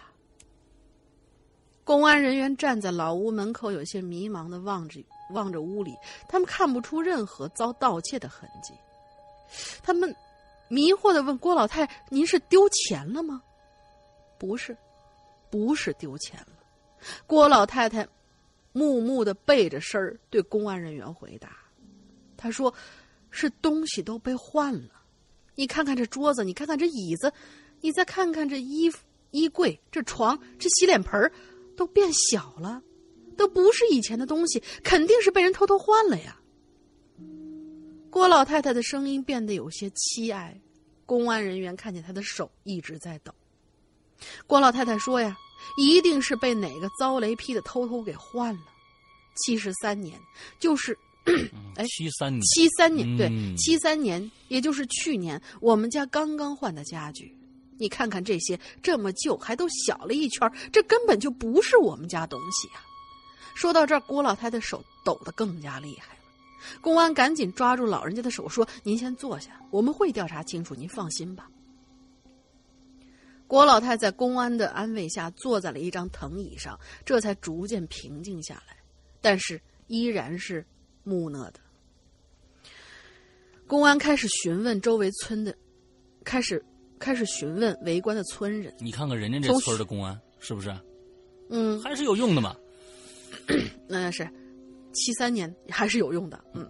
[1.86, 4.99] 公安人员站在老屋门口，有些迷茫的望着
[5.34, 5.93] 望着屋里，
[6.28, 8.73] 他们看不出任何遭盗窃的痕迹。
[9.82, 10.13] 他们
[10.70, 13.41] 迷惑的问郭老太：“您是丢钱了吗
[14.39, 14.76] ？”“不是，
[15.49, 16.53] 不是丢钱了。”
[17.28, 18.07] 郭老太太
[18.72, 21.57] 木木的背着身儿对公安人员回答
[22.38, 22.74] ：“他说。”
[23.30, 25.01] 是东西都被换了，
[25.53, 27.32] 你看看这桌子，你看看这椅子，
[27.82, 31.30] 你再看看这衣服、衣柜、这床、这洗脸盆
[31.76, 32.82] 都变小了，
[33.36, 36.39] 都不是以前的东西，肯定是被人偷偷换了呀。
[38.18, 40.59] 郭老太太的声音变得有些凄哀，
[41.05, 43.32] 公安人员看见她的手一直在抖。
[44.47, 45.38] 郭老太太说：“呀，
[45.78, 48.61] 一定是被哪个遭雷劈的偷偷给换了。
[49.36, 50.20] 七十三年，
[50.59, 50.97] 就是。”
[51.78, 57.32] 哎，七三年，七三年，对，七三年，也就是去年，我们家刚刚换的家具。
[57.78, 62.82] 你看看这些，这么旧，还都小了一圈，这根本就不是我们家东西啊！
[63.53, 66.16] 说到这儿，郭老太太手抖得更加厉害了。
[66.82, 71.49] 公安赶紧抓住老人家的手，说：“您先坐下，我们会调查清楚，您放心吧。”
[73.47, 78.78] 郭老太在公安的安慰下，坐在了一张藤椅上，这才逐渐平静下来，
[79.22, 80.66] 但是依然是。
[81.10, 81.60] 木讷的，
[83.66, 85.55] 公安开始询问周围村的，
[86.26, 86.62] 开始
[86.99, 88.76] 开始询问围观的村人。
[88.78, 90.70] 你看看人家这村的公安是不是？
[91.49, 92.53] 嗯，还是有用的嘛。
[93.88, 94.30] 那是
[94.98, 96.43] 七三年还是有用的。
[96.54, 96.68] 嗯，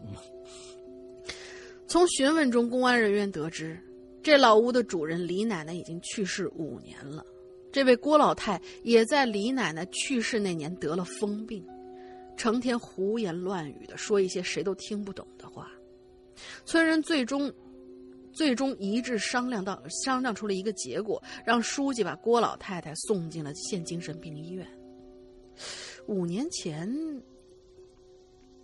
[1.87, 3.79] 从询问中，公安人员得知，
[4.21, 7.25] 这老屋的主人李奶奶已经去世五年了。
[7.71, 11.65] 这位郭老太也在李奶奶去世那年得了疯病。
[12.35, 15.71] 成天胡言乱语的说一些谁都听不懂的话，
[16.65, 17.51] 村人最终，
[18.31, 24.67] 最终一致商量到商量出了一个结果，让书记把郭老太太送进了县精神病医院。
[26.05, 26.87] 五年前，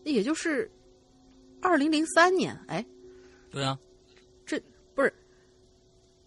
[0.04, 0.70] 也就是
[1.62, 2.86] 二零零三年，哎，
[3.50, 3.78] 对啊。
[4.46, 4.62] 这
[4.94, 5.14] 不是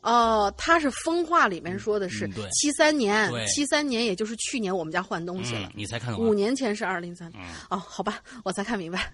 [0.00, 5.70] 哦，他是风话里面说的是七三年，七三年也就是去年我们家换东西了。
[5.74, 7.30] 你才看五年前是二零三。
[7.70, 9.12] 哦，好吧，我才看明白，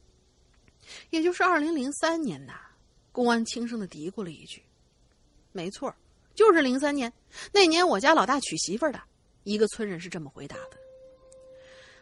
[1.10, 2.54] 也就是二零零三年呐。
[3.10, 4.62] 公安轻声的嘀咕了一句
[5.50, 5.92] ：“没错，
[6.36, 7.12] 就是零三年
[7.52, 9.02] 那年我家老大娶媳妇儿的。”
[9.42, 10.77] 一个村人是这么回答的。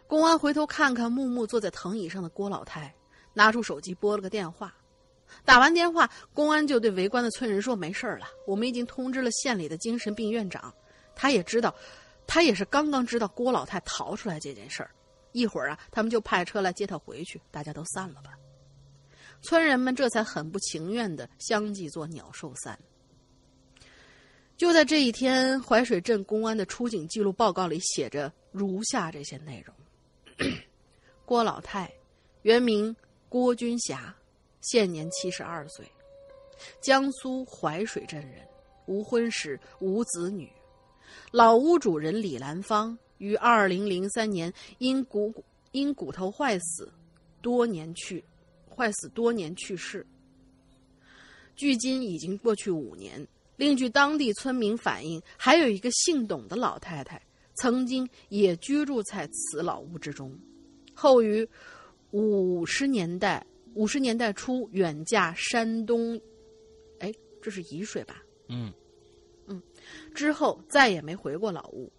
[0.06, 2.94] 公安回头看看木木坐在藤椅上的郭老太，
[3.34, 4.74] 拿出手机拨了个电话。
[5.44, 10.72] 打完电话，公安就对围观的村人说：“没事了，我们已经通知了县里的精神病院长，
[11.16, 11.74] 他也知道，
[12.26, 14.90] 他也是刚刚知道郭老太逃出来这件事儿。
[15.32, 18.30] 一会儿啊，他们就派车来接他回去，大家都散了吧。”
[19.42, 22.78] 村人们这才很不情愿的相继做鸟兽散。
[24.56, 29.76] 就在这一天，淮水镇公安的出警记录报告里写着如下这些内容：
[31.24, 31.92] 郭老太，
[32.42, 32.94] 原名
[33.28, 34.14] 郭军霞。
[34.62, 35.86] 现年七十二岁，
[36.80, 38.44] 江苏淮水镇人，
[38.86, 40.50] 无婚史，无子女。
[41.30, 45.32] 老屋主人李兰芳于二零零三年因骨
[45.70, 46.92] 因骨头坏死，
[47.40, 48.24] 多年去
[48.68, 50.04] 坏死多年去世。
[51.54, 53.24] 距今已经过去五年。
[53.54, 57.22] 另据当地村民反映，还有一个姓董的老太太，
[57.56, 60.32] 曾经也居住在此老屋之中，
[60.94, 61.48] 后于
[62.10, 63.44] 五十年代。
[63.74, 66.18] 五十年代初远嫁山东，
[66.98, 68.22] 哎，这是沂水吧？
[68.48, 68.72] 嗯，
[69.48, 69.62] 嗯，
[70.14, 71.92] 之后再也没回过老屋。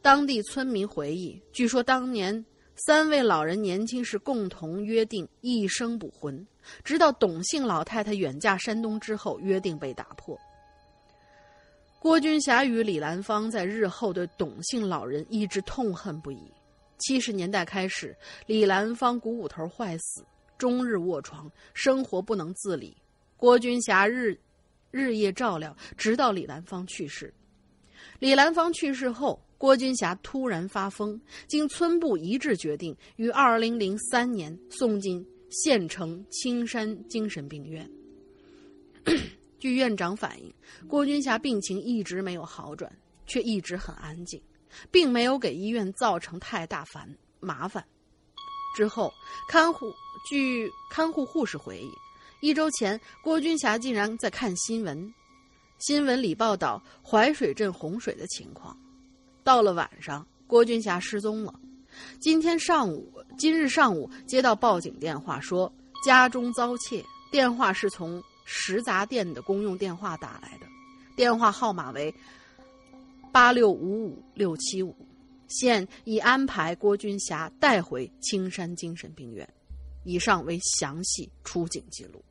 [0.00, 2.42] 当地村民回忆，据说当年
[2.74, 6.46] 三位老人年轻时共同约定一生不婚，
[6.82, 10.40] 直到董姓老太太远嫁山东之后，约定被打破。
[12.00, 16.50] 郭军霞与李兰芳在日后对董姓老人一直痛恨不已。
[16.96, 20.24] 七十年代开始，李兰芳股骨头坏死。
[20.56, 22.96] 终日卧床，生活不能自理。
[23.36, 24.34] 郭军霞日
[24.90, 27.32] 日夜照料，直到李兰芳去世。
[28.18, 37.90] 李兰芳去世后，郭军霞突然发疯，经村部一致决定，于二零零三年送进县城青山精神病院。
[39.60, 40.52] 据院长反映，
[40.88, 42.90] 郭军霞病情一直没有好转，
[43.26, 44.40] 却一直很安静，
[44.90, 47.06] 并没有给医院造成太大烦
[47.38, 47.84] 麻烦。
[48.74, 49.12] 之后，
[49.48, 49.92] 看护
[50.28, 51.92] 据看护护士回忆，
[52.40, 55.12] 一周前郭军霞竟然在看新闻，
[55.78, 58.74] 新闻里报道淮水镇洪水的情况。
[59.44, 61.52] 到了晚上，郭军霞失踪了。
[62.18, 65.70] 今天上午，今日上午接到报警电话，说
[66.02, 67.04] 家中遭窃。
[67.32, 68.20] 电话是从
[68.52, 70.66] 食杂店的公用电话打来的，
[71.14, 72.12] 电话号码为
[73.30, 74.96] 八六五五六七五。
[75.46, 79.48] 现已安排郭军霞带回青山精神病院。
[80.02, 82.24] 以上为详细出警记录。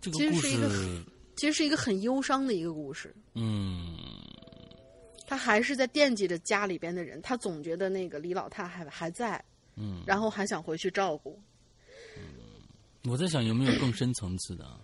[0.00, 1.04] 这个故其实是一个事，
[1.36, 3.14] 其实是一个很忧伤的一个故事。
[3.34, 3.96] 嗯，
[5.26, 9.42] 他还是在惦记着家里边的人，他总觉得那个李老太还还在，
[9.76, 11.40] 嗯，然后还想回去照顾。
[13.04, 14.80] 我在想有没有更深层次的啊？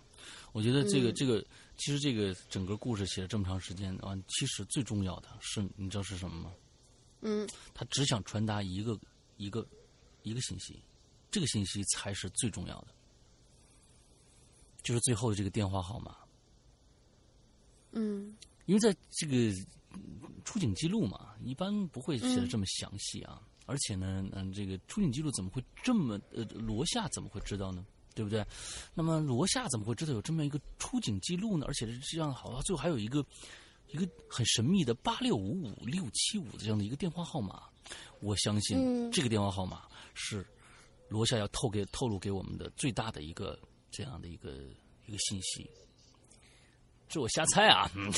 [0.53, 1.45] 我觉得这个、嗯这个，
[1.77, 6.53] 其实这个整个故事写了这么长时间啊，其实最重要的是，你知道是什么吗？
[7.21, 8.99] 嗯他只想传达一个
[9.37, 9.67] 一个
[10.23, 10.81] 一个信息，
[11.31, 12.89] 这个信息才是最重要的，
[14.83, 16.17] 就是最后的这个电话号码。
[17.93, 19.37] 嗯因为在这个
[19.93, 23.43] 嗯出警记录嘛，一般不会写的这么详细啊。
[23.67, 27.85] 而且呢，嗯，这个出警记录怎么会这么呃，罗夏怎么会知道呢？
[28.17, 28.45] 对不对？
[28.95, 31.67] 那么罗夏怎么会知道有这么一个出警记录呢？
[31.69, 33.25] 而且是这样，好像最后还有一个
[33.89, 37.63] 一个很神秘的八六五五六七五这样的一个电话号码。
[38.21, 39.83] 我相信嗯这个电话号码
[40.15, 40.45] 是
[41.09, 43.57] 罗夏要透给透露给我们的最大的一个
[43.91, 44.55] 这样的一个
[45.05, 45.71] 一个信息。
[47.09, 48.11] 这我瞎猜啊，嗯。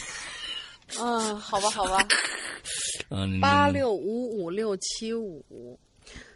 [0.98, 1.98] 嗯，好吧好吧，
[3.10, 5.78] 嗯，八六五五六七五，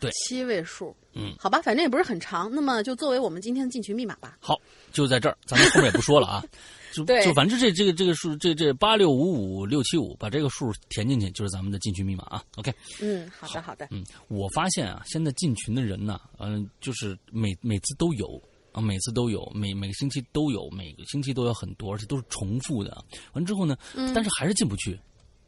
[0.01, 0.95] 对七位数。
[1.15, 4.39] 嗯，好吧，反正也不是很长，那么就作为我们今天的进群密码吧。
[4.41, 4.59] 好，
[4.93, 6.43] 就在这儿，咱们后面也不说了啊。
[6.95, 12.45] 就对就反正这这个这个数，这这八六五五六七五，把这个数填进去，就是咱们的进群密码啊。
[12.57, 12.71] OK，
[13.01, 13.89] 嗯，好的好的。
[13.91, 18.39] 嗯，我发现啊，现在进群的人呢，嗯、就是每每次都有
[18.73, 23.03] 啊，每次都有，每每个星期都有，每个星期都有很多，而且都是重复的。
[23.33, 23.75] 完之后呢，
[24.15, 24.99] 但是还是进不去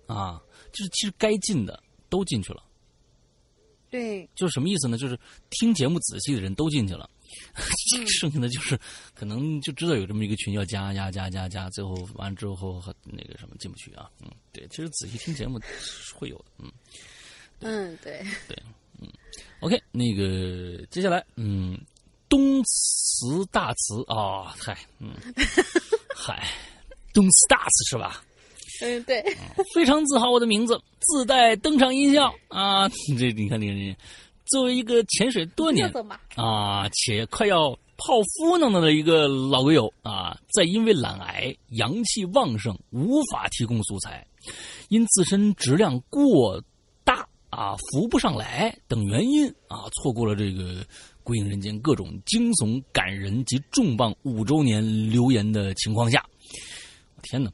[0.07, 0.41] 啊，
[0.73, 2.63] 就是其实该进的都进去了。
[3.95, 4.99] 对，就是什么意思呢？
[4.99, 5.17] 就是
[5.51, 7.09] 听节目仔细的人都进去了，
[7.97, 8.77] 嗯剩下的就是
[9.15, 14.11] 可能就知道有这么一个群要加加加加加，最后完之后和那个什么进不去啊。
[14.21, 16.45] 嗯，对，其实仔细听节目是会有的。
[16.59, 16.73] 嗯
[17.61, 18.59] 嗯对，对，
[19.01, 19.09] 嗯
[19.61, 21.79] ，OK，那个接下来，嗯，
[22.29, 25.15] 东祠大祠啊，嗨，嗯，
[26.17, 26.49] 嗨，
[27.13, 28.25] 东祠大祠是吧？
[28.83, 29.25] 嗯对，
[29.75, 32.89] 非常自豪我的名字，自带登场音效啊！
[33.19, 33.97] 这你看，你看，你
[34.47, 35.91] 作为一个潜水多年，
[36.35, 44.27] 啊，且快要泡芙弄的一个老鬼友啊，在因为懒癌、阳气旺盛，无法提供素材，
[44.89, 46.63] 因自身质量过
[47.05, 50.83] 大啊，浮不上来等原因啊，错过了这个
[51.23, 56.25] 《归隐人间》各种惊悚、感人及重磅五周年留言的情况下，
[57.17, 57.51] 我天哪！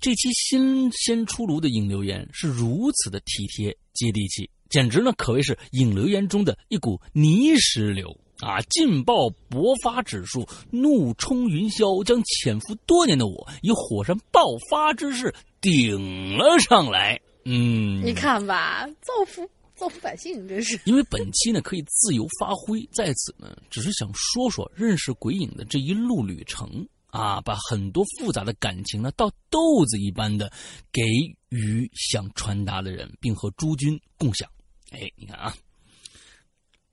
[0.00, 8.62] 这期新鲜出炉的影留言是如此的体贴接地气，简直呢可谓是影留言中的一股泥石流啊！
[8.70, 17.20] 劲爆勃发指数怒冲云霄，将潜伏多年的我以火山爆发之势顶了上来。
[17.44, 20.80] 嗯，你看吧，造福造福百姓，真是。
[20.86, 30.52] 因为本期呢可以自由发挥，在此呢只是想说说认识鬼影的这一路旅程啊，把很多复杂的感情呢到豆子一般的
[30.92, 31.02] 给
[31.48, 34.50] 予想传达的人，并和诸君共享。
[34.90, 35.54] 哎，你看啊，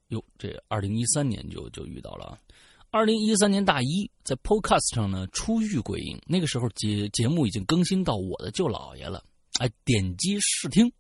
[0.10, 2.40] 哟，这二零一三年就就遇到了啊。
[2.90, 9.24] 二零一三年大一，在 Podcast 上呢初遇鬼影，那个时候节节目已经更新到我的舅姥爷了，
[9.60, 10.92] 哎，点击试听，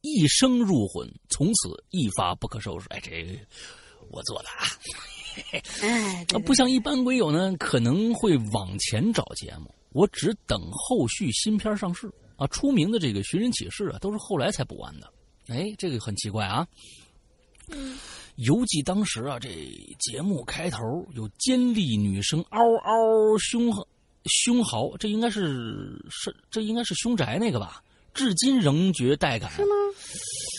[0.00, 2.88] 一声入魂，从此一发不可收拾。
[2.88, 3.38] 哎，这
[4.10, 4.64] 我做的啊，
[5.82, 12.46] 哎，不像一般鬼友呢，可能会往前找节目，我只等后续新片上市啊。
[12.48, 15.12] 出名的这个寻人启事啊，都是后来才补完的。
[15.48, 16.66] 哎，这个很奇怪啊。
[17.70, 17.98] 嗯
[18.36, 19.48] 犹记当时啊，这
[19.98, 20.78] 节目开头
[21.14, 23.68] 有尖利女声嗷嗷凶
[24.24, 27.82] 凶嚎，这应该是是这应该是凶宅那个吧？
[28.14, 29.50] 至今仍觉带感。
[29.50, 29.74] 是吗？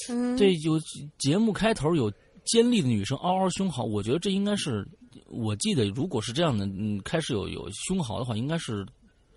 [0.10, 0.78] 嗯，这有
[1.18, 2.12] 节目开头有
[2.50, 4.88] 尖利的女生嗷嗷凶嚎，我觉得这应该是，
[5.28, 8.86] 我记得如果是这样的，嗯，开始有有凶嚎的话，应该是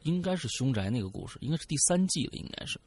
[0.04, 2.80] 应该是凶宅那个故事，应该是第三季了，应该是，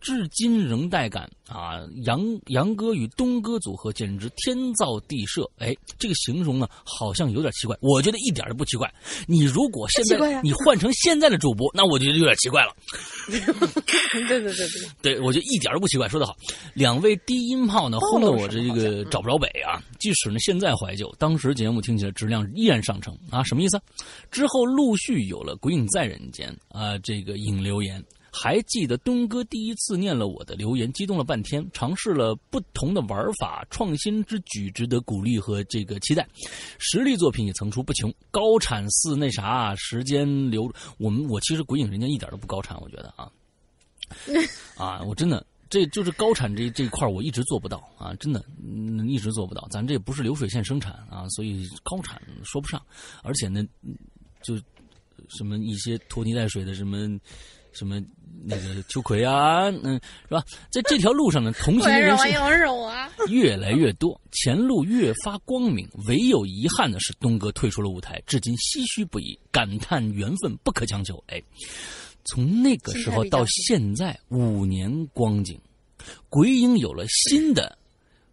[0.00, 1.30] 至今仍带感。
[1.48, 5.48] 啊，杨杨哥与东哥组合简直天造地设。
[5.58, 8.92] 哎，这个形容呢，好像有点奇怪，我觉得一点都不奇怪。
[9.26, 12.74] 你如果现在、你换成现在的主播，那我觉得有点奇怪了。
[13.28, 13.40] 对
[14.26, 14.68] 对对对
[15.02, 16.36] 对，对，我觉得一点都不奇怪，说得好。
[16.72, 19.82] 两位低音炮呢，轰得我这个找不着北啊！
[19.98, 23.42] 即使呢现在怀旧，当时节目听起来质量依然上乘啊！
[23.44, 23.80] 什么意思？
[24.30, 28.02] 之后陆续有了《鬼影在人间》啊，这个引留言。
[28.36, 36.26] 还记得东哥第一次念了我的留言，激动了半天，尝试了不同的玩法，创新之举值得鼓励和这个期待。
[36.78, 40.68] 实力作品也层出不穷，高产似那啥，时间流
[40.98, 43.30] 我们我其实《鬼影人家》一点都不高产，我觉得啊，
[44.76, 45.46] 啊，我真的。
[45.70, 49.66] 这就是高产这这一块，我一直做不到啊，真的，嗯，一直做不到。
[49.72, 52.80] 咱这不是流水线生产啊，所以高产说不上。
[53.24, 53.66] 而且呢，
[54.40, 54.56] 就
[55.28, 57.08] 什么一些拖泥带水的什么
[57.74, 58.00] 什么
[58.44, 60.42] 那个秋葵啊， 嗯，是吧？
[60.70, 62.16] 在这条路上呢， 同行的人！
[63.28, 65.88] 越来越多，前路越发光明。
[66.06, 71.22] 唯有遗憾的是，东哥退出了舞台，至今唏嘘不已，感叹缘分不可强求。
[71.28, 71.42] 哎。
[72.26, 75.60] 从那个时候到现在五年光景，
[76.30, 77.76] 鬼影有了新的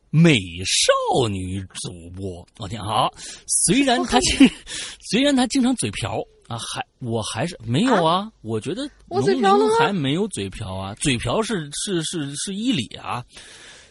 [0.10, 0.34] 美
[0.66, 2.48] 少女主播。
[2.58, 3.14] 我天好，
[3.48, 4.50] 虽然她经
[5.12, 6.22] 虽然他经常嘴瓢
[6.52, 8.30] 啊，还我还是没有啊。
[8.42, 13.24] 我觉得我嘴瓢了还没有嘴瓢啊，嘴瓢是是是是伊里啊。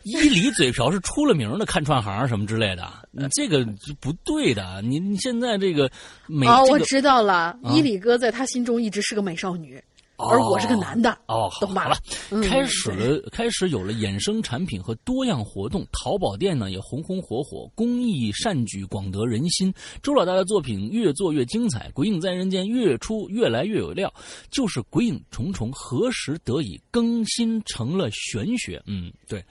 [0.03, 3.63] 伊里嘴瓢是出了名的看串行什么之类的，你这个
[4.01, 4.81] 不对的。
[4.83, 5.91] 你你现在这个
[6.27, 9.83] 美哦，这个我知道了，啊伊里哥在他心中一直是个美少女，
[10.29, 11.11] 而我是个男的。
[11.27, 11.97] 哦，好懂吧好了，
[12.31, 19.73] 嗯开始了，开始有了衍生产品和多样活动，淘宝店呢也红红火火，公益善举广得人心。
[20.03, 24.13] 周老大的作品越做越精彩，鬼影在人间越出越来越有料，
[24.51, 28.83] 就是鬼影重重，何时得以更新成了玄学？
[28.87, 29.45] 嗯，对。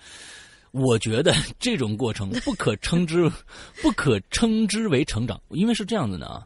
[0.72, 3.28] 我觉得这种过程不可称之，
[3.82, 6.46] 不可称之为成长，因为是这样子的啊。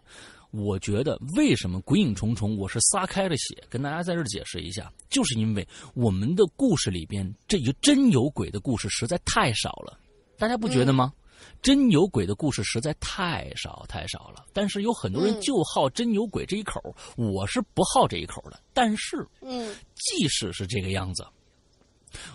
[0.53, 9.97] 我觉得为什么鬼影重重，我是撒开了写，跟大家在这儿解释一下，就是因为我们的故事里边，这个真有鬼的故事实在太少了，
[10.37, 11.11] 大家不觉得吗？
[11.61, 18.61] 真有鬼的故事实在太少太少了，但是有很多人嗯就好真有鬼这一口，我是不好这一口的。
[18.73, 21.25] 但是，嗯，即使是这个样子，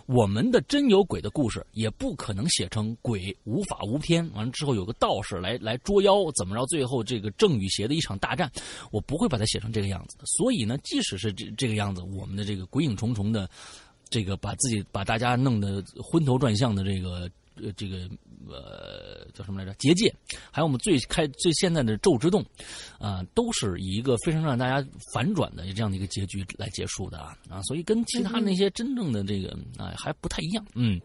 [0.07, 6.67] 我们的真有鬼的故事也不可能写成鬼无法无天，完了之后有个道士来来捉妖，怎么着？
[6.67, 8.51] 最后这个正与邪的一场大战，
[8.91, 10.17] 我不会把它写成这个样子。
[10.25, 13.49] 所以呢，即使是这这个样子，我们的这个鬼影重重的，
[14.09, 18.09] 这个把自己把大家弄得昏头转向的这个呃这个
[18.47, 19.75] 呃叫什么来着？
[19.75, 20.15] 结界，
[20.51, 22.45] 还有我们最开最现在的咒之洞，
[22.99, 31.01] 啊、都是以一个非常让大家反转的这样的一个结局来结束的啊啊，所以跟其他那些真正的这个啊、还不太一样，嗯。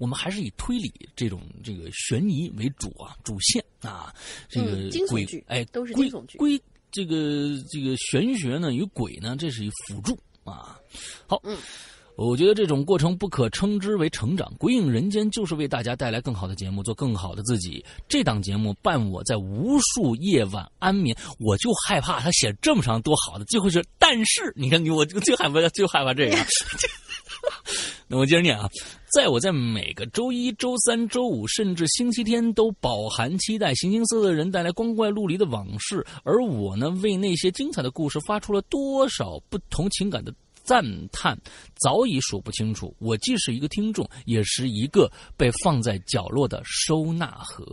[0.00, 4.14] 我们还是以推理这种这个悬疑为主啊，主线啊，
[4.48, 6.58] 这个鬼剧哎都是归惊悚剧归
[6.90, 10.80] 这个这个玄学呢与鬼呢，这是一辅助啊。
[11.26, 11.54] 好，嗯。
[12.18, 17.84] 我觉得这种过程不可称之为成长，《鬼影人间》就是为大家带来更好的节目，做更好的自己。
[18.08, 26.36] 这档节目伴我在无数夜晚安眠，我就害怕他写这么长多好的，最后是但是，你看你我最害怕最害怕这个。
[28.08, 28.68] 那我接着念啊，
[29.14, 40.34] 在我在每个周一周三周五甚至星期天都饱含期待，形形色色的人带来光怪陆离的往事，而我呢，为那些精彩的故事发出了多少不同情感的
[40.68, 41.34] 赞叹，
[41.82, 42.94] 早已数不清楚。
[42.98, 47.64] 我既是一个听众，也是一个被放在角落的收纳盒。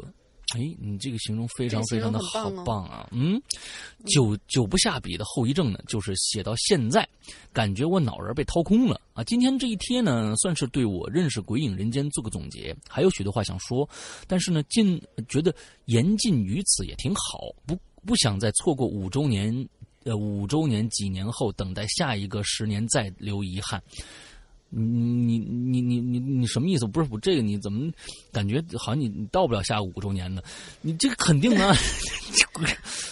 [0.55, 3.09] 哎，你这个形容非常非常的好棒啊！
[3.11, 3.41] 嗯，
[4.05, 7.05] 久久不下笔的后遗症呢，就是写到现在，
[7.51, 9.23] 感觉我脑仁被掏空了啊！
[9.25, 13.89] 今天这一贴呢，算是对我认识《鬼影人间》做个总结，还有许多话想说，
[14.27, 15.53] 但是呢，尽觉得
[15.85, 19.67] 言尽于此也挺好，不不想再错过五周年，
[20.05, 23.81] 呃，五周年几年后等待下一个十年再留遗憾。
[24.69, 26.85] 你你你你你你什么意思？
[26.85, 27.91] 不是我这个你怎么
[28.31, 30.41] 感觉好像你你到不了下五周年呢？
[30.81, 31.73] 你这个肯定啊，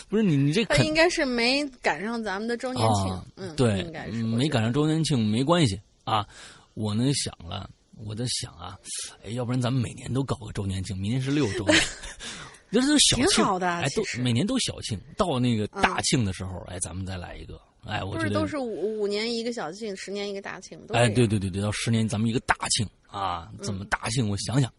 [0.10, 6.28] 不是你你这肯他应该是没赶上咱们的周年庆，啊，嗯，对应该，是嗯没赶上周年庆没关系啊。
[6.74, 8.78] 我呢想了，我在想啊，
[9.24, 11.80] 哎，要不然咱们每年都搞个周年庆，明年是六周年，
[12.82, 23.60] 这都是小挺庆，好的哎，都每年都小庆，到那个大嗯庆的时候，哎，咱们再来一个，哎，我觉得不是都是五五年一个小庆，十年一个大庆，都哎，对对对对，到十年咱们一个大庆啊，嗯。
[23.64, 24.28] 怎么大庆？
[24.30, 24.72] 我想想，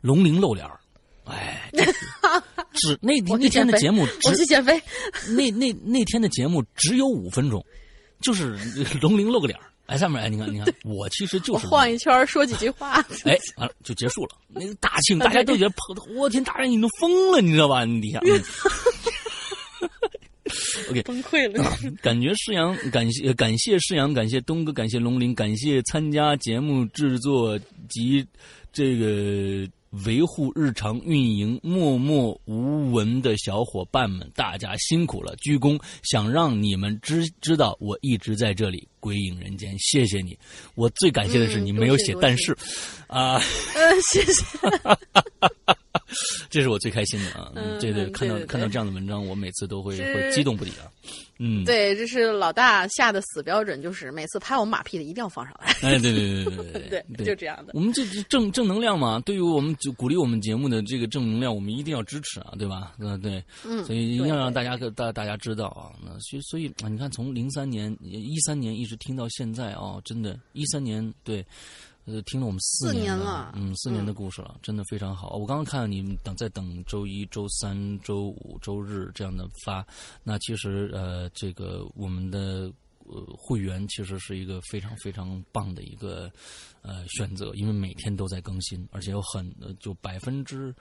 [0.00, 0.78] 龙鳞露脸儿，
[1.24, 1.84] 哎，这
[2.74, 4.80] 只那那天的节目我去减肥，
[5.30, 7.64] 那那那天的节目只有五分钟，
[8.20, 8.56] 就是
[9.02, 13.00] 龙鳞露个脸儿哎，上面哎，你看，你看，我其实就我是晃一圈说几句话。
[13.24, 14.36] 哎，完了就结束了。
[14.46, 15.74] 那个大庆，大家都觉得，
[16.14, 17.86] 我天，大人你都疯了，你知道吧？
[17.86, 18.20] 你底下。
[18.22, 18.40] 嗯
[20.90, 21.62] OK，崩溃了。
[22.02, 27.58] 感觉世阳，感谢感谢世阳，感谢东哥，感谢龙鳞，感谢参加节目制作
[27.88, 28.26] 及
[28.72, 29.68] 这个
[30.04, 35.78] 维护日常运营默默无闻的小伙伴们，大家辛苦了，鞠躬！
[36.02, 40.38] 想让你们知知道，我一直在这里，归隐人间，谢谢你。
[40.74, 42.56] 我最感谢的是嗯你没有写，但是
[43.06, 43.34] 啊。
[43.74, 44.58] 呃，谢谢。
[46.48, 47.52] 这是我最开心的啊！
[47.54, 50.88] 嗯这个嗯对看到看到这样的文章，我每次都会会激动不已啊。
[51.38, 55.70] 嗯，，对，这是老大下的死标准，就是每次拍我马屁的一定要放上来。
[55.82, 57.72] 哎，对对对对对 对，对，就这样的。
[57.74, 62.94] 我们这这正正能量嘛，对于我们就鼓励我们节目的这个正能量，我们一定要支持啊，对吧？
[62.98, 65.92] 嗯，对，嗯，所以一定要让大家大大家知道啊。
[66.02, 71.46] 那所以所以啊，你看从零三年、一三年一直听到现在啊，真的，一三年对。
[72.10, 75.36] 呃，听了我们四四年年了嗯，四年的嗯故事了，真的非常好。
[75.36, 79.86] 我刚刚看你们等在等周一周三、周五、周日这样的发，
[80.24, 82.72] 那其实呃，这个我们的
[83.04, 86.32] 呃会员其实是一个非常非常棒的一个
[86.80, 90.74] 呃选择，因为每天都在更新，而且有很呃就百分之，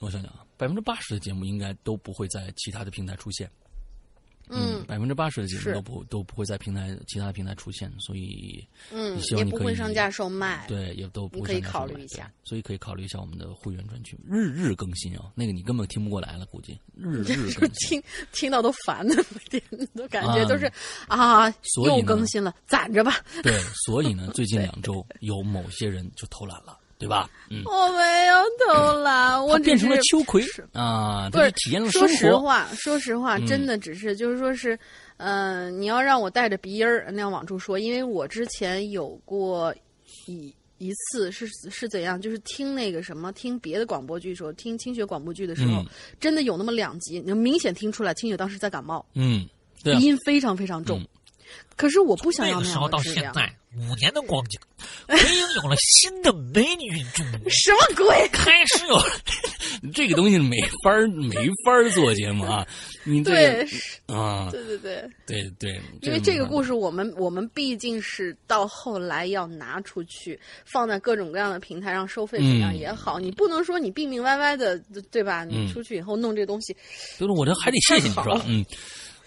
[0.00, 3.48] 我想想啊，百分之八十的节目应该都不会在其他的平台出现。
[4.50, 4.84] 嗯。
[4.86, 10.64] 百分之八十的节目都不都不会在平台其他的平台出现，所以嗯希，望也不会上架售卖。
[10.66, 12.30] 对，也都不可以考虑一下。
[12.44, 16.78] 所以可以考虑一下我们的会员专区，日日更新啊、那个你根本听不过来了，估计。
[16.96, 18.00] 日 日就更新。
[18.00, 19.24] 听听到都烦的，
[19.94, 20.44] 都感觉啊。
[20.48, 20.72] 都是
[21.06, 21.48] 啊，
[21.86, 23.22] 又更新了，攒着吧。
[23.42, 27.30] 对，所以呢，最近 两周有某些人就偷懒了，对吧？
[27.48, 28.36] 嗯，我没有
[28.68, 32.36] 偷懒，我变成了秋葵是啊，不是体验了生说实。
[32.36, 33.46] 话，说实话，嗯。
[33.46, 34.78] 真的只是就是说是，
[35.16, 39.74] 嗯、你要让我带着鼻音儿那样往出说，因为我之前有过
[40.26, 45.86] 一一次是是怎样，就是听那个什么，听别的广播剧时候，听清雪广播剧的时候，嗯。
[46.20, 49.48] 真的有那么两集，你能明显听出来清雪当时在感冒，嗯，
[49.82, 49.98] 对啊。
[49.98, 51.00] 鼻，音非常非常重。
[51.00, 51.06] 嗯
[51.76, 53.02] 可是我不想要那样那个时候到。
[53.02, 54.58] 现在五年的光景，
[55.06, 58.28] 鬼影有了新的美女主播，什么鬼？
[58.32, 59.04] 开始有了
[59.94, 61.34] 这个东西没法儿没
[61.64, 62.66] 法儿做节目啊，
[63.04, 63.68] 你这对，
[64.06, 75.44] 啊，对对对，对对，因为这个故事，我们我们毕竟是到后来要拿出去，放在各种各样的平台上收费怎样嗯也好，你不能说你病病歪歪的，对对吧？
[75.44, 76.76] 你嗯出去以后弄这东西，
[77.18, 78.16] 就是我这还得谢谢你是？
[78.16, 78.64] 吧嗯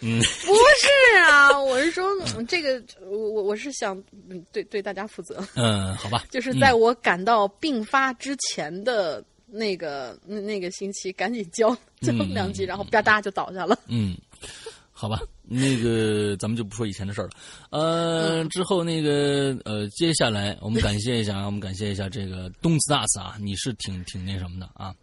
[0.05, 3.97] 嗯，不是啊， 我是说嗯这个，我我我是想
[4.29, 11.69] 嗯对对大家负责，嗯，好吧，就是在我感到病发之前的那个那那个星期，赶紧交
[12.01, 13.77] 交嗯两集，然后吧嗒就倒下了。
[13.87, 14.17] 嗯，
[14.91, 17.31] 好吧，那个咱们就不说以前的事儿了。
[17.69, 24.95] 呃，之后那个呃，接下来我们感谢一下啊，我们感谢一下这个东斯大斯啊，你是挺挺那什么的啊，嗯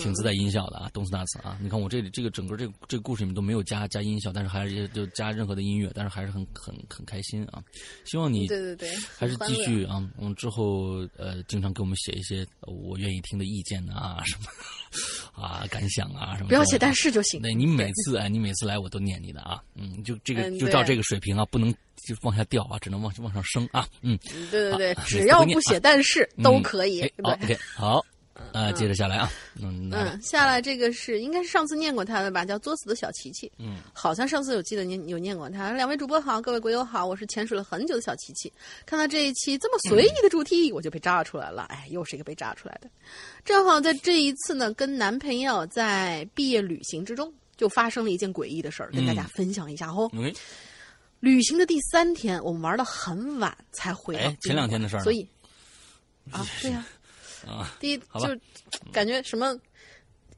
[0.00, 1.58] 挺自带音效的啊，动次打次啊。
[1.60, 7.62] 你看我这里这个整个这个这个故事里面都没有加加音效，但是还是就加任何的音乐，但是还是很很很开心啊。
[8.04, 16.48] 希望你对对对，还是继续啊，嗯，之后呃，经常给我们写一些呃我愿意听的意见啊， 什么啊感想啊什么。
[16.48, 17.40] 不要写但是就行。
[17.42, 21.72] 对你每次哎，你每次来我都念你的啊，嗯，就这个嗯就照这个水平啊，不能
[22.06, 24.18] 就往下掉啊，只能往往上升啊，嗯，
[24.50, 28.04] 对对对好，只要不写但是都嗯可以，OK，好，
[28.54, 29.28] 啊，接着下来啊，
[29.60, 33.50] 嗯，嗯，下来这个是应该是上次念过他的吧，叫作死的小琪琪。
[33.58, 35.72] 嗯，好像上次有记得念有念过他。
[35.72, 38.52] 两位主播好，各位鬼友好，我是潜水了很久的小琪琪。
[38.86, 41.64] 看到这一期这么随意的主题，我就被炸出来了。
[41.64, 42.88] 哎，又是一个被炸出来的。
[43.44, 50.08] 正好在这一次呢，跟男朋友在毕业旅行之中，就发生了一件诡异的事儿，跟大家分享一下哦。
[51.18, 54.24] 旅行的第三天，我们玩的很晚才回来。
[54.26, 55.26] 哎前两天的事儿所以
[56.30, 56.93] 啊， 对呀、啊，
[57.80, 58.38] 第一就
[58.92, 59.56] 感觉什么，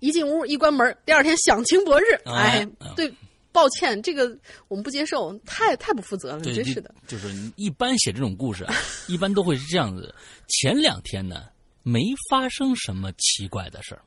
[0.00, 3.12] 一进屋一关门，第二天享清博日，哎对，
[3.52, 4.36] 抱歉，这个
[4.68, 6.94] 我们不接受，太太不负责了，真是的。
[7.07, 8.74] 就是一般写这种故事啊，
[9.09, 10.14] 一般都会是这样子，
[10.48, 11.44] 前两天呢
[11.82, 14.02] 没发生什么奇怪的事儿。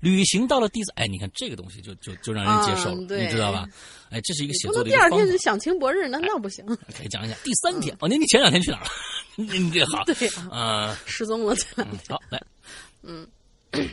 [0.00, 3.66] 旅行到了第三，哎，你看这个东西就就就让人接受了，你知道吧？
[4.10, 5.36] 哎，这是一个写不作的一个方法能第二天。
[5.36, 6.64] 就享清博日，那那不行。
[6.96, 8.90] 可以讲一讲第三天、哦，您你前两天去哪儿了？
[9.36, 10.14] 你你这好， 对
[10.50, 11.54] 啊，啊、 失踪了。
[11.54, 12.42] 这两嗯，好，来，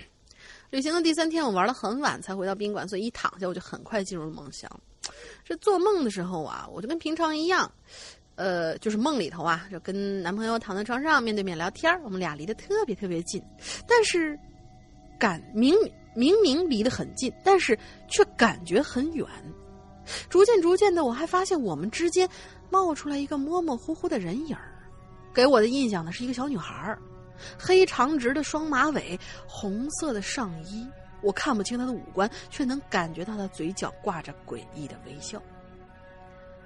[0.71, 4.69] 旅行的第三天，我玩的很晚才回到宾馆，所以一躺下我就很快进入了梦乡。
[5.43, 7.71] 这做梦的时候啊，我就跟平常一样，
[8.35, 13.41] 呃，就是梦里头啊，就跟男朋友躺在床上面对面聊天我们俩离得特别特别近，
[13.87, 14.37] 但是
[15.17, 15.75] 感明
[16.13, 19.27] 明明离得很近，但是却感觉很远。
[20.29, 22.29] 逐渐逐渐的，我还发现我们之间
[22.69, 24.55] 冒出来一个模模糊糊的人影，
[25.33, 26.95] 给我的印象呢是一个小女孩，
[27.57, 30.87] 黑长直的双马尾，红色的上衣，
[31.21, 35.41] 我看不清她的五官，却能感觉到她嘴角挂着诡异的微笑。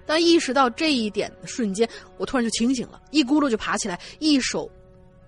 [0.05, 1.87] 当意识到这一点的瞬间，
[2.17, 4.69] 我突然就清醒了，一咕噜就爬起来，一手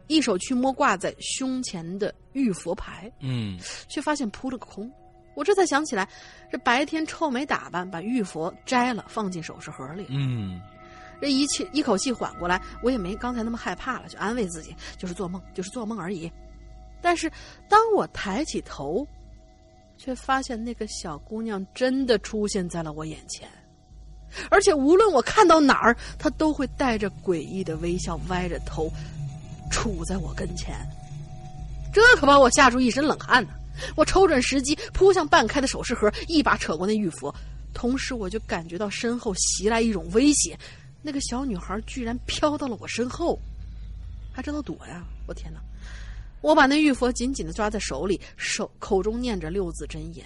[0.08, 4.92] 一手去摸挂在胸前的玉佛牌，嗯却发现扑了个空。
[5.34, 6.08] 我这才想起来，
[6.52, 10.06] 这白天臭美打扮，把玉佛摘了，放进首饰盒里。
[10.10, 10.60] 嗯
[11.22, 16.32] 这一气一口气缓过来，我也没刚才那么害怕了，就安慰自己，就是做梦，就是做梦而已。
[17.02, 17.32] 但是
[17.70, 19.08] 当我抬起头，
[19.98, 23.48] 却发现那个小姑娘真的出现在了我眼前，
[24.50, 28.92] 而且无论我看到哪儿，她都会带着诡异的微笑，歪着头，
[29.72, 30.76] 杵在我跟前。
[31.92, 33.50] 这可把我吓出一身冷汗呢！
[33.96, 37.34] 我瞅准时机，扑向半开的首饰盒，一把扯过那玉佛，
[37.74, 40.58] 同时我就感觉到身后袭来一种威胁。
[41.02, 43.40] 那个小女孩居然飘到了我身后，
[44.32, 45.04] 还知道躲呀！
[45.28, 45.60] 我天哪！
[46.42, 50.26] 我把那玉佛紧紧的抓在手里，手口中念着六字真言，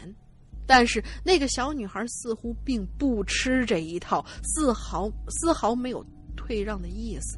[0.68, 7.38] 但是那个小女孩似乎并不吃这一套，丝毫丝毫没有退让的意思。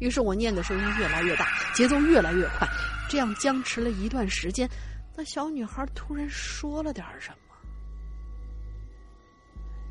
[0.00, 2.66] 于是我念的声音越来越大，节奏越来越快，
[3.08, 4.68] 这样僵持了一段时间。
[5.16, 7.54] 那小女孩突然说了点什么，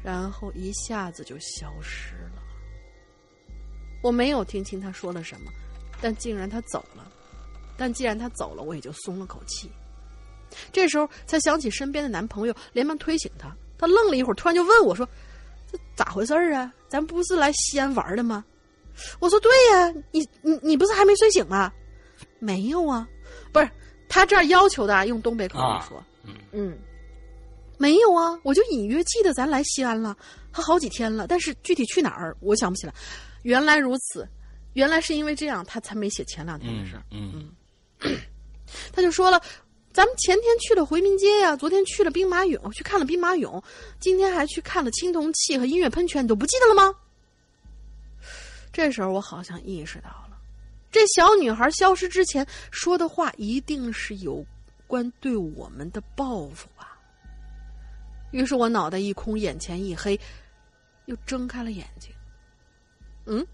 [0.04, 2.42] 然后一下子就消失了。
[4.02, 5.52] 我没有听清她说了什么，
[6.02, 7.10] 但竟然她走了。
[7.78, 9.70] 但既然她走了，我也就松了口气。
[10.72, 13.56] 这时候才想起身边的男朋友，连忙推醒他。
[13.78, 15.08] 他愣了一会儿，突然就问我说
[15.72, 16.74] ：“这咋回事儿啊？
[16.88, 18.44] 咱不是来西安玩的吗？”
[19.20, 21.72] 我说：“对呀，你你你不是还没睡醒吗？”
[22.40, 23.08] 没有啊，
[23.52, 23.70] 不是
[24.08, 26.78] 他这儿要求的，用东北口音说，嗯嗯，
[27.78, 30.16] 没有啊，我就隐约记得咱来西安了，
[30.52, 32.94] 还好几天了，但是具体去哪儿我想不起来。
[33.44, 34.28] 原来如此，
[34.74, 37.04] 原来是因为这样，他才没写前两天的事儿。
[37.12, 37.50] 嗯
[38.94, 39.42] 他就说了，
[39.92, 43.62] 咱们前天去了回民街呀、昨天去了兵马俑，去看了兵马俑，
[44.00, 46.94] 今天还去看了青铜器和音乐喷泉，你都不记得了吗？
[48.72, 50.40] 这时候我好像意识到了，
[50.92, 54.46] 这小女孩消失之前说的话一定是有
[54.88, 56.98] 关对我们的报复吧。
[58.32, 60.20] 于是我脑袋一空，眼前一黑，
[61.06, 62.12] 又睁开了眼睛。
[63.26, 63.46] 嗯，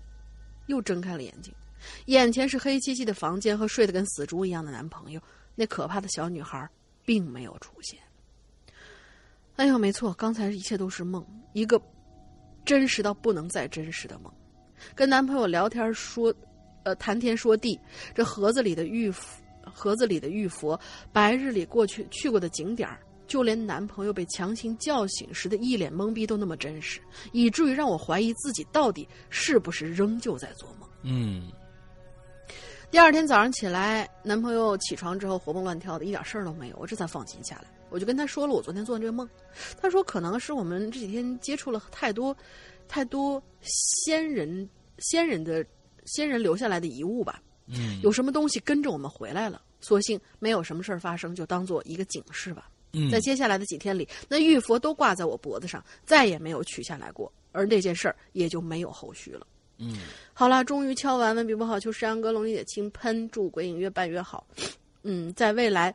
[0.67, 1.53] 又睁开了眼睛，
[2.07, 5.21] 眼前是黑漆漆的房间和睡得跟死猪一样的男朋友，
[5.55, 6.69] 那可怕的小女孩
[7.05, 7.99] 并没有出现。
[9.55, 11.81] 哎呦，没错，刚才一切都是梦，一个
[12.65, 14.33] 真实到不能再真实的梦。
[14.93, 16.33] 跟男朋友聊天说，
[16.83, 17.79] 呃，谈天说地，
[18.13, 20.79] 这盒子里的玉佛，盒子里的玉佛，
[21.11, 26.99] 白日里过去去过的景点儿就连男朋友被强行叫醒时的一脸懵逼都那么真实，
[27.31, 30.89] 以至于让我怀疑自己到底是不是仍旧在做梦。
[31.01, 31.51] 嗯
[32.91, 37.65] 第二天早上起来，男朋友起床之后活蹦乱跳的，一点事儿都没有，我这才放心下来。
[37.89, 39.27] 我就跟他说了我昨天做的这个梦，
[39.81, 42.35] 他说可能是我们这几天接触了太多、
[42.87, 44.69] 太多先人、
[44.99, 45.65] 先人的
[46.05, 52.69] 先人留下来的遗物吧，嗯有什么东西跟着我们回来了，所幸没有什么事儿发生，就当做一个警示吧。
[52.93, 59.45] 嗯在接下来的几天里，那玉佛都挂在我脖子上，再也没有取下来过，而那件事儿也就没有后续了。
[59.77, 59.97] 嗯
[60.33, 64.47] 好了，终于敲完文笔不好，求石阳哥龙里的轻喷，祝鬼影越办越好。
[65.03, 65.93] 嗯，在未来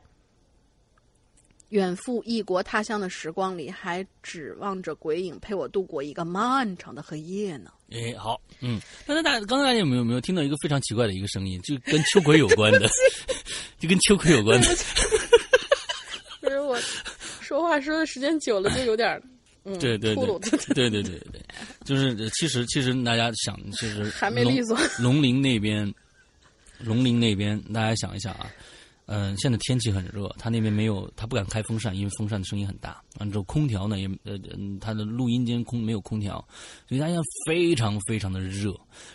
[1.70, 7.70] 远赴异国他乡的时光里，还指望着鬼影陪我度过一个漫长的黑夜呢。
[7.90, 12.88] 哎，好，嗯，刚才大刚才大家有没有没有听到一个非常奇怪的一个声音，就跟秋葵有关的，
[13.80, 14.68] 就跟秋葵有关的。
[16.42, 16.78] 就是我
[17.40, 19.20] 说话说的时间久了，就有点
[19.64, 20.26] 嗯对对对，
[20.74, 21.42] 对对对对，
[21.84, 25.92] 就是呃其实其实大家想，其实还没利索龙龙陵那边，
[26.78, 28.50] 龙陵那边大家想一想啊，
[29.12, 33.02] 嗯、现在天气很热，他那边没有，他不敢开风扇，因为风扇的声音很大。
[33.18, 34.38] 完之后空调呢也呃，
[34.80, 36.36] 他的录音间空没有空调，
[36.88, 38.72] 所以大家非常非常的热，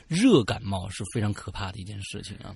[0.10, 2.54] 热感冒是非常可怕的一件事情啊。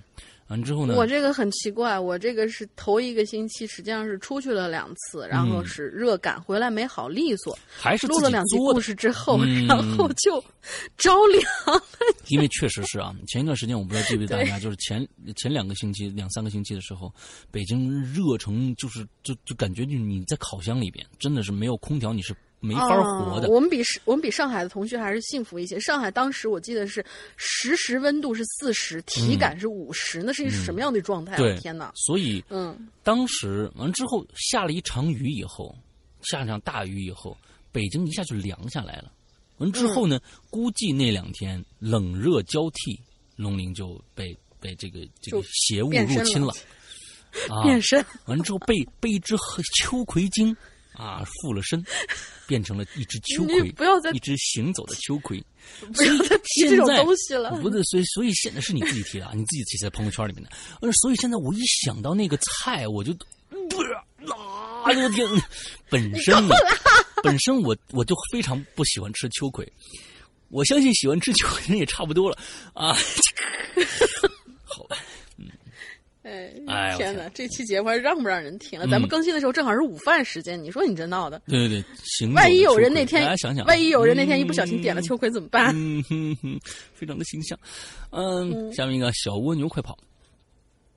[0.50, 10.44] 完之后呢，我这个很奇怪，我这个是头一个星期，实际上是出去了两次，然后是热感，回来没好利索，还是录了两集故事之后，嗯然后就
[10.96, 11.82] 着凉了。
[12.26, 15.06] 因为确实是啊，前一段时间我不知道记不记得大家，就是前
[15.36, 17.14] 前两个星期、两三个星期的时候，
[17.52, 23.48] 北京热成就是就就感觉就你在烤箱里边，真的是没有空调你是没法活的。
[23.48, 25.80] 哦我们比我们比上海的同学还是幸福一些。
[25.80, 27.04] 上海当时我记得是
[27.36, 31.36] 实时温度是四十，体感是五十、那是一什么样的状态？
[31.58, 31.90] 天哪！
[31.94, 35.74] 所以嗯，当时完之后下了一场雨以后，
[36.22, 37.36] 下了场大雨以后，
[37.72, 39.10] 北京一下就凉下来了。
[39.58, 42.98] 完之后呢，估计那两天冷热交替，
[43.36, 46.52] 龙鳞就被被这个这个邪物入侵了。
[47.48, 49.36] 啊，变身，完了之后被被一只
[49.78, 50.56] 秋葵精
[50.94, 51.80] 啊附了身，
[52.50, 55.40] 变成了一只秋葵，不要再一只行走的秋葵。
[55.94, 57.52] 不要再提这种东西了。
[57.62, 60.50] 不是，所以所以现在是你自己提的啊，你自己提在朋友圈里面的。
[60.80, 63.14] 呃，所以现在我一想到那个菜，我就
[63.68, 65.28] 不是啊，我的天！
[65.88, 66.56] 本身呢，
[67.22, 69.72] 本身我 我就非常不喜欢吃秋葵，
[70.48, 72.36] 我相信喜欢吃秋葵的人也差不多了
[72.74, 72.96] 啊。
[76.30, 77.28] 哎哎天天哪！
[77.34, 78.86] 这期节目还让不让人听了？
[78.86, 85.74] 咱们嗯更新的时候正好是午饭时间，你说你这闹的，对对对，行万一有人那天大家想想啊，万一有人那天一不小心点了秋葵怎么办？
[85.74, 86.60] 嗯哼哼，
[86.94, 87.58] 非常的形象。
[88.10, 89.98] 嗯，下面一个小蜗牛快跑。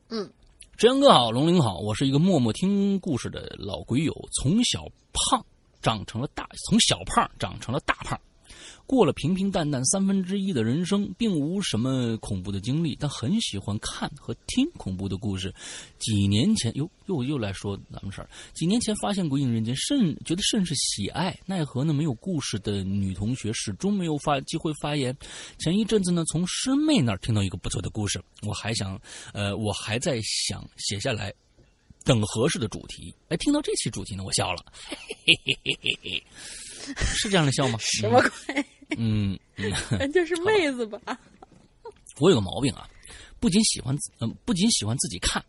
[0.10, 0.30] 嗯，
[0.78, 5.44] 志阳哥好，龙鳞好，我是一个默默听故事的老鬼友，从小胖
[5.82, 8.20] 长成了大，从小胖长成了大胖。
[8.86, 15.54] 过了平平淡淡三分之一的人生，并无什么恐怖的经历，但很喜欢看和听恐怖的故事。
[16.00, 18.30] 几年前，又又又来说咱们事儿。
[18.54, 25.16] 几年前发现《鬼影人间》，甚觉得甚是喜爱，奈何呢没有故事的女同学始终没有发机会发言。
[25.58, 29.00] 前一阵子呢，从师妹那儿听到一个不错的故事，我还想，
[29.34, 31.34] 呃，我还在想写下来，
[32.04, 33.16] 等合适的主题。
[33.30, 36.24] 哎，听到这期主题呢，我笑了，嘿嘿嘿嘿嘿嘿，
[36.98, 37.78] 是这样的笑吗？
[37.82, 38.66] 什么鬼？
[38.98, 39.40] 嗯？
[39.56, 41.00] 人家是妹子吧？
[42.20, 42.88] 我有个毛病啊，
[43.40, 45.44] 不仅喜欢嗯、不仅喜欢自己看，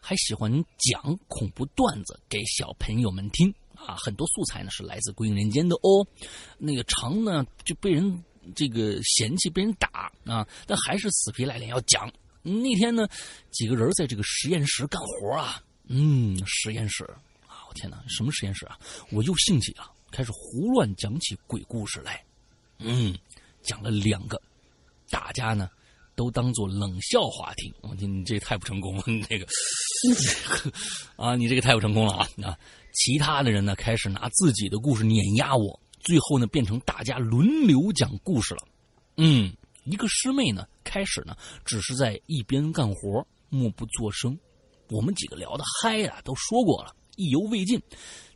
[0.00, 3.96] 还喜欢讲恐怖段子给小朋友们听啊。
[3.96, 6.06] 很多素材呢是来自《归隐人间》的哦。
[6.58, 8.22] 那个长呢就被人
[8.54, 12.12] 这个嫌弃，被人打啊，但还是死皮赖脸要讲。
[12.42, 13.06] 那天呢，
[13.50, 17.04] 几个人在这个实验室干活啊，嗯，实验室
[17.46, 18.78] 啊，我天哪，什么实验室啊？
[19.10, 22.22] 我又兴起了，开始胡乱讲起鬼故事来。
[22.78, 23.16] 嗯，
[23.62, 24.40] 讲了两个，
[25.10, 25.70] 大家呢
[26.14, 27.72] 都当做冷笑话听。
[27.82, 29.46] 我天，你这太不成功了，你这个
[31.16, 32.28] 啊，你这个太不成功了啊！
[32.42, 32.58] 啊，
[32.92, 38.66] 其他的人呢开始拿自己的故事碾压我，最后呢变成大家轮流讲故事了。
[39.16, 39.54] 嗯，
[39.84, 44.38] 一个师妹呢开始呢只是在一边干活，默不作声。
[44.88, 47.80] 我们几个聊得嗨呀、都说过了，意犹未尽，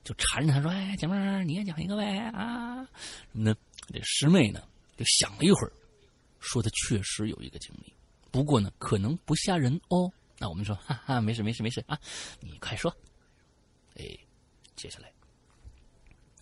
[0.04, 2.84] 就缠着他说：“哎，姐妹儿，你也讲一个呗啊？
[3.32, 3.56] 什么呢？”
[3.92, 4.62] 这师妹呢
[4.96, 5.72] 就想了一会儿，
[6.40, 7.92] 说她确实有一个经历，
[8.30, 10.10] 不过呢可能不吓人哦。
[10.38, 11.98] 那我们说，哈哈，没事没事没事啊，
[12.40, 12.94] 你快说。
[13.96, 14.04] 哎，
[14.74, 15.12] 接下来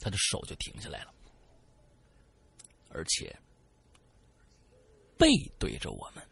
[0.00, 1.12] 他的手就停下来了，
[2.88, 3.36] 而且
[5.18, 5.28] 背
[5.58, 6.24] 对着我们。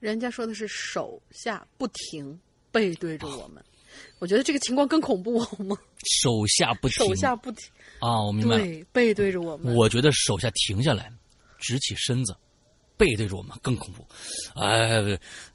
[0.00, 2.38] 人家说的是手下不停，
[2.70, 3.64] 背对着我们。
[4.18, 5.76] 我觉得这个情况更恐怖，好吗？
[6.20, 7.70] 手下不停，手下不停，
[8.00, 8.64] 啊，我明白了。
[8.64, 9.74] 对，背对着我们。
[9.74, 11.12] 我觉得手下停下来，
[11.58, 12.34] 直起身子，
[12.96, 14.06] 背对着我们更恐怖。
[14.54, 15.00] 哎，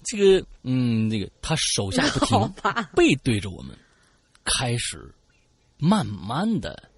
[0.05, 3.77] 这个，嗯，那个他手下不 好停，背对着我们，
[4.43, 5.13] 开始
[5.77, 6.89] 慢慢的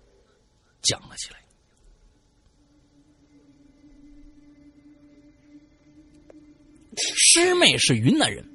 [0.81, 1.39] 讲了起来。
[6.97, 8.47] 师妹是云南人，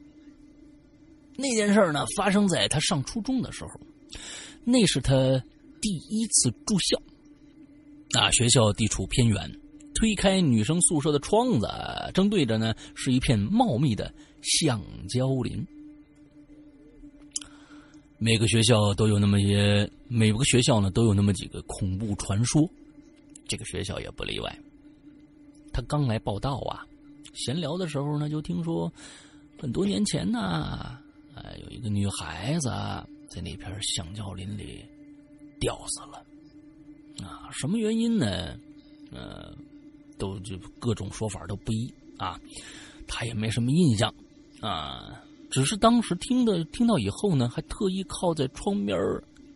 [1.40, 3.70] 那件事呢发生在他上初中的时候，
[4.64, 5.14] 那是他
[5.80, 7.00] 第一次住校。
[8.18, 9.48] 啊，学校地处偏远，
[9.94, 11.68] 推开女生宿舍的窗子，
[12.12, 14.12] 正对着呢是一片茂密的
[14.42, 15.64] 橡胶林。
[18.18, 22.68] 每个学校都有那么些，每个学校呢都有那么几个恐怖传说，
[23.46, 24.58] 这个学校也不例外。
[25.72, 26.84] 他刚来报道啊，
[27.32, 28.92] 闲聊的时候呢，就听说
[29.56, 30.98] 很多年前呢，
[31.42, 32.68] 哎，有一个女孩子
[33.28, 34.84] 在那片橡胶林里
[35.58, 36.24] 吊死了。
[37.26, 38.56] 啊，什么原因呢？
[39.12, 39.54] 呃，
[40.18, 42.40] 都就各种说法都不一啊。
[43.06, 44.14] 他也没什么印象
[44.60, 48.96] 啊，只是当时听的听到以后呢，还特意靠在窗边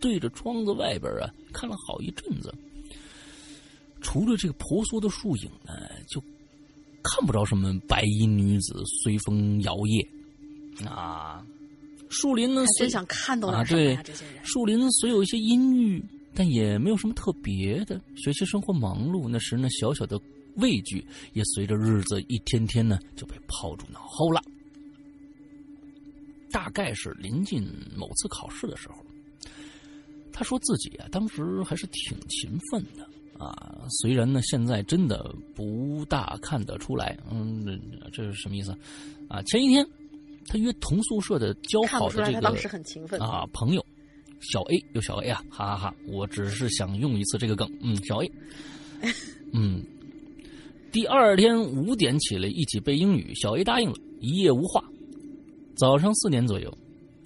[0.01, 2.53] 对着窗子外边啊看了好一阵子。
[4.01, 5.73] 除了这个婆娑的树影呢，
[6.09, 6.21] 就
[7.03, 10.07] 看不着什么白衣女子随风摇曳
[10.87, 11.47] 啊。
[12.15, 13.65] 树林呢，真想看到啊？
[13.65, 18.01] 对这些人，树林虽有一些阴郁，但也没有什么特别的。
[18.17, 20.21] 学习生活忙碌，那时呢，小小的
[20.57, 24.41] 畏惧也随着日子一天天呢就被抛诸脑后了。
[26.53, 27.67] 大概是临近
[27.97, 28.95] 某次考试的时候，
[30.33, 33.85] 他说自己啊，当时还是挺勤奋的啊。
[34.01, 37.65] 虽然呢，现在真的不大看得出来，嗯，
[38.05, 38.71] 这这是什么意思
[39.29, 39.43] 啊？
[39.43, 39.85] 前一天，
[40.47, 43.21] 他约同宿舍的交好的这个当时很勤奋。
[43.21, 43.85] 啊，朋友
[44.41, 45.95] 小 A 有小 A 啊，哈哈哈！
[46.07, 48.31] 我只是想用一次这个梗，嗯，小 A，
[49.53, 49.83] 嗯，
[50.93, 54.85] 第二天五点起来一起背英语，小 A 答应了，一夜无话。
[55.77, 56.73] 早上四点左右，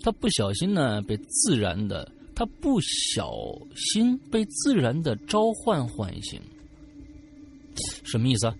[0.02, 3.32] 他不小心呢被自然的，他不小
[3.74, 6.40] 心被自然的召唤唤醒，
[8.04, 8.54] 什么意思啊？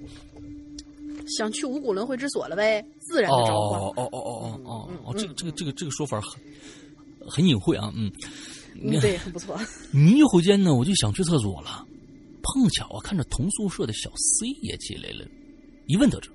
[1.36, 3.80] 想去五谷轮回之所了呗，自然的召唤。
[3.80, 6.40] 哦哦哦哦哦哦，这个这个这个这个说法很
[7.28, 8.12] 很隐晦啊，嗯。
[8.80, 9.58] 嗯，对，很不错。
[9.90, 11.84] 迷糊间呢，我就想去厕所了，
[12.42, 15.26] 碰巧啊，看着同宿舍的小 C 也起来了，
[15.86, 16.30] 一问得知，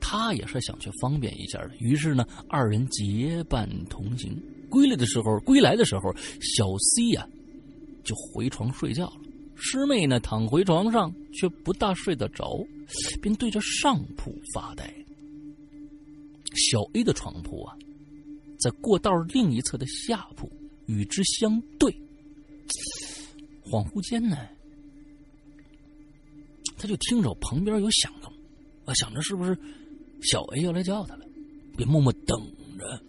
[0.00, 1.70] 他也是想去方便一下的。
[1.80, 4.40] 于是呢，二人结伴同行。
[4.70, 7.26] 归来的时候，归来的时候，小 C 呀、
[8.04, 9.16] 就回床睡觉了。
[9.56, 12.64] 师妹呢，躺回床上却不大睡得着，
[13.20, 14.94] 便对着上铺发呆。
[16.54, 17.76] 小 A 的床铺啊，
[18.58, 20.50] 在过道另一侧的下铺。
[20.86, 21.90] 与之相对，
[23.64, 24.36] 恍惚间呢，
[26.76, 28.30] 他就听着旁边有响动，
[28.84, 29.58] 啊，想着是不是
[30.20, 31.24] 小 A 要来叫他了，
[31.74, 32.38] 便默默等
[32.78, 33.02] 着。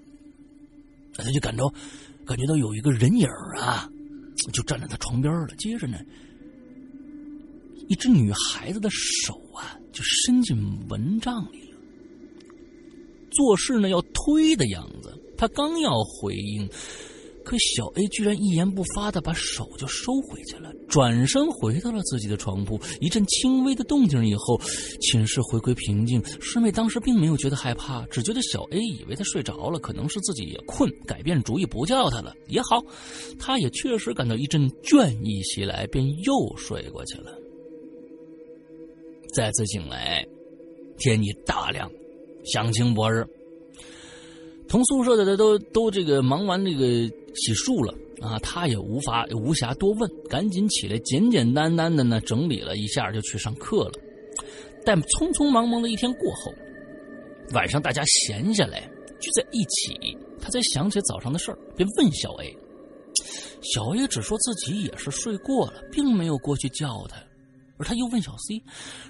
[1.13, 1.65] 他就感到
[2.25, 3.27] 感觉到有一个人影
[3.59, 3.89] 啊，
[4.53, 5.53] 就站在他床边了。
[5.57, 5.99] 接着呢，
[7.89, 10.57] 一只女孩子的手啊，就伸进
[10.87, 11.64] 蚊帐里，
[13.35, 15.13] 做事呢要推的样子。
[15.37, 16.67] 他刚要回应。
[17.43, 22.81] 可小 A 居然一言不发的把手就收回去了，转身回到了自己的床铺。
[22.99, 24.59] 一阵轻微的动静以后，
[24.99, 26.19] 寝室回归平静。
[26.41, 32.83] 师妹当时并没有觉得害怕，只觉得小 A 以为他睡着了，可能是自己也困，改变主意不叫他了也好。
[33.37, 37.31] 他也确实感到一阵倦意袭来，便又睡过去了。
[39.35, 40.25] 再次醒来，
[40.97, 41.87] 天已大亮，
[42.45, 43.25] 响晴博日。
[44.67, 46.85] 同宿舍的都都这个忙完这个
[47.35, 53.91] 洗漱了啊，他也无法无暇多问，赶紧起来，简简单单的呢整理了一下就去上课了。
[54.83, 56.53] 但匆匆忙忙的一天过后，
[57.53, 58.81] 晚上大家闲下来
[59.19, 62.57] 聚在一起，他才想起早上的事儿，便问小 A。
[63.61, 67.17] 小 A 只说自己也是睡过了，并没有过去叫他。
[67.77, 68.63] 而他又问小 C：“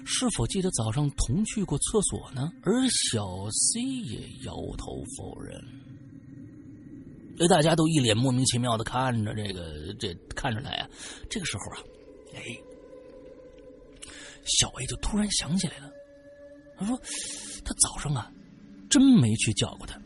[0.04, 5.62] 是否记得早上同去过厕所呢？”而小 C 也摇头否认。
[7.38, 10.88] 这大家都一脸莫名其妙的看着这个，这看着他呀。
[11.30, 11.78] 这个时候啊，
[12.34, 12.42] 哎，
[14.58, 15.90] 小 A 就突然想起来了。
[16.78, 16.98] 他说
[17.64, 18.32] ：“他早上啊，
[18.88, 20.00] 真没去叫过他，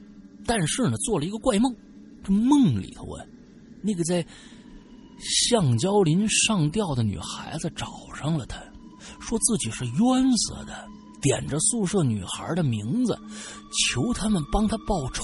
[0.45, 1.75] 但是呢，做了一个怪梦。
[2.23, 3.25] 这梦里头啊，
[3.83, 4.27] 那个在……”
[5.21, 8.59] 橡胶林上吊的女孩子找上了他，
[9.21, 10.89] 说自己是冤死的，
[11.21, 13.19] 点着宿舍女孩的名字，
[13.89, 15.23] 求他们帮他报仇。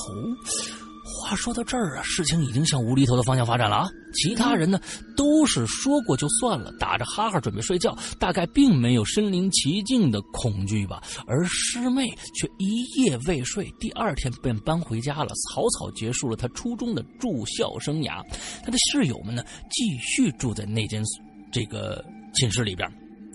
[1.17, 3.89] 话说到这儿啊，事情已经向无厘头的方向发展了啊！
[4.15, 4.79] 其他人呢，
[5.17, 11.03] 都是说过就算了，打着哈哈准备睡觉，大概并没有身临其境的恐惧吧。
[11.27, 18.23] 而师妹却一夜未睡，第二天便搬回家了，草草结束了她初中的住校生涯。
[18.63, 21.03] 她的室友们呢，继续住在那间
[21.51, 22.89] 这个寝室里边。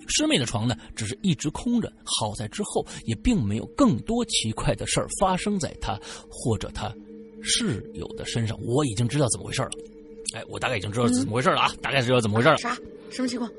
[0.08, 1.92] 师妹的床呢，只是一直空着。
[2.04, 5.98] 好在之后也并没有更多奇怪的事儿发生在她
[6.30, 6.94] 或者她。
[7.44, 9.70] 室友的身上，我已经知道怎么回事了。
[10.34, 12.58] 哎，我大概已经知道怎么回事了啊，大概知道怎么回事了。
[12.58, 12.78] 啥？
[13.10, 13.52] 什么情况？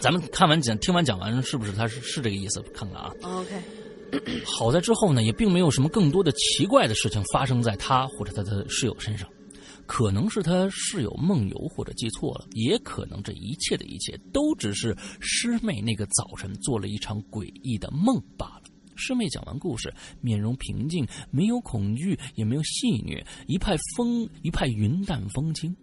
[0.00, 2.60] 咱们看完讲，听完讲完，是不是他是是这个意思？
[2.74, 3.14] 看看啊。
[3.22, 3.54] OK，
[4.44, 9.28] 好在之后呢，也并没有什么更多的奇怪的事情发生在他或者他的室友身上。
[9.86, 18.62] 可能是他室友梦游或者记错了，也可能这一切的一切都只是师妹那个早晨做了一场诡异的梦罢了。
[18.96, 25.74] 师妹讲完故事，面容平静，没有恐惧，也没有戏谑，一派风，一派云淡风轻。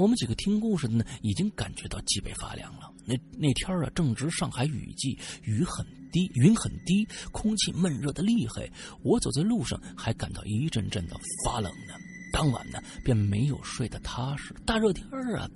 [0.00, 2.90] 我们几个听故事的呢，已经感觉到脊背发凉了。
[3.06, 8.68] 那那天啊，正值上海雨季，雨很低，云很低，空气闷热的厉害。
[9.02, 11.14] 我走在路上，还感到一阵阵的
[11.44, 11.94] 发冷呢。
[12.32, 14.52] 当晚呢，便没有睡得踏实。
[14.66, 15.48] 大热天儿啊，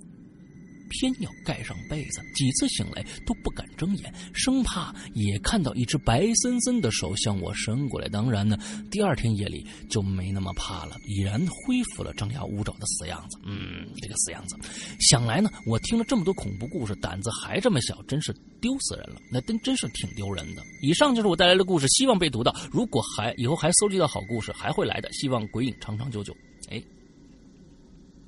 [0.89, 8.07] 偏要盖上被子，几次醒来都不敢睁眼，生怕也看到一只白森森的手向我伸过来。
[8.09, 8.57] 当然呢，
[8.91, 13.37] 第二天夜里就没那么怕了，已然恢复了张牙舞爪的死样子。
[13.45, 14.55] 嗯，这个死样子。
[14.99, 19.21] 想来呢，我听了这么多恐怖故事，胆子还这么小，真是丢死人了。
[19.31, 20.63] 那真真是挺丢人的。
[20.81, 22.55] 以上就是我带来的故事，希望被读到。
[22.71, 25.11] 如果还以后还搜集到好故事，还会来的。
[25.13, 26.35] 希望鬼影长长久久。
[26.69, 26.81] 哎，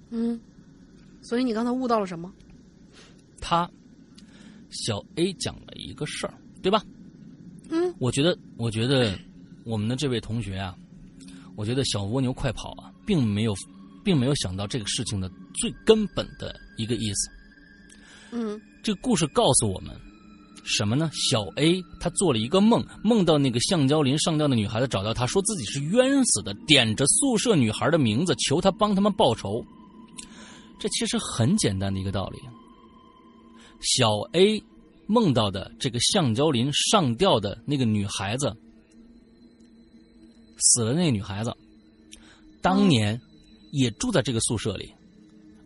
[0.09, 0.39] 嗯，
[1.21, 2.31] 所以你刚才悟到了什么？
[3.41, 3.69] 他
[4.69, 6.81] 小 A 讲了一个事儿，对吧？
[7.69, 9.17] 嗯，我觉得，我觉得
[9.65, 10.73] 我们的这位同学啊，
[11.55, 13.53] 我觉得小蜗牛快跑啊，并没有，
[14.03, 17.29] 并没有想到这个事情的最根本的一个意思。
[18.33, 19.93] 嗯这个故事告诉我们
[20.63, 21.09] 什么呢？
[21.13, 29.65] 小 A 他做了一个梦，梦到那个橡胶林上吊的女孩子找到他，说自己是冤死的，点着宿舍女孩的名字，求他帮他们报仇。
[30.79, 32.39] 这其实很简单的一个道理。
[33.81, 34.63] 小 A
[35.07, 38.55] 梦到的这个橡胶林上吊的那个女孩子，
[40.57, 41.51] 死了那个女孩子，
[42.61, 43.19] 当年
[43.71, 44.93] 也住在这个宿舍里，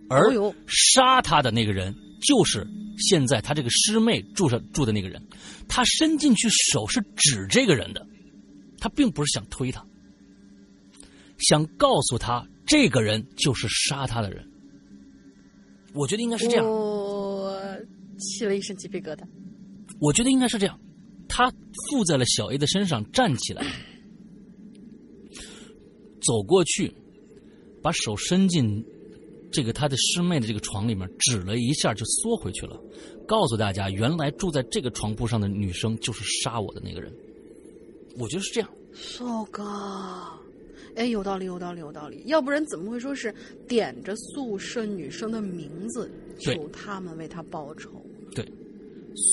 [0.10, 0.34] 而
[0.68, 2.66] 杀他的那个人就是
[2.98, 5.22] 现在他这个师妹住上住的那个人，
[5.68, 8.08] 他伸进去手是指这个人的，
[8.80, 9.86] 他并不是想推他，
[11.38, 14.50] 想告诉他这个人就是杀他的人。
[15.94, 17.05] 我觉得应该是这样，我
[18.18, 19.24] 起了一身鸡皮疙瘩。
[20.00, 20.80] 我觉得应该是这样，
[21.28, 23.66] 他附在了小 A 的身上，站起来，
[26.22, 26.94] 走过去，
[27.82, 28.84] 把手伸进
[29.52, 32.78] 这个他的师妹的这个床里面，指了一下就缩回去了，
[33.28, 37.14] 告诉大家，原来住在这个床铺上的女生就是杀我的那个人。
[38.18, 40.45] 我觉得是这样，so god，
[40.96, 42.22] 哎，有道理，有道理，有道理。
[42.26, 43.34] 要不然怎么会说是
[43.68, 46.10] 点着宿舍女生的名字，
[46.40, 47.90] 求他们为她报仇？
[48.34, 48.46] 对。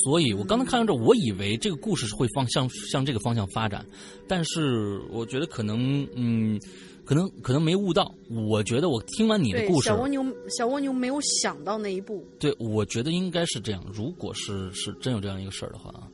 [0.03, 3.85] 所以我刚才看到这，我以为这个故事是会方向向这个方向发展，
[4.29, 6.57] 但是我觉得可能，嗯，
[7.03, 8.09] 可能可能没悟到。
[8.29, 12.25] 我觉得我听完你的故，事，小蜗牛，小蜗牛没有想到那一步。
[12.39, 13.85] 对，我觉得应该是这样。
[13.93, 16.07] 如果是是真有这样一个事儿的话啊，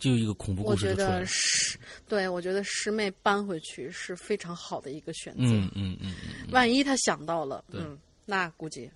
[0.00, 1.26] 就一个恐怖我觉得故事就出来了。
[1.26, 1.78] 师，
[2.08, 5.44] 对我觉得师妹搬回去是非常好的一个选择。
[5.44, 8.90] 嗯嗯嗯嗯，万一他想到了，嗯，那估计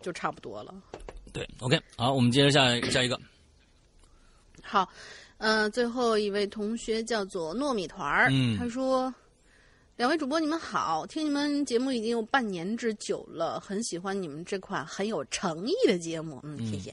[0.00, 0.72] 就差不多了。
[1.32, 3.20] 对，OK，好，我们接着下下一个。
[4.62, 4.88] 好，
[5.38, 9.12] 呃，最后一位同学叫做糯米团儿，嗯他说
[9.96, 16.92] ：“两位主播你们好，听你们节目已经有半年之久了，很喜欢你们这款很有诚意的节目，嗯，谢谢。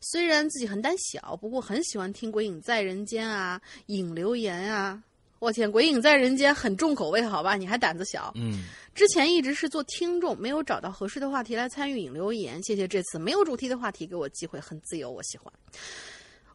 [0.00, 5.02] 虽然自己很胆小，不过很喜欢听《鬼影在人间》啊，影留言啊。
[5.40, 7.54] 我天，《鬼影在人间》很重口味，好吧？
[7.54, 8.32] 你还胆子小？
[8.34, 8.64] 嗯
[8.94, 12.60] 之前一直是做听众，没有找到合适的话题来参与影留言。
[12.64, 15.52] 谢谢这次没有主题的话题给我机会，很自由，我喜欢。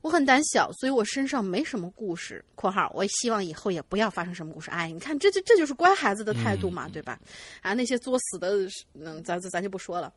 [0.03, 2.43] 我很胆小，所以我身上没什么故事。
[2.55, 7.17] （括号我希望以后也不要发生什么故事。）哎，你看，这这这就是乖孩子的态度嘛，对吧？
[7.61, 10.13] 啊，那些作死的，嗯，咱咱咱就不说了。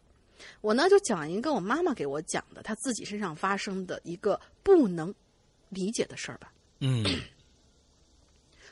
[0.60, 5.14] 我呢就讲一个我妈妈给我讲的，她自己身上发生的一个不能
[5.68, 6.52] 理解的事儿吧。
[6.80, 7.04] 嗯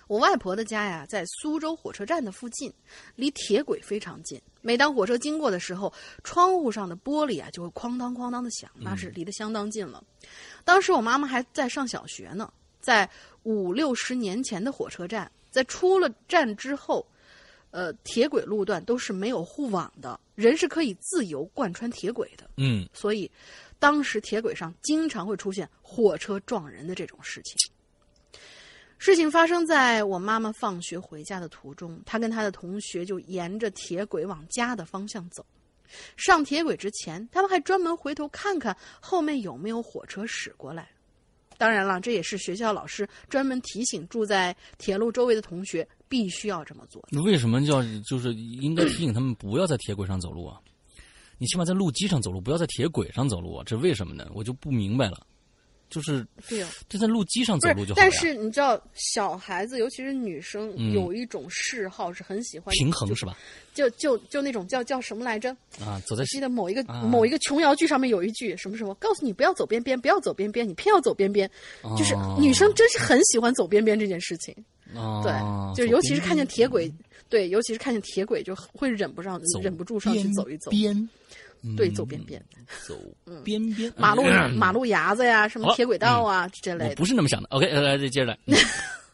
[0.06, 2.72] 我外婆的家呀，在苏州火车站的附近，
[3.16, 4.40] 离铁轨非常近。
[4.60, 10.02] 每当火车经过的时候，窗户上的玻璃啊就会哐当哐当的响，那是离得相当近了。
[10.64, 13.08] 当时我妈妈还在上小学呢，在
[13.42, 17.06] 五六十年前的火车站，在出了站之后，
[17.70, 22.48] 呃，铁轨路段都是没有护网的，人是可以自由贯穿铁轨的。
[22.56, 23.30] 嗯所以，
[23.78, 27.56] 当时铁轨上经常会出现火车撞人的这种事情。
[28.98, 35.44] 事情发生在我妈妈放学回家的途中，她跟她的同学就沿着铁轨往家的方向走。
[36.16, 40.88] 上铁轨之前，他们还专门回头看看后面有没有火车驶过来。
[41.56, 47.06] 当然了，这也是学校老师专门提醒住在铁路周围的同学必须要这么做。
[47.10, 50.58] 那为什么叫就是应该提醒他们不要在铁轨上走路啊？
[51.38, 53.62] 你起码在路基上走路，不要在铁轨上走路啊？
[53.64, 54.28] 这为什么呢？
[54.34, 55.26] 我就不明白了。
[55.94, 58.00] 就是对哦，就在路基上走路就，好。
[58.00, 63.36] 但是你知道，小孩子尤其是女生，嗯有一种嗜好是很喜欢平衡是吧？
[63.72, 65.50] 就就就那种叫叫什么来着？
[65.80, 71.48] 啊，走在记得某一个、啊某一个琼瑶剧上面有一句什么什么，告诉你不要走边边，不要走边边，你偏要走边边，
[71.96, 74.54] 就是哦女生真是很喜欢走边边这件事情。
[74.94, 75.32] 啊，对，
[75.74, 76.92] 就走尤其是看见铁轨，
[77.28, 80.70] 对，尤其是看见铁轨，就会忍不上走忍不住上去走一走。
[80.70, 81.08] 边，
[81.76, 82.44] 对，嗯走边边，
[82.86, 82.94] 走
[83.42, 87.48] 边边， 马路嗯马路牙子呀，什么铁轨道啊之类的我不是那么想的。
[87.50, 88.38] OK，来接着来。
[88.46, 88.54] 嗯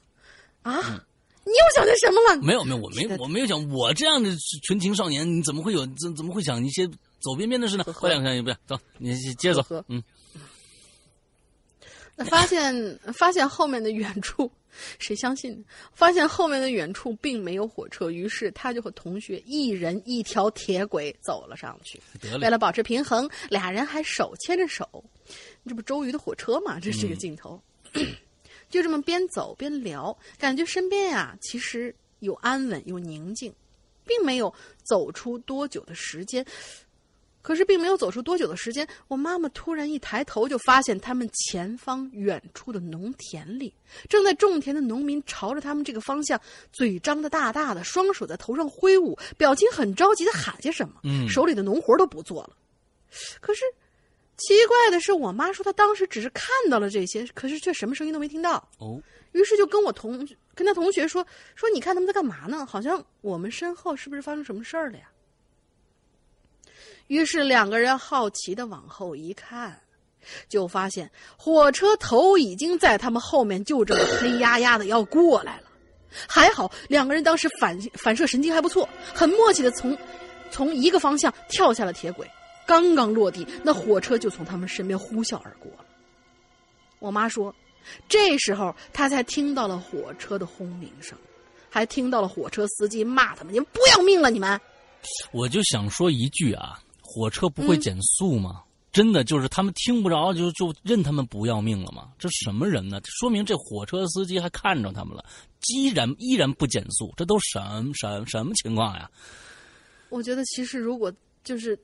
[0.63, 1.05] 啊。
[1.43, 2.43] 你又想些什么了？
[2.43, 4.31] 没有没有，我没我没有想，我这样的
[4.63, 6.87] 纯情少年，你怎么会有怎怎么会想一些
[7.19, 7.85] 走边边的事呢？
[7.85, 9.85] 呵呵快两下，不要走，你接着走呵呵。
[9.89, 10.03] 嗯，
[12.15, 14.53] 那发现发现后面的远处，
[14.99, 15.65] 谁相信？
[15.93, 22.01] 发现后面的远处并没有火车，于是他就和同学一人一条铁轨走了上去。
[22.31, 25.05] 了，为了保持平衡，俩人还手牵着手，
[25.67, 26.79] 这不周瑜的火车吗？
[26.81, 27.61] 这是一个镜头。
[28.71, 33.53] 就这么边走边聊，感觉身边呀、其实有安稳有宁静，
[34.07, 36.47] 并没有走出多久的时间，
[37.43, 43.73] 可是并没有走出多久的时间，我妈妈突然一抬头，就发现他们前方远处的农田里，
[44.09, 46.41] 正在种田的农民朝着他们这个方向，
[46.73, 52.57] 嘴张得大大的，双手在头上挥舞，表情很着急的喊些什么，嗯手里的农活都不做了。
[53.41, 53.65] 可是
[54.37, 58.69] 奇怪的是，我妈说她当时只是看到了这些，可是却什么声音都没听到。
[58.79, 59.01] 哦，
[59.33, 62.65] 于是就跟我同跟她同学说说，你看他们在干嘛呢？
[62.67, 65.11] 好像我们身后是不是发生什么事儿了呀？
[67.11, 69.77] 于是两个人好奇的往后一看，
[70.49, 75.65] 就发现火车头已经在他们后面，就这么黑压压的要过来了。
[76.29, 79.99] 还好两个人当时反反射神经还不错，很默契的从
[80.53, 82.31] 从一个方向跳下了铁轨。
[82.65, 85.85] 刚刚落地，那火车就从他们身边呼啸而过了。
[87.01, 87.53] 我妈说，
[88.09, 91.19] 这时候她才听到了火车的轰鸣声，
[91.69, 94.61] 还听到了火车司机骂他们：“你们不要命了，你们！”
[95.35, 96.79] 我就想说一句啊，
[97.13, 98.63] 火车不会减速吗？
[98.93, 102.13] 真的就是他们听不着，就就任他们不要命了吗？
[102.19, 103.01] 这什么人呢？
[103.05, 105.25] 说明这火车司机还看着他们了，
[105.69, 109.11] 依然依然不减速，这都什么什什么情况呀？
[110.09, 111.13] 我觉得其实如果
[111.45, 111.79] 就是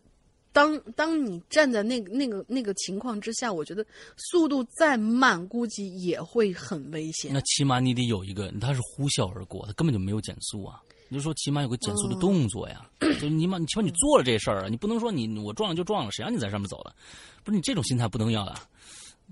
[0.53, 3.86] 当当你站在那个那个那个情况之下，我觉得
[4.16, 7.40] 速度再慢，估计也会很危险那。
[7.43, 10.82] 起码你得有一个，他是呼啸而过，他根本就没有减速啊。
[11.08, 12.84] 你就说起码有个减速的动作呀，
[13.20, 16.94] 就你妈，你起码你做了这事儿啊，你不能说你我撞了就撞了，谁让你在上面走的？
[17.44, 18.54] 不是你这种心态不能要的。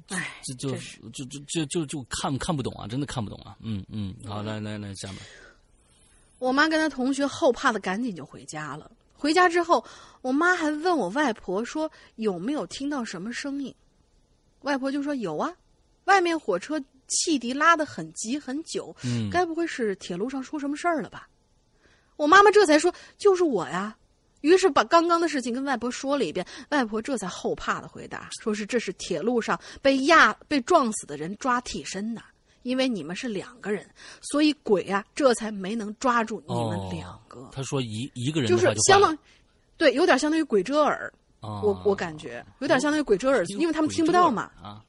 [0.09, 3.57] 哎，这就是就就就就就看看不懂啊，真的看不懂啊。
[3.61, 5.19] 嗯嗯，好，来来来，下面
[6.39, 8.91] 我妈跟她同学后怕的赶紧就回家了。
[9.17, 9.85] 回家之后，
[10.21, 13.75] 我妈还问我外婆说有没有听到什么声音，
[14.63, 15.55] 外婆就说有啊，
[16.05, 21.29] 外面火车汽笛拉得很急很久，嗯该不会是铁路上出什么事儿了吧？
[22.17, 23.97] 我妈妈这才说就是我呀。
[24.41, 32.21] 于是把刚刚的事情跟外婆说了一遍，外婆这才后怕的回答，说是这是铁路上被压被撞死的人抓替身呢，
[32.63, 33.89] 因为你们是两个人，
[34.21, 37.41] 所以鬼啊这才没能抓住你们两个。
[37.41, 39.17] 哦他说一一个人就是相当，
[39.79, 41.11] 对，有点相当于鬼遮耳，
[41.41, 44.51] 哦我我感觉有点相当于鬼遮耳，因为他们听不到嘛。
[44.63, 44.85] 啊。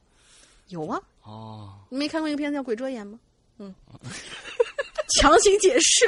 [0.68, 3.18] 有啊，哦，你没看过一个片子叫《鬼遮眼》吗？
[3.58, 3.72] 嗯，
[5.16, 6.04] 强行解释，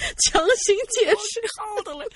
[0.30, 2.06] 强行解释，好的嘞，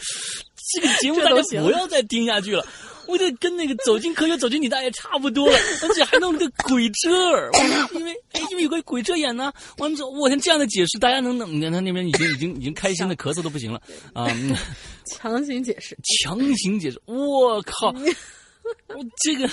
[0.73, 2.67] 这个节目大家不要再听下去了。
[3.07, 9.53] 我得跟那个走进科学走进你大爷差不多了，而且还弄了个鬼遮耳，我因为哎因为有个鬼遮眼呢。
[9.77, 13.79] 完之后，我天这样的解释，大家能能，你看他那边已经已经已经开心的咳嗽都不行了
[14.15, 14.27] 啊！
[14.31, 14.57] 嗯
[15.05, 15.95] 强行解释。
[16.23, 17.89] 强行解释，我靠！
[17.89, 19.47] 我这个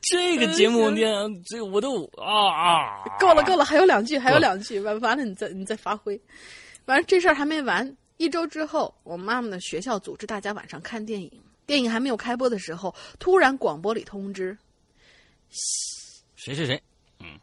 [0.00, 1.12] 这个节目，你看
[1.46, 3.18] 这我都啊啊！
[3.18, 6.14] 够了够了，还有两句，还有两句，完完了你再你再发挥。
[6.90, 7.96] 反正这事儿还没完。
[8.16, 11.30] 一周之后，我妈妈的学校组织大家晚上看电影，
[11.64, 14.58] 电影还没有开播的时候，突然广播里通知
[16.34, 16.82] 谁谁谁，
[17.20, 17.38] 嗯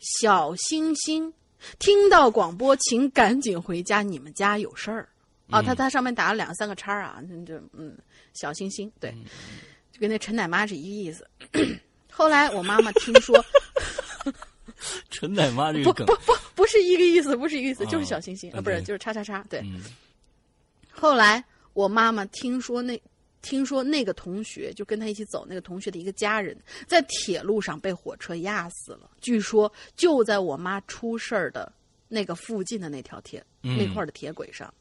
[0.00, 1.30] 小星星，
[1.78, 5.06] 听到广播请赶紧回家，你们家有事儿。
[5.50, 7.94] 啊，他他上面打了两三个叉啊，就就嗯，
[8.32, 9.14] 小星星，对，
[9.92, 11.28] 就跟那陈奶妈是一个意思。
[12.10, 13.36] 后来我妈妈听说，
[15.10, 19.60] 陈奶妈这个梗不不，不不是一个意思，不是一个意思，哦就是小星星啊，不是就是叉叉叉，对。
[19.60, 19.82] 嗯
[20.90, 21.44] 后来
[21.74, 23.00] 我妈妈听说那
[23.40, 26.56] 听说那个同学就跟他一起走那个同学的一个家人
[26.88, 31.72] 在铁路上被火车压死了，据说就在我妈出事儿的
[32.08, 34.74] 那个附近的那条铁、嗯那块的铁轨上。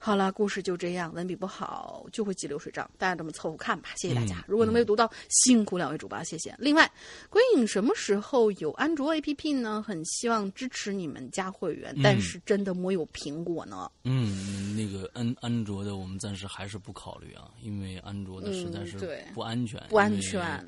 [0.00, 4.36] 好了，故事就这样，文笔不好就会记流水账，大家这么凑合看吧，谢谢大家。
[4.36, 6.54] 嗯如果能没有读到，辛苦两位主播，谢谢。
[6.58, 6.90] 另外，
[7.28, 9.82] 鬼影什么时候有安卓 APP 呢？
[9.82, 13.90] 很希望支持你们加会员，但嗯是真的没有苹果呢。
[14.04, 18.96] 嗯，那个安安卓的我们暂时还是不考虑啊，因为安卓的实在是
[19.34, 20.66] 不安全，不安全。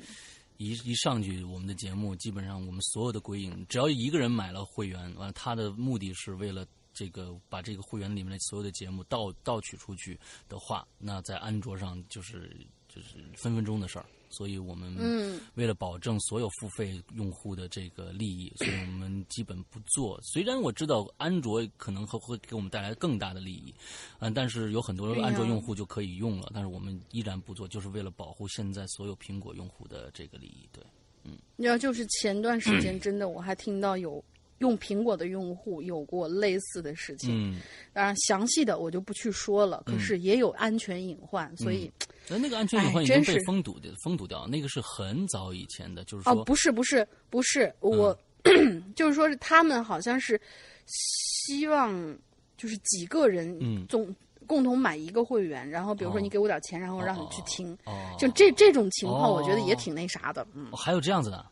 [0.59, 6.66] 一一上去，我们的节目基本上我们所有的鬼影，只要一个人买了会员，完了他的目的是为了
[7.01, 10.20] 这个把这个会员里面的所有的节目盗盗取出去
[10.51, 12.55] 的话，那在安卓上就是
[12.90, 14.05] 就是分分钟的事儿。
[14.28, 20.20] 所以我们嗯为了保证所有付费用户的这个利益，所以我们基本不做。
[20.22, 23.74] 虽然我知道安卓可能会会给我们带来更大的利益，
[24.18, 30.68] 嗯、但是有很多安卓用户就可以用了，但是我们依然不做，就是为了保护现在所有苹果用户的这个利益。
[30.70, 30.85] 对，
[31.24, 34.22] 嗯你知道，就是前段时间，真的我还听到有
[34.61, 37.31] 用苹果的用户有过类似的事情。
[37.35, 37.61] 嗯，
[37.93, 39.82] 当然，详细的我就不去说了。
[39.85, 41.91] 可是也有安全隐患，所以
[42.28, 48.16] 那那个安全隐患哎已经被真是封堵的封堵掉，那个是很早以前的，就是说，哦，不是不是不是，我、
[48.97, 50.41] 就是说是他们好像是
[50.87, 52.16] 希望
[52.57, 54.15] 就是几个人嗯总
[54.47, 60.66] 共同买一个会员，然后比如说哦你给我点钱，然后让你去听，哦，就这这种情况，哦我觉得也挺那啥的，嗯。
[60.70, 61.47] 哦还有这样子的，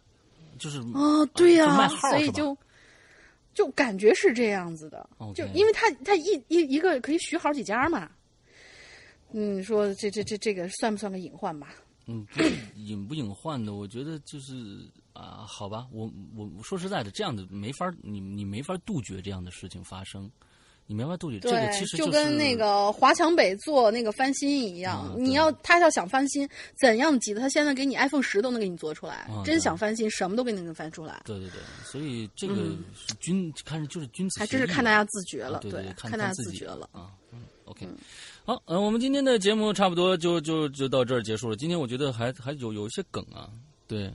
[0.59, 2.57] 就是哦，对呀、所以就
[3.59, 8.09] 就感觉是这样子的就因为他他一一一个可以许好几家嘛。
[9.33, 11.75] 嗯，说这这这这个算不算个隐患吧？
[12.07, 12.25] 嗯，
[12.77, 20.31] 隐不隐患的，我觉得就是啊，好吧，我我我说实在的，这样的没法，你你没法杜绝这样的事情发生，
[20.89, 21.39] 你明白杜绝。
[21.39, 26.49] 这个其实就是跟那个华强北做那个翻新一样，啊你要他要想翻新，
[26.81, 32.55] 怎样急的，他现在给你 iPhone 十都能给你做出来，啊真想翻新，什么都给你能翻出来，对对对，所以这个
[33.21, 36.89] 君、看着就是君子还真是看大家自觉了，啊对对，看看大家自觉了。
[36.93, 37.13] 啊。
[37.31, 37.87] 嗯，OK，
[38.47, 41.57] 好，嗯、我们今天的节目差不多就就就到这儿结束了。
[41.57, 43.51] 今天我觉得还还有有一些梗啊，
[43.87, 44.11] 对，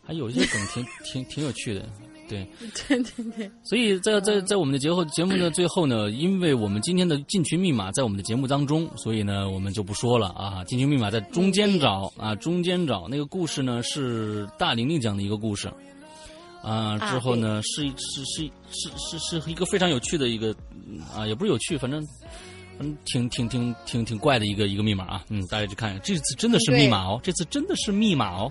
[0.00, 1.88] 还有一些梗挺挺挺有趣的，
[2.28, 2.46] 对。
[2.88, 10.64] 对对对，所以在在在我们的节后节目的最后呢，因为我们今天的进群密码在我们的节目当中，所以呢我们就不说了啊。
[10.64, 15.72] 进群密码在中间找啊，中间找那个故事呢是大玲玲讲的一个故事
[16.62, 16.98] 啊。
[17.10, 20.54] 之后呢是是是是是是一个非常有趣的一个
[20.86, 22.04] 嗯啊，也不是有趣，反正。
[22.80, 28.50] 嗯，挺挺挺挺挺怪的一个一个密码啊，嗯，大家去看一下，这次真的是密码哦，这次真的是密码哦，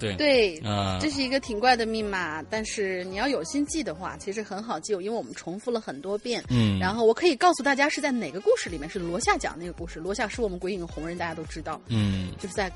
[0.00, 6.42] 对，对，啊、这是一个挺怪的密码，但是你要有心记的话，其实很好记，因为我们重复了很多遍。
[6.48, 10.00] 嗯，然后我可以告诉大家是在哪个故事里面，是罗夏讲那个故事。
[10.00, 12.32] 罗夏是我们鬼影红人，大家都知道，嗯。
[12.38, 12.72] 就是在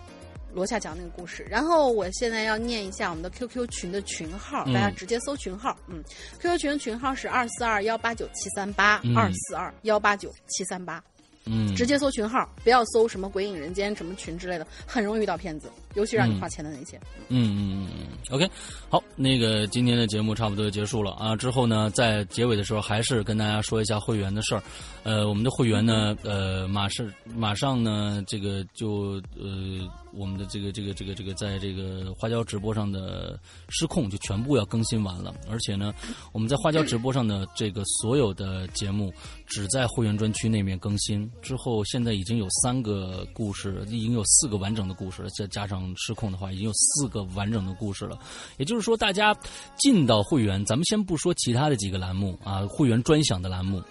[0.53, 1.45] 罗夏讲那个故事。
[1.49, 4.75] 然后我现在要念一下我们的 QQ 群的群号，嗯。
[4.75, 6.05] 大家直接搜群号，嗯
[6.41, 9.17] ，QQ 群的群号是二四二幺八九七三八嗯。
[9.17, 11.03] 二四二幺八九七三八，
[11.47, 16.97] 嗯，直接搜群号，不要搜什么鬼影人间什么群之类的，很容易遇到骗子，尤其让你嗯花钱的那些。
[17.29, 18.49] 嗯嗯嗯嗯，OK，
[18.89, 21.35] 好，那个今天的节目差不多就结束了啊。
[21.37, 24.63] 之后呢，在结尾的时候还是跟大家说一下会员的事儿。
[25.03, 33.39] 呃，我们的会员呢，呃，马上马上呢，这个就呃，我们的这个这个这个这个，在这个花椒直播上的
[33.69, 35.93] 失控就全部要更新完了，而且呢，
[36.33, 39.13] 我们在花椒直播上的这个所有的节目
[39.47, 41.31] 只在会员专区那面更新。
[41.43, 48.17] 之后现在已经有三个故事，已经有四个完整的故事，再加上失控的话，已经有四个完整的故事了。
[48.57, 49.37] 也就是说，大家
[49.79, 53.83] 进到会员，咱们先不说其他的几个栏目啊，会员专享的栏目，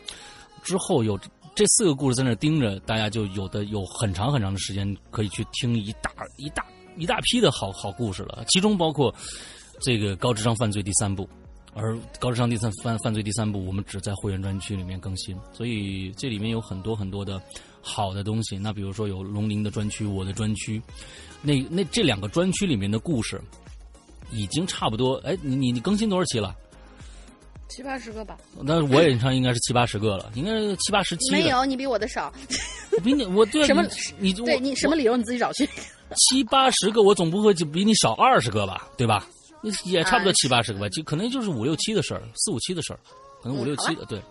[0.64, 1.20] 之后有
[1.54, 6.66] 这四个故事在那盯着，大家就有的有很长很长的时间可以去听一大一大
[6.98, 9.14] 一大批的好好故事了，其中包括
[9.82, 11.28] 这个高智商犯罪第三部。
[11.76, 17.42] 而高智商第三犯犯罪第三部，我们只在会员专区里面更新，所以这里面有很多很多的
[17.82, 18.60] 好的东西。
[18.60, 20.80] 那比如说有龙鳞的专区，我的专区，
[21.44, 23.40] 那那这两个专区里面的故事，
[24.32, 25.16] 已经差不多。
[25.26, 26.56] 哎，你你你更新多少期了？
[27.70, 31.32] 七八十个吧，那我也上应该是七八十个了，应该是七八十七。
[31.32, 32.32] 没，有，你比我的少。
[33.04, 33.84] 比你我对啊什么
[34.20, 35.68] 你你对你什么理由你自己找去。
[36.16, 39.28] 七八十个，我总不会就比你少二十个吧，对吧？
[39.86, 43.00] 也差不多啊七八十个吧，就可能就是五六七的事儿，四五七的事儿，
[43.42, 44.22] 可能五六七的，对。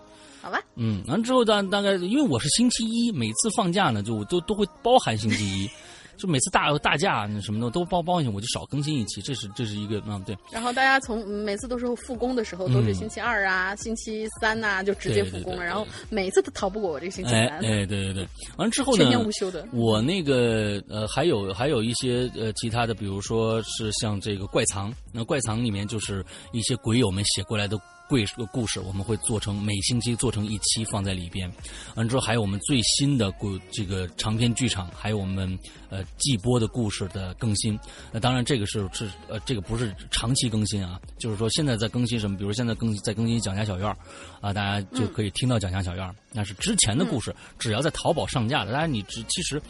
[0.41, 5.69] 好吧，嗯，完了之后大大概因为我是星期一，每次放假呢就都都会包含星期一，
[6.17, 10.37] 就每次大大假什么的都包包进去，我就少更新一期，这是这是一个嗯对。
[10.51, 15.65] 然后大家从嗯每次都是复工的时候，都是星期二啊、星期三呐、就直接复工了，对对对对。
[15.65, 18.27] 然后每次都逃不过我这个星期三，哎哎对对对，
[18.57, 19.67] 完了之后呢，全年无休的。
[19.71, 27.77] 我那个呃，还有还有一些呃其他的，比如说是像这个怪藏，那怪藏里面就是一些鬼友们写过来的
[28.09, 31.51] 鬼故事，我们会做成每星期做成一期放在里边。
[31.95, 35.57] 完之后还有我们最新的故这个长篇剧场，还有我们
[35.89, 37.79] 呃季播的故事的更新。
[38.11, 43.97] 那当然这个是是呃这个不是长期更新啊，就是说现在在更新什么，比如现在更在更新蒋家小院儿
[44.41, 46.13] 啊，大家就可以听到蒋家小院儿。
[46.31, 49.61] 那是之前的故事，只要在淘宝上架的，当然你只其实。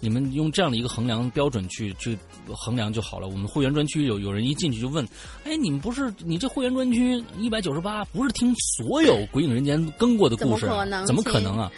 [0.00, 2.18] 你们用这样的一个衡量标准去去
[2.48, 3.28] 衡量就好了。
[3.28, 5.06] 我们会员专区有有人一进去就问，
[5.44, 10.70] 哎，你们不是你这会员专区一百九十八，不是听所有《鬼影人间》更过的故事、啊？
[10.70, 11.70] 怎么可能怎么可能啊？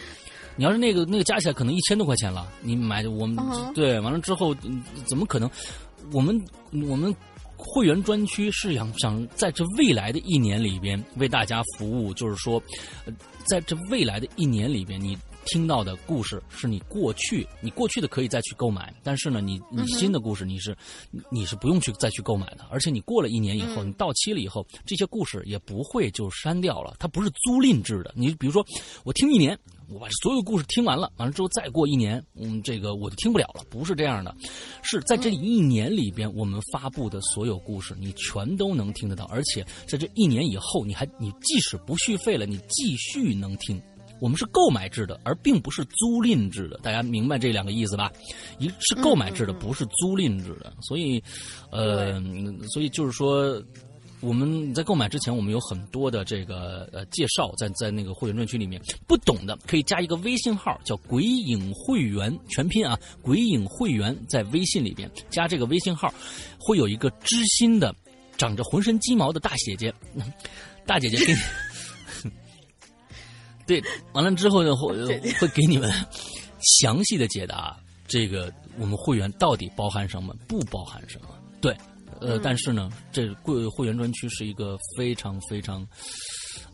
[0.55, 3.37] 你要是那个那个加起来可能一千多块钱了，你买我们、
[3.73, 5.49] 对完了之后，嗯怎么可能？
[6.11, 6.39] 我们
[6.87, 7.15] 我们
[7.57, 12.61] 会员专区是想想在这未来的一年里边为大家服务，就是说，
[13.05, 13.13] 呃
[13.45, 20.75] 在这未来的一年里边，你听到的故事是你过去你过去的可以再去购买，但是呢，你你新的故事你是
[21.11, 28.13] 你你是不用去再去购买的，而且你过了一年以后，嗯你到期了以后，这些故事也不会就删掉了，它不是租赁制的。
[28.15, 28.65] 你比如说，
[29.03, 29.57] 我听一年。
[29.89, 33.63] 我把所有故事听完了，完了之后再过一年，嗯，这个我就听不了了。
[33.69, 34.33] 不是这样的，
[34.81, 43.79] 是在这一年里边，我们发布的所有故事，你全都能听得到，而且在这一年以后，你还你即使不续费了，你继续能听。
[44.23, 46.79] 我们是购买制的，而并不是租赁制的。
[46.81, 48.09] 大家明白这两个意思吧？
[48.57, 50.71] 一是购买制的，不是租赁制的。
[50.81, 51.21] 所以，
[51.73, 52.23] 呃，
[52.69, 53.61] 所以就是说。
[54.21, 66.09] 我们在购买之前，我们有很多的这个呃介绍，在在那个会员专区里面，不懂的可以加一个微信号，叫“鬼影会员”，全拼啊，“鬼影会员”在微信里边加这个微信号，
[66.57, 67.93] 会有一个知心的、
[68.37, 69.93] 长着浑身鸡毛的大姐姐，
[70.85, 71.39] 大姐姐给你，
[73.65, 73.83] 对，
[74.13, 74.93] 完了之后呢，会
[75.39, 75.91] 会给你们
[76.79, 77.77] 详细的解答
[78.07, 81.27] 这个我们会员到底包含什么，不包含什么，
[81.61, 81.75] 对。
[82.21, 85.85] 呃，但是呢，这贵会员专区是一个非常非常，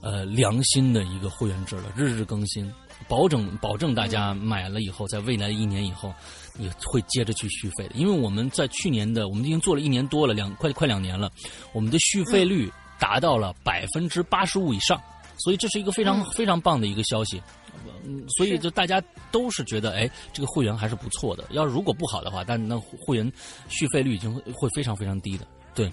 [0.02, 2.72] 呃，良心的一个会员制了，日日更新，
[3.08, 6.14] 保证保证大家买了以后，在未来的一年以后，
[6.60, 7.96] 也会接着去续费的。
[7.96, 11.32] 因为我们在去年的，我们已经做了一年多了，两快快两年了，
[11.74, 15.02] 我们的续费率达到了百分之八十五以上，
[15.40, 17.42] 所以这是一个非常非常棒的一个消息。
[18.06, 19.02] 嗯，所以就大家
[19.32, 21.44] 都是觉得，哎，这个会员还是不错的。
[21.52, 23.32] 要如果不好的话，但那会员
[23.68, 25.48] 续费率已经会非常非常低的。
[25.74, 25.92] 对，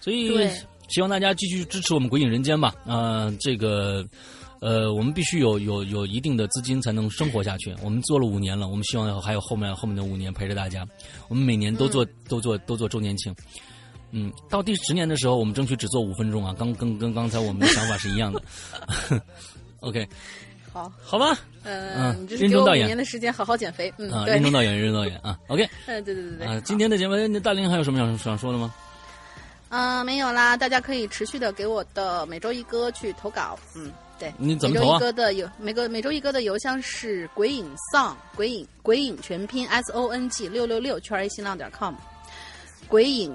[0.00, 0.28] 所以
[0.88, 2.74] 希望大家继续支持我们《鬼影人间》吧。
[2.84, 4.06] 啊，这个
[4.60, 7.74] 呃，我们必须有有有一定的资金才能生活下去。
[7.82, 10.86] 我们做了五年了，我们希望还有后面后面的五年陪着大家。
[11.28, 13.34] 我们每年都做都做都做周年庆。
[14.18, 18.42] 嗯，到第十年的时候，我们争取只做五分钟啊，刚跟跟刚才我们的想法是一样的。
[19.80, 20.08] OK。
[20.72, 28.74] 好，好吧，嗯，任中导演，五年的时间好好减肥，嗯，啊，任中导演，任中导演啊， OK，嗯，对对对对，啊，今天的节目，那大林还有什么想想说的吗？
[29.70, 34.92] 嗯，没有啦，大家可以持续的给我的每周一歌去投稿，嗯，对，你怎么投啊？
[34.92, 41.94] 每周一歌的邮，每个每周一歌的邮箱是鬼影 song，鬼影鬼影全拼 S O N G 六六六圈 A 新浪点 com，
[42.86, 43.34] 鬼影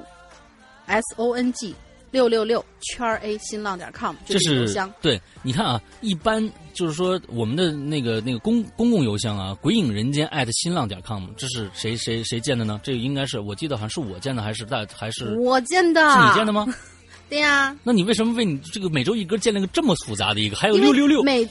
[0.87, 1.73] S O N G。
[2.11, 4.93] 六六六圈 A 新浪点 com，这是邮箱。
[5.01, 12.81] 对，你看啊，一般就是说我们的那个那个公公共邮箱啊，鬼影人间艾特新浪点 com，这是谁谁谁建的呢？
[12.83, 16.01] 这个应该是我记得好像是我建的，还是大还是我建的？
[16.11, 16.67] 是你建的吗？
[17.29, 17.73] 对呀。
[17.81, 20.57] 那你为什么为你这个每周一歌建了个这么复杂的一个？
[20.57, 21.47] 还有六六六每。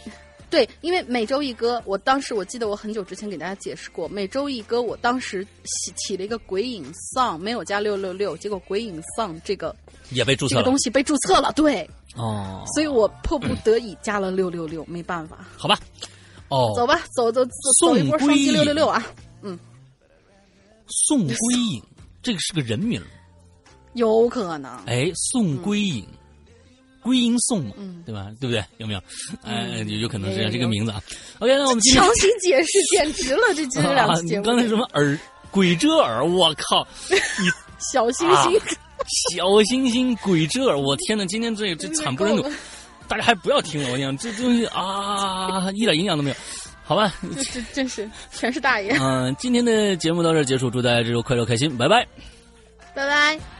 [0.50, 9.74] 对，因为每周一歌，我当时我记得我很久之前给大家解释过，每周一歌，我当时起起了一个鬼影丧，没有加六六六，结果鬼影丧这个
[10.10, 15.78] 也被注册了，这个东西被注册了，对，哦，所以我迫不得已加了六六六，没办法， 好吧，
[16.48, 19.06] 哦，走吧，走走走，走一波双击六六六啊，
[19.42, 19.56] 嗯，
[20.88, 21.36] 宋归
[21.72, 21.82] 影，
[22.22, 23.00] 这个是个人名，
[23.94, 26.04] 有可能，哎，宋归影。
[27.02, 27.72] 归因颂嘛，
[28.04, 28.28] 对吧？
[28.40, 28.64] 对不对？
[28.78, 29.00] 有没有？
[29.42, 31.00] 哎，有可能是这个名字啊。
[31.38, 33.42] OK，那我们强行解释，简直了！
[33.54, 35.18] 这 这两期节目，刚才什么耳
[35.50, 36.24] 鬼遮耳？
[36.24, 36.86] 我靠！
[37.10, 37.16] 你
[37.92, 38.60] 小星星，
[39.32, 40.78] 小星星鬼遮耳！
[40.78, 41.24] 我天哪！
[41.26, 42.50] 今天这这惨不忍睹，
[43.08, 43.90] 大家还不要听了！
[43.92, 46.36] 我讲这东西啊，一点营养都没有。
[46.84, 48.96] 好吧，这这真是全是大爷。
[49.00, 52.04] 嗯，今天的节目到这结束，祝大家这周快乐开心，拜拜，
[52.94, 53.59] 拜拜。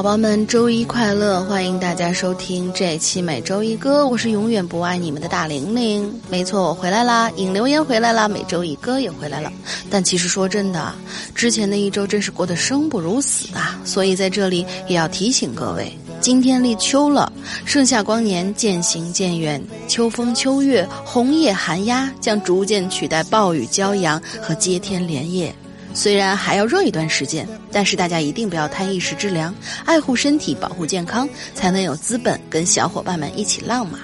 [0.00, 1.44] 宝宝们，周一快乐！
[1.44, 6.10] 欢迎大家收听这期每周一歌，我是永远不爱你们的大玲玲。
[6.30, 9.52] 没错，我回来啦，引留言回来啦，每周一歌也回来了。
[9.90, 10.94] 但其实说真的，
[11.34, 13.78] 之前的一周真是过得生不如死啊！
[13.84, 17.30] 所以在这里也要提醒各位，今天立秋了，
[17.66, 25.54] 盛夏光年渐行渐远，秋风秋月，红叶寒鸦将逐渐取代暴雨骄阳和接天连夜。
[25.92, 29.54] 虽然还要热一段时间，但是大家一定不要贪一时之凉，
[29.84, 33.98] 爱护身体，保护健康，才能有资本跟小伙伴们一起浪嘛。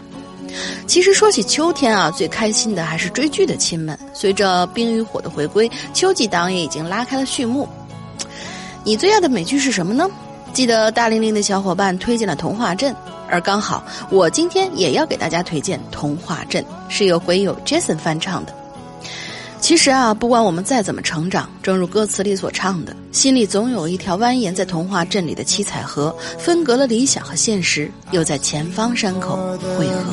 [0.86, 3.98] 其实说起秋天啊，最开心的还是追剧的亲们。
[4.12, 7.68] 随着《冰与火》的回归，秋季档也已经拉开了序幕。
[8.84, 10.08] 你最爱的美剧是什么呢？
[10.52, 12.92] 记得大玲玲的小伙伴推荐了《童话镇》，
[13.28, 18.54] 而刚好我今天也要给大家推荐《童话镇》，是由鬼友 Jason 翻唱的。
[19.66, 29.36] 其实啊，不管我们再怎么成长，正如歌词里所唱的，心里总有一条蜿蜒在童话镇里的七彩河，分隔了理想和现实，又在前方山口
[29.76, 30.12] 汇合。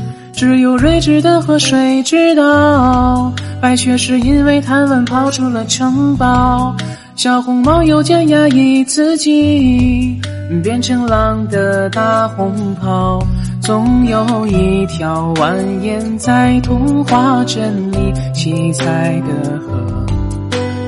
[0.33, 3.31] 只有睿智的河水知道，
[3.61, 6.75] 白雪是因为贪玩跑出了城堡。
[7.15, 10.19] 小红帽又见压抑自己，
[10.63, 13.21] 变成狼的大红袍。
[13.61, 20.05] 总有一条蜿蜒在童话镇里七彩的河，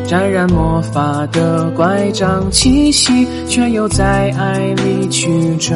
[0.07, 5.75] 沾染魔法的乖张气息，却又在爱里曲折。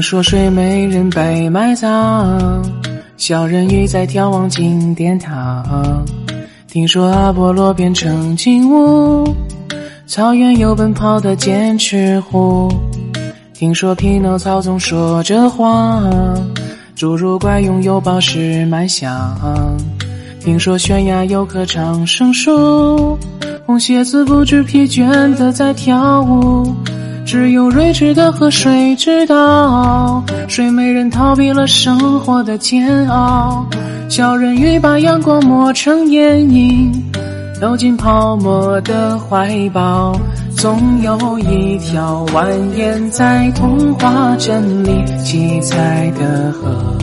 [0.00, 2.62] 听说睡美人被埋葬，
[3.18, 6.02] 小人鱼在眺望金殿堂。
[6.66, 9.28] 听说阿波罗变成金乌，
[10.06, 12.72] 草原有奔跑的剑齿虎。
[13.52, 16.10] 听说匹诺曹总说着谎，
[16.96, 19.36] 侏儒怪拥有宝石满箱。
[20.40, 23.18] 听说悬崖有棵长生树，
[23.66, 25.04] 红鞋子不知疲倦
[25.36, 26.74] 的在跳舞。
[27.30, 33.64] 只有睿智的河水知道，睡美人逃避了生活的煎熬。
[34.08, 36.92] 小人鱼把阳光磨成眼影，
[37.60, 40.12] 投进泡沫的怀抱。
[40.56, 44.90] 总有一条蜿蜒在童话镇里
[45.22, 46.98] 七彩的河，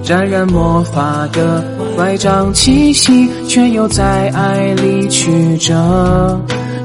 [0.00, 1.64] 沾染魔法的
[1.96, 6.40] 乖张气息，却又在爱里曲折。